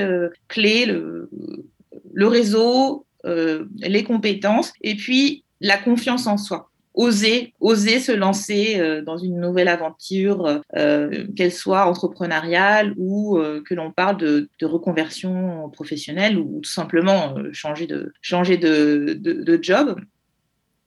clé, 0.48 0.86
le, 0.86 2.28
réseau, 2.28 3.06
euh, 3.26 3.66
les 3.80 4.04
compétences 4.04 4.72
et 4.82 4.96
puis 4.96 5.44
la 5.60 5.78
confiance 5.78 6.28
en 6.28 6.38
soi. 6.38 6.70
Oser, 6.94 7.54
oser 7.60 8.00
se 8.00 8.12
lancer 8.12 8.76
euh, 8.80 9.02
dans 9.02 9.18
une 9.18 9.40
nouvelle 9.40 9.68
aventure, 9.68 10.62
euh, 10.78 11.26
qu'elle 11.36 11.52
soit 11.52 11.88
entrepreneuriale 11.88 12.94
ou 12.98 13.40
que 13.66 13.74
l'on 13.74 13.92
parle 13.92 14.18
de, 14.18 14.50
reconversion 14.62 15.70
professionnelle 15.72 16.38
ou 16.38 16.60
tout 16.62 16.70
simplement 16.70 17.36
changer 17.52 17.88
de, 17.88 19.60
job. 19.62 20.00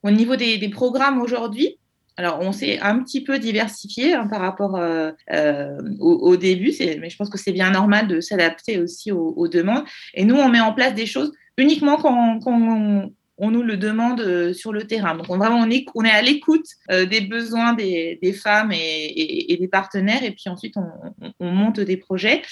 Au 0.02 0.10
niveau 0.10 0.36
des, 0.36 0.68
programmes 0.68 1.20
aujourd'hui, 1.20 1.78
alors, 2.18 2.40
on 2.40 2.50
s'est 2.50 2.80
un 2.80 2.98
petit 2.98 3.22
peu 3.22 3.38
diversifié 3.38 4.14
hein, 4.14 4.26
par 4.26 4.40
rapport 4.40 4.76
au, 6.00 6.36
début, 6.36 6.72
mais 7.00 7.10
je 7.10 7.16
pense 7.16 7.30
que 7.30 7.38
c'est 7.38 7.52
bien 7.52 7.70
normal 7.70 8.08
de 8.08 8.20
s'adapter 8.20 8.80
aussi 8.80 9.12
aux, 9.12 9.46
demandes. 9.46 9.84
Et 10.14 10.24
nous, 10.24 10.34
on 10.34 10.48
met 10.48 10.60
en 10.60 10.72
place 10.72 10.94
des 10.94 11.06
choses 11.06 11.32
uniquement 11.56 11.96
quand, 11.96 12.40
on, 12.46 13.50
nous 13.50 13.62
le 13.62 13.76
demande 13.76 14.20
euh, 14.20 14.52
sur 14.52 14.72
le 14.72 14.84
terrain. 14.84 15.14
Donc, 15.14 15.26
on, 15.30 15.38
vraiment, 15.38 15.60
on, 15.60 16.04
est, 16.04 16.10
à 16.10 16.20
l'écoute 16.20 16.66
euh, 16.90 17.06
des 17.06 17.20
besoins 17.20 17.72
des, 17.74 18.18
femmes 18.32 18.72
et, 18.72 19.56
des 19.60 19.68
partenaires, 19.68 20.24
et 20.24 20.32
puis 20.32 20.48
ensuite, 20.48 20.74
on, 21.38 21.52
monte 21.52 21.78
des 21.78 21.96
projets. 21.96 22.42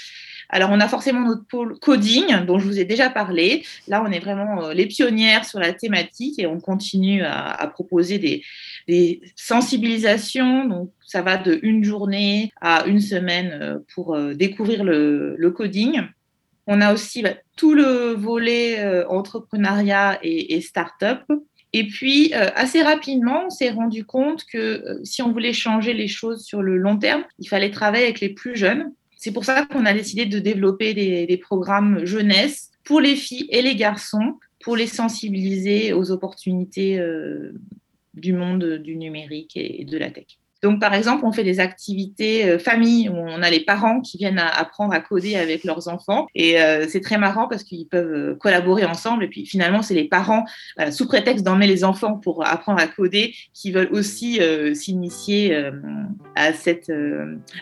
Alors, 0.49 0.71
on 0.73 0.81
a 0.81 0.89
forcément 0.89 1.21
notre 1.21 1.47
pôle 1.47 1.79
coding, 1.79 2.45
dont 2.47 2.59
je 2.59 2.67
vous 2.67 2.79
ai 2.79 2.85
déjà 2.85 3.11
parlé. 3.11 3.65
Là, 3.89 4.05
on 4.07 4.11
est 4.11 4.21
vraiment 4.21 4.65
euh, 4.65 4.73
les 4.73 4.87
pionnières 4.87 5.45
sur 5.45 5.59
la 5.59 5.73
thématique 5.73 6.39
et 6.39 6.47
on 6.47 6.61
continue 6.61 7.23
à, 7.23 7.71
proposer 7.73 8.19
des, 8.19 9.21
sensibilisations. 9.35 10.67
Donc, 10.67 10.91
ça 11.07 11.23
va 11.23 11.37
de 11.37 11.59
une 11.63 11.85
journée 11.85 12.53
à 12.61 12.85
une 12.87 13.01
semaine 13.01 13.81
pour 13.95 14.17
découvrir 14.35 14.85
le 14.85 15.51
coding. 15.51 16.03
On 16.67 16.81
a 16.81 16.93
aussi 16.93 17.23
bah, 17.23 17.35
tout 17.57 17.75
le 17.75 18.13
volet 18.13 18.81
euh, 18.81 19.07
entrepreneuriat 19.09 20.19
et, 20.23 20.61
start-up. 20.61 21.23
Et 21.73 21.87
puis, 21.87 22.33
euh, 22.35 22.49
assez 22.55 22.83
rapidement, 22.83 23.45
on 23.47 23.51
s'est 23.51 23.71
rendu 23.71 24.05
compte 24.05 24.45
que 24.45 24.59
euh, 24.59 25.01
si 25.05 25.23
on 25.23 25.33
voulait 25.33 25.53
changer 25.53 25.93
les 25.93 26.09
choses 26.09 26.45
sur 26.45 26.63
le 26.63 26.77
long 26.77 26.97
terme, 26.97 27.25
il 27.39 27.49
fallait 27.49 27.71
travailler 27.71 28.05
avec 28.05 28.21
les 28.21 28.31
plus 28.31 28.57
jeunes. 28.57 28.93
C'est 29.27 29.33
pour 29.33 29.45
ça 29.45 29.67
qu'on 29.67 29.85
a 29.87 29.93
décidé 29.93 30.25
de 30.25 30.39
développer 30.39 30.95
des, 30.95 31.37
programmes 31.37 32.07
jeunesse 32.07 32.71
pour 32.85 33.01
les 33.01 33.17
filles 33.17 33.49
et 33.51 33.61
les 33.61 33.75
garçons, 33.75 34.39
pour 34.61 34.77
les 34.77 34.87
sensibiliser 34.87 35.93
aux 35.93 36.13
opportunités 36.13 37.05
du 38.15 38.33
monde 38.33 38.79
du 38.79 38.95
numérique 38.95 39.57
et 39.57 39.85
de 39.85 39.99
la 39.99 40.13
tech. 40.13 40.39
Donc, 40.63 40.81
par 40.81 40.95
exemple, 40.95 41.25
on 41.25 41.33
fait 41.33 41.45
des 41.45 41.61
activités 41.61 42.49
euh, 42.49 42.59
famille 42.59 43.09
où 43.09 43.15
on 43.15 43.43
a 43.43 43.51
les 43.51 43.61
parents 43.61 44.01
qui 44.01 44.17
viennent 44.17 44.39
apprendre 44.39 44.93
à 44.93 45.01
coder 45.01 45.37
avec 45.37 45.65
leurs 45.65 45.89
enfants. 45.89 46.27
Et 46.35 46.61
euh, 46.61 46.87
c'est 46.89 47.01
très 47.01 47.19
marrant 47.19 47.47
parce 47.49 47.63
qu'ils 47.63 47.87
peuvent 47.87 48.13
euh, 48.13 48.35
collaborer 48.35 48.85
ensemble. 48.85 49.25
Et 49.25 49.29
puis, 49.29 49.47
finalement, 49.47 49.83
c'est 49.83 49.95
les 49.95 50.09
parents, 50.09 50.45
sous 50.91 51.07
prétexte 51.07 51.45
d'emmener 51.45 51.67
les 51.67 51.85
enfants 51.85 52.15
pour 52.15 52.47
apprendre 52.47 52.81
à 52.81 52.87
coder, 52.87 53.35
qui 53.53 53.73
veulent 53.73 53.91
aussi 53.93 54.41
s'initier 54.75 55.57
à, 56.35 56.53
cette, 56.53 56.93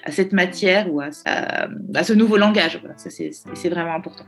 à 0.04 0.10
cette 0.10 0.32
matière 0.32 0.92
ou 0.92 1.00
à, 1.00 1.10
ce 1.10 2.12
nouveau 2.12 2.36
langage. 2.36 2.78
Voilà, 2.80 2.94
c'est 2.96 3.68
vraiment 3.68 3.94
important. 3.94 4.24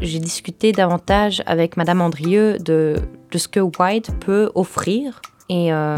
J'ai 0.00 0.18
discuté 0.18 0.72
davantage 0.72 1.42
avec 1.46 1.76
Madame 1.76 2.00
Andrieux 2.00 2.58
de, 2.58 2.96
de 3.30 3.38
ce 3.38 3.48
que 3.48 3.60
White 3.60 4.10
peut 4.20 4.50
offrir 4.54 5.20
et, 5.48 5.72
euh, 5.72 5.96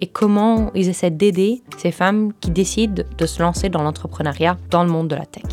et 0.00 0.06
comment 0.06 0.70
ils 0.74 0.88
essaient 0.88 1.10
d'aider 1.10 1.62
ces 1.76 1.90
femmes 1.90 2.32
qui 2.40 2.50
décident 2.50 3.02
de 3.18 3.26
se 3.26 3.42
lancer 3.42 3.68
dans 3.68 3.82
l'entrepreneuriat 3.82 4.56
dans 4.70 4.82
le 4.82 4.90
monde 4.90 5.08
de 5.08 5.16
la 5.16 5.26
tech. 5.26 5.44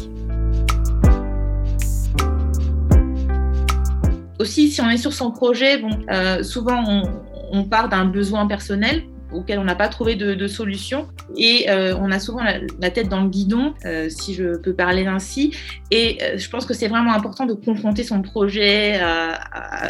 Aussi, 4.39 4.71
si 4.71 4.81
on 4.81 4.89
est 4.89 4.97
sur 4.97 5.13
son 5.13 5.31
projet, 5.31 5.77
bon, 5.77 5.91
euh, 6.09 6.41
souvent 6.41 6.83
on, 6.87 7.03
on 7.51 7.63
part 7.65 7.89
d'un 7.89 8.05
besoin 8.05 8.47
personnel 8.47 9.03
auquel 9.33 9.59
on 9.59 9.63
n'a 9.63 9.75
pas 9.75 9.87
trouvé 9.87 10.15
de, 10.15 10.47
solution. 10.47 11.07
Et 11.37 11.69
euh, 11.69 11.95
on 11.97 12.11
a 12.11 12.19
souvent 12.19 12.43
la, 12.43 12.89
tête 12.89 13.07
dans 13.07 13.21
le 13.21 13.29
guidon, 13.29 13.73
euh, 13.85 14.09
si 14.09 14.33
je 14.33 14.57
peux 14.57 14.73
parler 14.73 15.05
ainsi. 15.05 15.55
Et 15.91 16.17
euh, 16.21 16.37
je 16.37 16.49
pense 16.49 16.65
que 16.65 16.73
c'est 16.73 16.87
vraiment 16.87 17.13
important 17.13 17.45
de 17.45 17.53
confronter 17.53 18.03
son 18.03 18.21
projet 18.21 18.99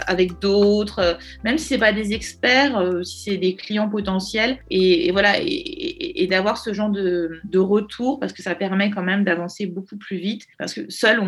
avec 0.08 0.40
d'autres, 0.40 1.18
même 1.44 1.58
si 1.58 1.74
ce 1.74 1.80
pas 1.80 1.94
des 1.94 2.14
experts, 2.14 2.80
si 3.04 3.24
c'est 3.24 3.38
des 3.38 3.56
clients 3.56 3.90
potentiels. 3.90 4.58
Et, 4.70 5.12
voilà, 5.12 5.36
et, 5.40 6.28
d'avoir 6.30 6.58
ce 6.58 6.74
genre 6.74 6.90
de, 6.90 7.58
retour, 7.58 8.20
parce 8.20 8.34
que 8.34 8.42
ça 8.42 8.56
permet 8.56 8.92
quand 8.92 9.04
même 9.04 9.24
d'avancer 9.24 9.66
beaucoup 9.66 9.98
plus 9.98 10.18
vite. 10.18 10.48
Parce 10.58 10.74
que 10.74 10.82
seul, 10.90 11.22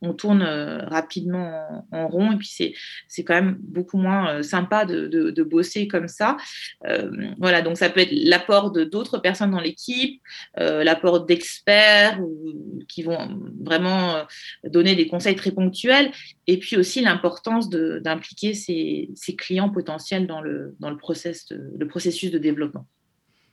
on 0.00 0.12
tourne 0.14 0.42
rapidement 0.42 1.84
en, 1.90 2.08
rond 2.08 2.32
et 2.32 2.36
puis 2.36 2.74
c'est, 3.08 3.24
quand 3.24 3.34
même 3.34 3.56
beaucoup 3.60 3.98
moins 3.98 4.42
sympa 4.42 4.84
de, 4.84 5.42
bosser 5.42 5.88
comme 5.88 6.08
ça. 6.08 6.36
Voilà, 7.42 7.60
donc 7.60 7.76
ça 7.76 7.90
peut 7.90 8.00
être 8.00 8.12
l'apport 8.12 8.70
de 8.70 8.84
d'autres 8.84 9.18
personnes 9.18 9.50
dans 9.50 9.60
l'équipe, 9.60 10.22
l'apport 10.56 11.26
d'experts 11.26 12.18
qui 12.88 13.02
vont 13.02 13.40
vraiment 13.60 14.24
donner 14.64 14.94
des 14.94 15.08
conseils 15.08 15.36
très 15.36 15.50
ponctuels 15.50 16.12
et 16.46 16.58
puis 16.58 16.76
aussi 16.76 17.00
l'importance 17.00 17.68
d'impliquer 17.68 18.54
ses, 18.54 19.10
clients 19.36 19.70
potentiels 19.70 20.26
dans 20.26 20.40
le 20.40 20.96
processus 21.88 22.30
de 22.30 22.38
développement 22.38 22.86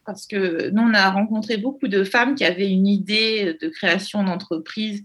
parce 0.06 0.26
que 0.26 0.70
nous, 0.72 0.82
on 0.82 0.94
a 0.94 1.10
rencontré 1.12 1.58
beaucoup 1.58 1.88
de 1.88 2.04
femmes 2.04 2.36
qui 2.36 2.46
avaient 2.46 2.70
une 2.70 2.88
idée 2.88 3.56
de 3.62 3.68
création 3.68 4.24
d'entreprise 4.24 5.04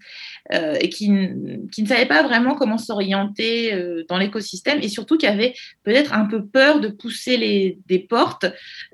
euh, 0.52 0.76
et 0.80 0.88
qui, 0.88 1.10
ne 1.10 1.86
savaient 1.86 2.06
pas 2.06 2.22
vraiment 2.22 2.54
comment 2.54 2.78
s'orienter 2.78 3.74
euh, 3.74 4.04
dans 4.08 4.18
l'écosystème 4.18 4.78
et 4.82 4.88
surtout 4.88 5.18
qui 5.18 5.26
avaient 5.26 5.54
peut-être 5.82 6.14
un 6.14 6.26
peu 6.26 6.44
peur 6.44 6.80
de 6.80 6.88
pousser 6.88 7.36
les, 7.36 7.78
des 7.86 7.98
portes 7.98 8.46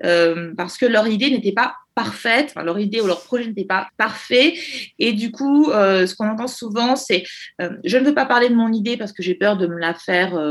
euh, 0.03 0.53
parce 0.55 0.77
que 0.77 0.85
leur 0.85 1.07
idée 1.07 1.29
n'était 1.29 1.53
pas 1.53 1.75
parfaite, 1.93 2.53
leur 2.55 2.79
idée 2.79 3.01
ou 3.01 3.07
leur 3.07 3.23
projet 3.23 3.47
n'était 3.47 3.65
pas 3.65 3.87
parfait. 3.97 4.53
Et 4.97 5.11
du 5.11 5.31
coup, 5.31 5.65
ce 5.65 6.15
qu'on 6.15 6.29
entend 6.29 6.47
souvent, 6.47 6.95
c'est 6.95 7.25
je 7.59 7.97
ne 7.97 8.05
veux 8.05 8.13
pas 8.13 8.25
parler 8.25 8.47
de 8.47 8.55
mon 8.55 8.71
idée 8.71 8.95
parce 8.95 9.11
que 9.11 9.21
j'ai 9.21 9.35
peur 9.35 9.57
de 9.57 9.67
me 9.67 9.77
la 9.77 9.93
faire 9.93 10.41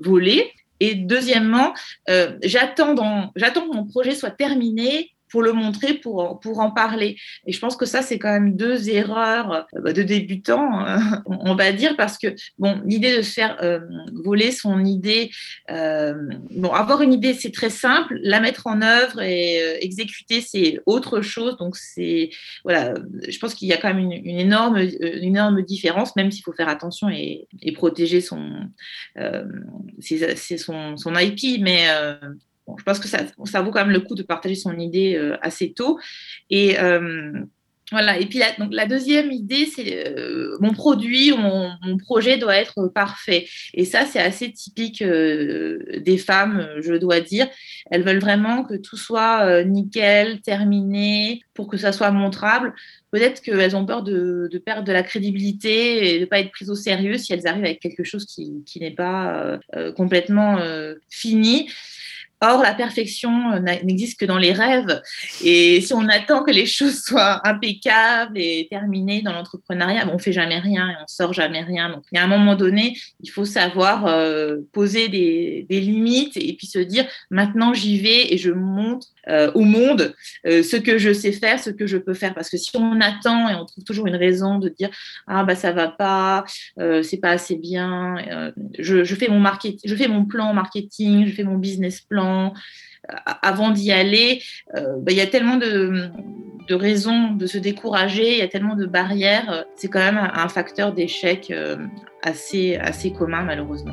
voler. 0.00 0.50
Et 0.82 0.96
deuxièmement, 0.96 1.72
euh, 2.10 2.36
j'attends 2.42 2.96
que 2.96 3.72
mon 3.72 3.86
projet 3.86 4.16
soit 4.16 4.32
terminé 4.32 5.14
pour 5.32 5.42
le 5.42 5.54
montrer, 5.54 5.94
pour, 5.94 6.38
pour 6.40 6.60
en 6.60 6.70
parler. 6.70 7.16
Et 7.46 7.52
je 7.52 7.58
pense 7.58 7.74
que 7.74 7.86
ça, 7.86 8.02
c'est 8.02 8.18
quand 8.18 8.30
même 8.30 8.54
deux 8.54 8.90
erreurs 8.90 9.66
euh, 9.74 9.92
de 9.92 10.02
débutants, 10.02 10.86
euh, 10.86 10.98
on 11.26 11.54
va 11.54 11.72
dire, 11.72 11.96
parce 11.96 12.18
que 12.18 12.28
bon, 12.58 12.82
l'idée 12.84 13.16
de 13.16 13.22
se 13.22 13.32
faire 13.32 13.56
euh, 13.62 13.80
voler 14.12 14.52
son 14.52 14.84
idée, 14.84 15.30
bon, 15.70 16.70
avoir 16.72 17.00
une 17.00 17.14
idée, 17.14 17.32
c'est 17.32 17.50
très 17.50 17.70
simple, 17.70 18.18
la 18.22 18.40
mettre 18.40 18.66
en 18.66 18.82
œuvre 18.82 19.22
et 19.22 19.82
exécuter, 19.82 20.42
c'est 20.42 20.80
autre 20.84 21.22
chose. 21.22 21.56
Donc, 21.56 21.76
c'est, 21.76 22.28
voilà, 22.62 22.92
je 23.26 23.38
pense 23.38 23.54
qu'il 23.54 23.68
y 23.68 23.72
a 23.72 23.78
quand 23.78 23.88
même 23.94 24.10
une, 24.12 24.38
énorme, 24.38 24.78
énorme 25.00 25.62
différence, 25.62 26.14
même 26.14 26.30
s'il 26.30 26.42
faut 26.42 26.52
faire 26.52 26.68
attention 26.68 27.08
et, 27.08 27.48
protéger 27.74 28.20
son, 28.20 28.68
son, 29.98 30.96
son 30.98 31.14
IP, 31.16 31.62
mais 31.62 31.86
je 32.78 32.82
pense 32.84 32.98
que 32.98 33.08
ça, 33.08 33.62
vaut 33.62 33.70
quand 33.70 33.80
même 33.80 33.90
le 33.90 34.00
coup 34.00 34.14
de 34.14 34.22
partager 34.22 34.54
son 34.54 34.78
idée 34.78 35.14
euh, 35.16 35.36
assez 35.42 35.72
tôt. 35.72 35.98
Et 36.50 36.78
euh, 36.78 37.32
voilà. 37.90 38.18
Et 38.18 38.26
puis 38.26 38.38
la, 38.38 38.52
donc 38.52 38.72
la 38.72 38.86
deuxième 38.86 39.30
idée, 39.32 39.66
c'est 39.66 40.06
euh, 40.08 40.56
mon 40.60 40.72
produit, 40.72 41.32
mon, 41.36 41.70
projet 41.98 42.38
doit 42.38 42.56
être 42.56 42.88
parfait. 42.88 43.46
Et 43.74 43.84
ça, 43.84 44.06
c'est 44.06 44.20
assez 44.20 44.50
typique 44.52 45.02
des 45.02 46.18
femmes, 46.18 46.68
je 46.80 46.94
dois 46.94 47.20
dire. 47.20 47.48
Elles 47.90 48.02
veulent 48.02 48.20
vraiment 48.20 48.64
que 48.64 48.74
tout 48.74 48.96
soit 48.96 49.62
nickel, 49.64 50.40
terminé, 50.40 51.42
pour 51.52 51.68
que 51.68 51.76
ça 51.76 51.92
soit 51.92 52.10
montrable. 52.12 52.72
Peut-être 53.10 53.42
qu'elles 53.42 53.76
ont 53.76 53.84
peur 53.84 54.02
de, 54.02 54.48
perdre 54.64 54.84
de 54.84 54.92
la 54.92 55.02
crédibilité 55.02 56.14
et 56.14 56.16
de 56.16 56.20
ne 56.20 56.24
pas 56.24 56.40
être 56.40 56.50
prises 56.50 56.70
au 56.70 56.74
sérieux 56.74 57.18
si 57.18 57.34
elles 57.34 57.46
arrivent 57.46 57.64
avec 57.64 57.80
quelque 57.80 58.04
chose 58.04 58.24
qui 58.24 58.80
n'est 58.80 58.94
pas 58.94 59.60
complètement 59.96 60.58
fini. 61.10 61.68
Or, 62.44 62.60
la 62.60 62.74
perfection 62.74 63.52
euh, 63.52 63.60
n'existe 63.60 64.18
que 64.18 64.24
dans 64.24 64.36
les 64.36 64.52
rêves. 64.52 65.00
Et 65.44 65.80
si 65.80 65.94
on 65.94 66.08
attend 66.08 66.42
que 66.42 66.50
les 66.50 66.66
choses 66.78 67.00
soient 67.00 67.40
impeccables 67.46 68.36
et 68.36 68.66
terminées 68.68 69.22
dans 69.22 69.32
l'entrepreneuriat, 69.32 70.08
on 70.10 70.14
ne 70.14 70.18
fait 70.18 70.32
jamais 70.32 70.58
rien 70.58 70.88
et 70.90 70.94
on 71.00 71.06
sort 71.06 71.32
jamais 71.32 71.62
rien. 71.62 71.90
Donc, 71.90 72.02
il 72.10 72.18
un 72.18 72.26
moment 72.26 72.56
donné, 72.56 72.96
il 73.20 73.30
faut 73.30 73.44
savoir 73.44 74.06
euh, 74.06 74.58
poser 74.72 75.08
des, 75.08 75.66
limites 75.70 76.36
et 76.36 76.52
puis 76.54 76.66
se 76.66 76.78
dire 76.78 77.06
maintenant 77.30 77.72
j'y 77.72 77.98
vais 77.98 78.32
et 78.32 78.38
je 78.38 78.50
montre 78.50 79.08
euh, 79.28 79.50
au 79.54 79.62
monde 79.62 80.14
ce 80.44 80.76
que 80.76 80.98
je 80.98 81.12
sais 81.12 81.32
faire, 81.32 81.58
ce 81.58 81.70
que 81.70 81.86
je 81.86 81.96
peux 81.96 82.14
faire. 82.14 82.34
Parce 82.34 82.50
que 82.50 82.56
si 82.56 82.70
on 82.76 83.00
attend 83.00 83.48
et 83.48 83.54
on 83.54 83.64
trouve 83.64 83.84
toujours 83.84 84.06
une 84.06 84.16
raison 84.16 84.58
de 84.58 84.68
dire 84.68 84.90
ah 85.26 85.44
bah 85.44 85.54
ça 85.54 85.72
va 85.72 85.88
pas, 85.88 86.44
c'est 86.76 87.20
pas 87.20 87.30
assez 87.30 87.56
bien, 87.56 88.16
je 88.78 89.14
fais 89.14 89.28
mon 89.28 90.24
plan 90.24 90.52
marketing, 90.52 91.26
je 91.26 91.32
fais 91.32 91.44
mon 91.44 91.56
business 91.56 92.00
plan 92.00 92.31
avant 93.42 93.70
d'y 93.70 93.92
aller, 93.92 94.42
euh, 94.76 94.96
bah, 94.98 95.12
il 95.12 95.18
y 95.18 95.20
a 95.20 95.26
tellement 95.26 95.56
de, 95.56 96.10
raisons 96.70 97.32
de 97.32 97.44
se 97.46 97.58
décourager, 97.58 98.32
il 98.32 98.38
y 98.38 98.42
a 98.42 98.48
tellement 98.48 98.76
de 98.76 98.86
barrières. 98.86 99.66
C'est 99.76 99.88
quand 99.88 99.98
même 99.98 100.18
un 100.18 100.48
facteur 100.48 100.92
d'échec 100.92 101.50
euh, 101.50 101.76
assez, 102.22 102.76
assez 102.76 103.12
commun, 103.12 103.42
malheureusement. 103.42 103.92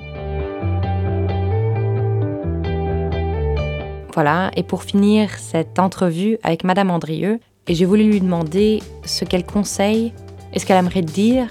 Voilà, 4.14 4.52
et 4.56 4.64
pour 4.64 4.84
finir 4.84 5.30
cette 5.38 5.78
entrevue 5.78 6.38
avec 6.44 6.64
Madame 6.64 6.90
Andrieux, 6.90 7.40
j'ai 7.68 7.86
voulu 7.86 8.04
lui 8.04 8.22
demander 8.22 8.80
ce 9.06 9.26
qu'elle 9.26 9.46
conseille 9.46 10.14
et 10.54 10.60
ce 10.60 10.66
qu'elle 10.66 10.78
aimerait 10.78 11.02
dire 11.02 11.48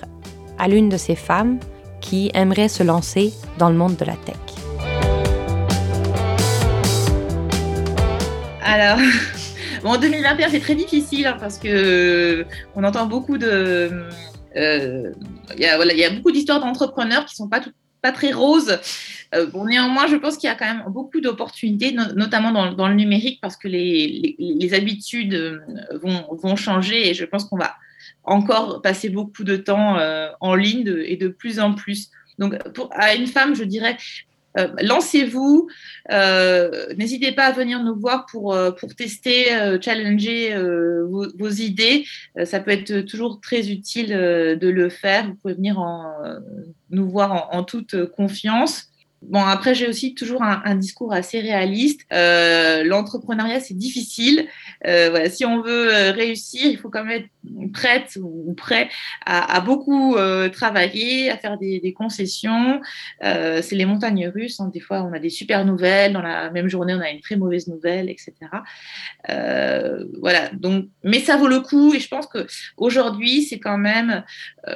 à 0.59 0.67
l'une 0.67 0.89
de 0.89 0.97
ces 0.97 1.15
femmes 1.15 1.59
qui 2.01 2.31
aimerait 2.35 2.69
se 2.69 2.83
lancer 2.83 3.33
dans 3.59 3.71
le 3.71 3.77
monde 3.77 3.97
de 3.97 4.05
la 4.05 4.15
tech? 4.15 4.68
Alors, 8.69 8.99
bon, 9.83 9.93
en 9.93 9.97
2021, 9.97 10.51
c'est 10.51 10.61
très 10.61 10.75
difficile 10.75 11.27
hein, 11.27 11.39
parce 11.41 11.59
que 11.59 11.69
euh, 11.69 12.45
on 12.75 12.85
entend 12.85 13.07
beaucoup 13.07 13.39
de. 13.39 14.07
Euh, 14.57 15.13
il 15.57 15.61
y, 15.61 16.05
a, 16.05 16.11
beaucoup 16.11 16.31
d'histoires 16.31 16.61
d'entrepreneurs 16.61 17.25
qui 17.25 17.35
sont 17.35 17.49
pas 17.49 18.13
très 18.13 18.31
roses. 18.31 18.79
Euh, 19.35 19.47
néanmoins, 19.65 20.07
je 20.07 20.17
pense 20.17 20.37
qu'il 20.37 20.49
y 20.49 20.53
a 20.53 20.55
quand 20.55 20.67
même 20.67 20.85
beaucoup 20.89 21.23
d'opportunités, 21.23 21.93
notamment 22.15 22.73
dans, 22.73 22.89
le 22.89 22.95
numérique, 22.95 23.41
parce 23.41 23.57
que 23.57 23.69
les, 23.69 24.71
habitudes 24.75 25.63
vont, 26.03 26.57
changer 26.57 27.09
et 27.09 27.15
je 27.15 27.25
pense 27.25 27.45
qu'on 27.45 27.57
va 27.57 27.75
encore 28.25 28.83
passer 28.83 29.09
beaucoup 29.09 29.45
de 29.45 29.57
temps 29.57 29.97
en 30.41 30.55
ligne 30.55 30.95
et 31.07 31.17
de 31.17 31.29
plus 31.29 31.59
en 31.59 31.75
plus. 31.75 32.11
Donc, 32.39 32.55
à 32.93 33.15
une 33.15 33.27
femme, 33.27 33.55
je 33.55 33.65
dirais, 33.65 33.97
euh, 34.59 34.69
lancez-vous. 34.83 35.69
Euh, 36.11 36.93
n'hésitez 36.97 37.33
pas 37.33 37.47
à 37.47 37.53
venir 37.53 37.83
nous 37.83 37.99
voir 37.99 38.27
pour, 38.27 38.55
euh, 38.55 38.71
pour 38.73 38.95
tester, 38.95 39.47
challenger 39.81 40.55
vos, 41.09 41.49
idées. 41.49 42.05
ça 42.45 42.61
peut 42.61 42.71
être 42.71 43.01
toujours 43.03 43.41
très 43.41 43.71
utile 43.71 44.09
de 44.09 44.69
le 44.69 44.89
faire. 44.89 45.27
Vous 45.27 45.35
pouvez 45.35 45.55
venir 45.55 45.83
nous 46.91 47.09
voir 47.09 47.49
en 47.53 47.65
toute 47.65 48.07
confiance. 48.07 48.91
Bon, 49.23 49.41
après, 49.41 49.75
j'ai 49.75 49.89
aussi 49.89 50.15
toujours 50.15 50.43
un, 50.43 50.75
discours 50.77 51.13
assez 51.13 51.41
réaliste. 51.41 52.03
Euh, 52.13 52.85
l'entrepreneuriat, 52.85 53.59
c'est 53.59 53.77
difficile. 53.77 54.47
Euh, 54.87 55.11
voilà, 55.11 55.29
si 55.29 55.45
on 55.45 55.61
veut 55.61 55.93
euh, 55.93 56.13
réussir, 56.13 56.67
il 56.67 56.79
faut 56.79 56.89
quand 56.89 57.05
même 57.05 57.23
être 57.23 57.73
prête 57.73 58.17
ou 58.23 58.55
prêt 58.55 58.89
à, 59.27 59.61
beaucoup 59.61 60.17
travailler, 60.53 61.31
à 61.31 61.37
faire 61.37 61.59
des, 61.59 61.95
concessions. 61.97 62.81
c'est 63.21 63.73
les 63.73 63.87
montagnes 63.87 64.29
russes. 64.29 64.61
Hein. 64.61 64.71
Des 64.73 64.81
fois, 64.81 65.03
on 65.03 65.13
a 65.13 65.19
des 65.19 65.31
super 65.31 65.65
nouvelles. 65.65 66.13
Dans 66.13 66.23
la 66.23 66.51
même 66.51 66.69
journée, 66.69 66.95
on 66.95 67.01
a 67.01 67.11
une 67.11 67.21
très 67.21 67.37
mauvaise 67.37 67.67
nouvelle, 67.67 68.11
etc. 68.11 68.33
voilà. 70.21 70.51
Donc, 70.53 70.89
mais 71.03 71.21
ça 71.21 71.37
vaut 71.37 71.49
le 71.49 71.61
coup. 71.61 71.95
Et 71.95 72.01
je 72.01 72.09
pense 72.09 72.27
que 72.27 72.47
aujourd'hui, 72.77 73.43
c'est 73.43 73.59
quand 73.59 73.79
même 73.79 74.23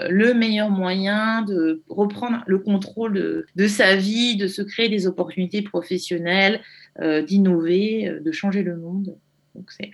le 0.09 0.33
meilleur 0.35 0.71
moyen 0.71 1.43
de 1.43 1.83
reprendre 1.89 2.43
le 2.47 2.59
contrôle 2.59 3.45
de 3.55 3.67
sa 3.69 3.97
vie 3.97 4.32
de 4.37 4.47
se 4.47 4.63
créer 4.63 4.89
des 4.89 5.07
opportunités 5.07 5.63
professionnelles, 5.63 6.61
euh, 7.01 7.23
d'innover, 7.23 8.09
euh, 8.09 8.21
de 8.21 8.33
changer 8.33 8.63
le 8.63 8.77
monde. 8.77 9.17
Donc 9.55 9.71
c'est 9.71 9.91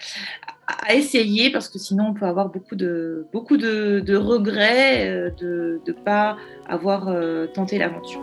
à 0.66 0.94
essayer 0.94 1.50
parce 1.50 1.68
que 1.68 1.78
sinon 1.78 2.08
on 2.10 2.14
peut 2.14 2.26
avoir 2.26 2.48
beaucoup 2.48 2.76
de, 2.76 3.26
beaucoup 3.32 3.56
de, 3.56 4.16
regrets 4.16 5.08
euh, 5.08 5.30
de 5.30 5.80
ne 5.86 5.92
pas 5.92 6.36
avoir 6.68 7.12
tenté 7.54 7.78
l'aventure. 7.78 8.20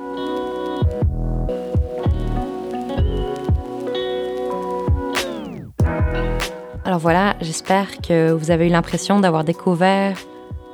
Alors 6.86 7.00
voilà, 7.00 7.36
j'espère 7.42 8.00
que 8.00 8.32
vous 8.32 8.52
avez 8.52 8.68
eu 8.68 8.70
l'impression 8.70 9.20
d'avoir 9.20 9.44
découvert 9.44 10.18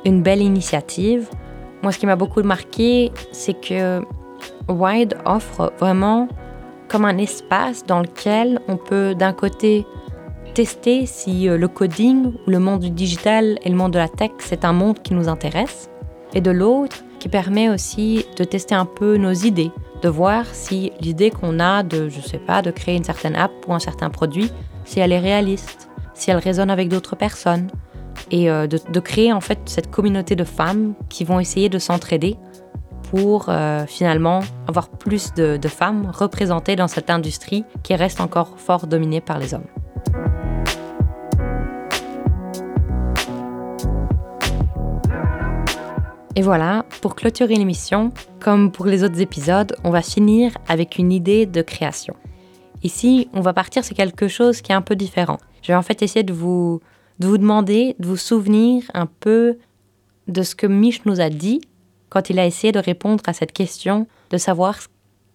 une 0.03 0.22
belle 0.22 0.41
initiative. 0.41 1.30
Moi, 1.84 1.91
ce 1.91 1.99
qui 1.99 2.05
m'a 2.05 2.15
beaucoup 2.15 2.43
marqué, 2.43 3.11
c'est 3.31 3.59
que 3.59 4.01
Wide 4.72 5.18
offre 5.26 5.73
vraiment 5.80 6.27
comme 6.88 7.06
un 7.06 7.18
espace 7.18 7.85
dans 7.85 8.02
lequel 8.02 8.60
on 8.68 8.77
peut 8.77 9.15
d'un 9.15 9.34
côté 9.34 9.85
tester 10.53 11.06
si 11.06 11.48
euh, 11.48 11.57
le 11.57 11.68
coding 11.68 12.34
ou 12.45 12.49
le 12.49 12.60
monde 12.60 12.81
du 12.81 12.89
digital 12.89 13.57
et 13.64 13.69
le 13.69 13.76
monde 13.76 13.93
de 13.93 13.99
la 13.99 14.10
tech, 14.10 14.31
c'est 14.39 14.65
un 14.65 14.73
monde 14.73 15.02
qui 15.02 15.14
nous 15.14 15.30
intéresse, 15.30 15.89
et 16.34 16.41
de 16.41 16.52
l'autre 16.52 16.98
qui 17.19 17.30
permet 17.30 17.69
aussi 17.69 18.26
de 18.38 18.43
tester 18.43 18.76
un 18.76 18.85
peu 18.85 19.18
nos 19.18 19.31
idées, 19.31 19.72
de 20.02 20.10
voir 20.10 20.45
si 20.52 20.91
l'idée 20.99 21.30
qu'on 21.30 21.60
a 21.60 21.84
de, 21.84 22.10
je 22.10 22.19
sais 22.19 22.39
pas, 22.39 22.61
de 22.61 22.72
créer 22.72 22.95
une 22.95 23.03
certaine 23.03 23.35
app 23.35 23.52
ou 23.68 23.73
un 23.73 23.80
certain 23.80 24.10
produit, 24.10 24.52
si 24.84 24.99
elle 24.99 25.11
est 25.11 25.19
réaliste, 25.19 25.89
si 26.14 26.31
elle 26.31 26.38
résonne 26.38 26.69
avec 26.69 26.89
d'autres 26.89 27.15
personnes, 27.15 27.68
et 28.31 28.49
euh, 28.49 28.68
de, 28.68 28.99
créer 28.99 29.34
en 29.34 29.41
fait 29.41 29.60
cette 29.65 29.91
communauté 29.91 30.35
de 30.35 30.43
femmes 30.43 30.93
qui 31.10 31.23
vont 31.23 31.39
essayer 31.39 31.69
de 31.69 31.80
s'entraider 31.80 32.38
pour 33.11 33.49
euh, 33.49 33.85
finalement 33.88 34.39
avoir 34.69 34.88
plus 34.88 35.33
de, 35.33 35.59
femmes 35.67 36.09
représentées 36.13 36.77
dans 36.77 36.88
cette 36.88 37.09
industrie 37.09 37.65
qui 37.83 37.93
reste 37.93 38.21
encore 38.21 38.57
fort 38.57 38.88
dominée 38.88 39.19
par 39.19 39.38
les 39.38 39.53
hommes. 39.53 39.65
Et 46.38 46.41
voilà, 46.41 46.85
pour 47.01 47.15
clôturer 47.15 47.55
l'émission, 47.55 48.13
comme 48.39 48.71
pour 48.71 48.85
les 48.85 49.03
autres 49.03 49.19
épisodes, 49.19 49.75
on 49.83 49.89
va 49.89 50.01
finir 50.01 50.57
avec 50.69 50.97
une 50.97 51.11
idée 51.11 51.45
de 51.45 51.61
création. 51.61 52.15
Ici, 52.81 53.27
on 53.33 53.41
va 53.41 53.51
partir 53.51 53.83
sur 53.83 53.93
quelque 53.93 54.29
chose 54.29 54.61
qui 54.61 54.71
est 54.71 54.75
un 54.75 54.81
peu 54.81 54.95
différent. 54.95 55.38
Je 55.63 55.67
vais 55.67 55.75
en 55.75 55.81
fait 55.81 56.01
essayer 56.01 56.23
de 56.23 56.31
vous, 56.31 56.79
de 57.19 57.27
vous 57.27 57.38
demander, 57.38 57.97
de 57.99 58.07
vous 58.07 58.15
souvenir 58.15 58.83
un 58.93 59.05
peu 59.05 59.57
de 60.29 60.43
ce 60.43 60.55
que 60.55 60.65
Mich 60.65 61.05
nous 61.05 61.19
a 61.19 61.29
dit 61.29 61.59
quand 62.11 62.29
il 62.29 62.38
a 62.38 62.45
essayé 62.45 62.71
de 62.71 62.79
répondre 62.79 63.23
à 63.25 63.33
cette 63.33 63.53
question 63.53 64.05
de 64.29 64.38
savoir 64.38 64.77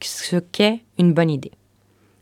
ce 0.01 0.37
qu'est 0.37 0.83
une 0.99 1.15
bonne 1.15 1.31
idée. 1.31 1.53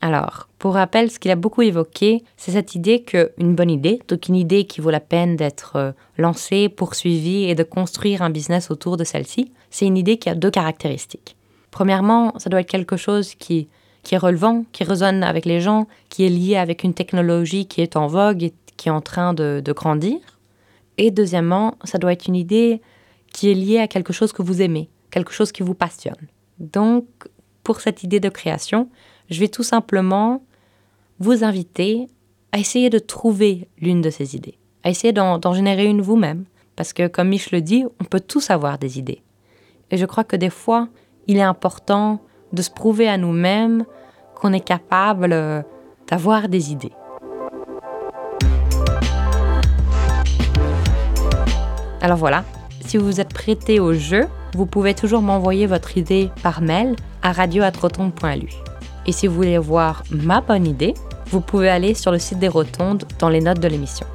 Alors, 0.01 0.47
pour 0.59 0.75
rappel, 0.75 1.11
ce 1.11 1.19
qu'il 1.19 1.31
a 1.31 1.35
beaucoup 1.35 1.61
évoqué, 1.61 2.23
c'est 2.37 2.51
cette 2.51 2.73
idée 2.73 3.01
qu'une 3.01 3.55
bonne 3.55 3.69
idée, 3.69 4.01
donc 4.07 4.27
une 4.27 4.35
idée 4.35 4.65
qui 4.65 4.79
vaut 4.79 4.91
la 4.91 4.99
peine 4.99 5.35
d'être 5.35 5.75
euh, 5.75 5.91
lancée, 6.17 6.69
poursuivie 6.69 7.45
et 7.45 7.55
de 7.55 7.63
construire 7.63 8.21
un 8.21 8.29
business 8.29 8.71
autour 8.71 8.97
de 8.97 9.03
celle-ci, 9.03 9.51
c'est 9.69 9.85
une 9.85 9.97
idée 9.97 10.17
qui 10.17 10.29
a 10.29 10.35
deux 10.35 10.51
caractéristiques. 10.51 11.35
Premièrement, 11.71 12.33
ça 12.37 12.49
doit 12.49 12.61
être 12.61 12.69
quelque 12.69 12.97
chose 12.97 13.35
qui, 13.35 13.67
est 14.09 14.17
relevant, 14.17 14.63
qui 14.71 14.83
résonne 14.83 15.23
avec 15.23 15.45
les 15.45 15.59
gens, 15.59 15.87
qui 16.09 16.25
est 16.25 16.29
lié 16.29 16.55
avec 16.55 16.83
une 16.83 16.93
technologie 16.93 17.65
qui 17.65 17.81
est 17.81 17.97
en 17.97 18.07
vogue 18.07 18.43
et 18.43 18.53
qui 18.77 18.87
est 18.87 18.93
en 18.93 19.01
train 19.01 19.33
de 19.33 19.73
grandir. 19.75 20.19
Et 20.97 21.11
deuxièmement, 21.11 21.75
ça 21.83 21.97
doit 21.97 22.13
être 22.13 22.27
une 22.27 22.35
idée 22.35 22.81
qui 23.35 23.51
est 23.51 23.53
liée 23.53 23.79
à 23.79 23.89
quelque 23.89 24.13
chose 24.13 24.31
que 24.31 24.41
vous 24.41 24.61
aimez, 24.61 24.89
quelque 25.11 25.33
chose 25.33 25.51
qui 25.51 25.61
vous 25.61 25.73
passionne. 25.73 26.29
Donc, 26.59 27.05
pour 27.63 27.81
cette 27.81 28.01
idée 28.01 28.21
de 28.21 28.29
création, 28.29 28.89
je 29.29 29.41
vais 29.41 29.49
tout 29.49 29.61
simplement 29.61 30.41
vous 31.19 31.43
inviter 31.43 32.07
à 32.53 32.59
essayer 32.59 32.89
de 32.89 32.97
trouver 32.97 33.67
l'une 33.77 33.99
de 33.99 34.09
ces 34.09 34.37
idées, 34.37 34.57
à 34.83 34.89
essayer 34.89 35.11
d'en 35.11 35.53
générer 35.53 35.85
une 35.85 36.01
vous-même, 36.01 36.45
parce 36.77 36.93
que 36.93 37.07
comme 37.07 37.27
Mich 37.27 37.51
le 37.51 37.59
dit, 37.59 37.83
on 37.99 38.05
peut 38.05 38.21
tous 38.21 38.51
avoir 38.51 38.77
des 38.77 38.99
idées. 38.99 39.21
Et 39.91 39.97
je 39.97 40.05
crois 40.05 40.23
que 40.23 40.37
des 40.37 40.49
fois, 40.49 40.87
il 41.27 41.35
est 41.35 41.41
important 41.41 42.21
de 42.53 42.61
se 42.61 42.71
prouver 42.71 43.09
à 43.09 43.17
nous-mêmes 43.17 43.83
qu'on 44.35 44.53
est 44.53 44.63
capable 44.63 45.33
euh, 45.33 45.61
d'avoir 46.07 46.47
des 46.47 46.71
idées. 46.71 46.93
Alors 51.99 52.17
voilà, 52.17 52.45
si 52.85 52.97
vous 52.97 53.19
êtes 53.19 53.33
prêté 53.33 53.79
au 53.79 53.93
jeu, 53.93 54.27
vous 54.55 54.65
pouvez 54.65 54.93
toujours 54.93 55.21
m'envoyer 55.21 55.65
votre 55.65 55.97
idée 55.97 56.29
par 56.43 56.61
mail 56.61 56.95
à 57.21 57.31
radio.rotonde.lu. 57.31 58.49
Et 59.07 59.11
si 59.11 59.27
vous 59.27 59.35
voulez 59.35 59.57
voir 59.57 60.03
ma 60.11 60.41
bonne 60.41 60.67
idée, 60.67 60.93
vous 61.27 61.41
pouvez 61.41 61.69
aller 61.69 61.93
sur 61.93 62.11
le 62.11 62.19
site 62.19 62.39
des 62.39 62.47
Rotondes 62.47 63.03
dans 63.19 63.29
les 63.29 63.41
notes 63.41 63.59
de 63.59 63.67
l'émission. 63.67 64.05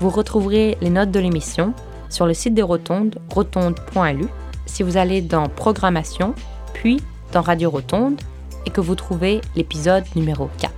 Vous 0.00 0.10
retrouverez 0.10 0.76
les 0.80 0.90
notes 0.90 1.10
de 1.10 1.20
l'émission 1.20 1.74
sur 2.08 2.26
le 2.26 2.34
site 2.34 2.54
des 2.54 2.62
Rotondes, 2.62 3.18
rotonde.lu, 3.30 4.26
si 4.66 4.82
vous 4.82 4.96
allez 4.96 5.20
dans 5.22 5.48
Programmation, 5.48 6.34
puis 6.72 7.00
dans 7.32 7.42
Radio 7.42 7.70
Rotonde, 7.70 8.20
et 8.66 8.70
que 8.70 8.80
vous 8.80 8.94
trouvez 8.94 9.40
l'épisode 9.54 10.04
numéro 10.14 10.50
4. 10.58 10.75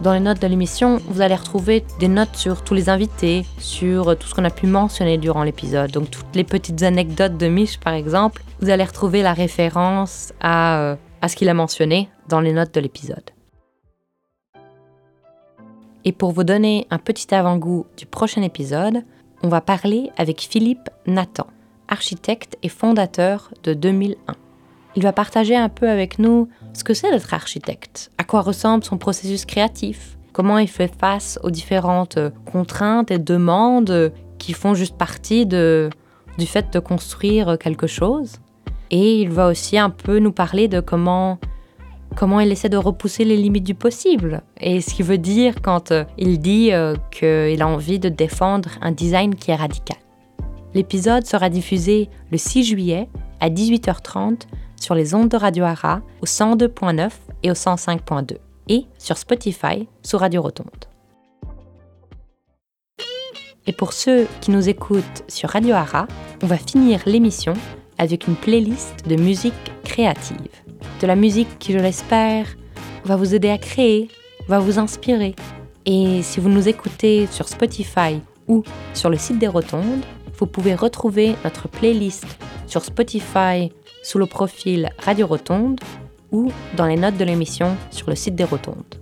Dans 0.00 0.12
les 0.12 0.20
notes 0.20 0.42
de 0.42 0.46
l'émission, 0.48 1.00
vous 1.06 1.20
allez 1.20 1.36
retrouver 1.36 1.84
des 2.00 2.08
notes 2.08 2.34
sur 2.34 2.64
tous 2.64 2.74
les 2.74 2.88
invités, 2.88 3.46
sur 3.58 4.18
tout 4.18 4.26
ce 4.26 4.34
qu'on 4.34 4.44
a 4.44 4.50
pu 4.50 4.66
mentionner 4.66 5.18
durant 5.18 5.44
l'épisode. 5.44 5.92
Donc 5.92 6.10
toutes 6.10 6.34
les 6.34 6.42
petites 6.42 6.82
anecdotes 6.82 7.36
de 7.36 7.46
Mich, 7.46 7.78
par 7.78 7.94
exemple, 7.94 8.42
vous 8.60 8.70
allez 8.70 8.84
retrouver 8.84 9.22
la 9.22 9.32
référence 9.32 10.32
à, 10.40 10.80
euh, 10.80 10.96
à 11.22 11.28
ce 11.28 11.36
qu'il 11.36 11.48
a 11.48 11.54
mentionné 11.54 12.08
dans 12.28 12.40
les 12.40 12.52
notes 12.52 12.74
de 12.74 12.80
l'épisode. 12.80 13.30
Et 16.04 16.12
pour 16.12 16.32
vous 16.32 16.44
donner 16.44 16.86
un 16.90 16.98
petit 16.98 17.32
avant-goût 17.32 17.86
du 17.96 18.04
prochain 18.04 18.42
épisode, 18.42 19.04
on 19.42 19.48
va 19.48 19.60
parler 19.60 20.10
avec 20.16 20.40
Philippe 20.40 20.90
Nathan, 21.06 21.46
architecte 21.88 22.58
et 22.62 22.68
fondateur 22.68 23.50
de 23.62 23.74
2001. 23.74 24.34
Il 24.96 25.02
va 25.02 25.12
partager 25.12 25.56
un 25.56 25.68
peu 25.68 25.88
avec 25.88 26.18
nous 26.18 26.48
ce 26.72 26.84
que 26.84 26.94
c'est 26.94 27.10
d'être 27.10 27.34
architecte, 27.34 28.10
à 28.18 28.24
quoi 28.24 28.42
ressemble 28.42 28.84
son 28.84 28.96
processus 28.96 29.44
créatif, 29.44 30.16
comment 30.32 30.58
il 30.58 30.68
fait 30.68 30.92
face 30.98 31.38
aux 31.42 31.50
différentes 31.50 32.18
contraintes 32.44 33.10
et 33.10 33.18
demandes 33.18 34.12
qui 34.38 34.52
font 34.52 34.74
juste 34.74 34.96
partie 34.96 35.46
du 35.46 35.90
fait 36.46 36.72
de 36.72 36.78
construire 36.78 37.58
quelque 37.58 37.86
chose. 37.86 38.36
Et 38.90 39.20
il 39.20 39.30
va 39.30 39.48
aussi 39.48 39.78
un 39.78 39.90
peu 39.90 40.18
nous 40.18 40.32
parler 40.32 40.68
de 40.68 40.80
comment 40.80 41.38
comment 42.14 42.40
il 42.40 42.50
essaie 42.52 42.68
de 42.68 42.76
repousser 42.76 43.24
les 43.24 43.36
limites 43.36 43.64
du 43.64 43.74
possible. 43.74 44.42
Et 44.60 44.80
ce 44.80 44.94
qu'il 44.94 45.04
veut 45.04 45.18
dire 45.18 45.60
quand 45.62 45.90
euh, 45.90 46.04
il 46.16 46.38
dit 46.38 46.72
euh, 46.72 46.94
qu'il 47.10 47.60
a 47.60 47.66
envie 47.66 47.98
de 47.98 48.08
défendre 48.08 48.70
un 48.80 48.92
design 48.92 49.34
qui 49.34 49.50
est 49.50 49.56
radical. 49.56 49.98
L'épisode 50.74 51.26
sera 51.26 51.50
diffusé 51.50 52.08
le 52.30 52.38
6 52.38 52.64
juillet 52.64 53.08
à 53.40 53.48
18h30 53.50 54.42
sur 54.84 54.94
les 54.94 55.14
ondes 55.14 55.30
de 55.30 55.38
Radio 55.38 55.64
Ara 55.64 56.02
au 56.20 56.26
102.9 56.26 57.10
et 57.42 57.50
au 57.50 57.54
105.2 57.54 58.36
et 58.68 58.84
sur 58.98 59.16
Spotify 59.16 59.88
sous 60.02 60.18
Radio 60.18 60.42
Rotonde. 60.42 60.84
Et 63.66 63.72
pour 63.72 63.94
ceux 63.94 64.26
qui 64.42 64.50
nous 64.50 64.68
écoutent 64.68 65.24
sur 65.26 65.48
Radio 65.48 65.74
Ara, 65.74 66.06
on 66.42 66.46
va 66.46 66.58
finir 66.58 67.00
l'émission 67.06 67.54
avec 67.96 68.28
une 68.28 68.36
playlist 68.36 69.08
de 69.08 69.16
musique 69.16 69.54
créative 69.84 70.64
de 71.00 71.06
la 71.06 71.16
musique 71.16 71.58
qui, 71.58 71.72
je 71.72 71.78
l'espère, 71.78 72.46
va 73.04 73.16
vous 73.16 73.34
aider 73.34 73.48
à 73.48 73.56
créer, 73.56 74.08
va 74.48 74.58
vous 74.58 74.78
inspirer. 74.78 75.34
Et 75.86 76.22
si 76.22 76.40
vous 76.40 76.50
nous 76.50 76.68
écoutez 76.68 77.26
sur 77.30 77.48
Spotify 77.48 78.20
ou 78.48 78.62
sur 78.92 79.08
le 79.08 79.16
site 79.16 79.38
des 79.38 79.48
Rotondes, 79.48 80.04
vous 80.38 80.46
pouvez 80.46 80.74
retrouver 80.74 81.36
notre 81.42 81.68
playlist 81.68 82.26
sur 82.66 82.84
Spotify 82.84 83.70
sous 84.04 84.18
le 84.18 84.26
profil 84.26 84.90
Radio 84.98 85.26
Rotonde 85.26 85.80
ou 86.30 86.52
dans 86.76 86.86
les 86.86 86.96
notes 86.96 87.16
de 87.16 87.24
l'émission 87.24 87.76
sur 87.90 88.08
le 88.08 88.14
site 88.14 88.36
des 88.36 88.44
Rotondes. 88.44 88.94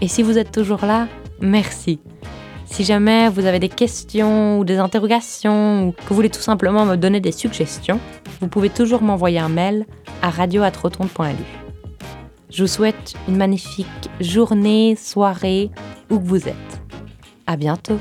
Et 0.00 0.08
si 0.08 0.22
vous 0.22 0.36
êtes 0.36 0.52
toujours 0.52 0.84
là, 0.84 1.08
merci. 1.40 2.00
Si 2.66 2.84
jamais 2.84 3.30
vous 3.30 3.46
avez 3.46 3.60
des 3.60 3.68
questions 3.68 4.58
ou 4.58 4.64
des 4.64 4.78
interrogations 4.78 5.88
ou 5.88 5.92
que 5.92 6.08
vous 6.08 6.14
voulez 6.14 6.30
tout 6.30 6.40
simplement 6.40 6.84
me 6.84 6.96
donner 6.96 7.20
des 7.20 7.32
suggestions, 7.32 7.98
vous 8.40 8.48
pouvez 8.48 8.68
toujours 8.68 9.00
m'envoyer 9.00 9.38
un 9.38 9.48
mail 9.48 9.86
à 10.22 10.30
radio.rotonde.lu. 10.30 11.44
Je 12.50 12.62
vous 12.62 12.68
souhaite 12.68 13.14
une 13.28 13.36
magnifique 13.36 13.86
journée, 14.20 14.96
soirée, 14.96 15.70
où 16.10 16.18
que 16.18 16.24
vous 16.24 16.48
êtes. 16.48 16.82
À 17.46 17.56
bientôt! 17.56 17.98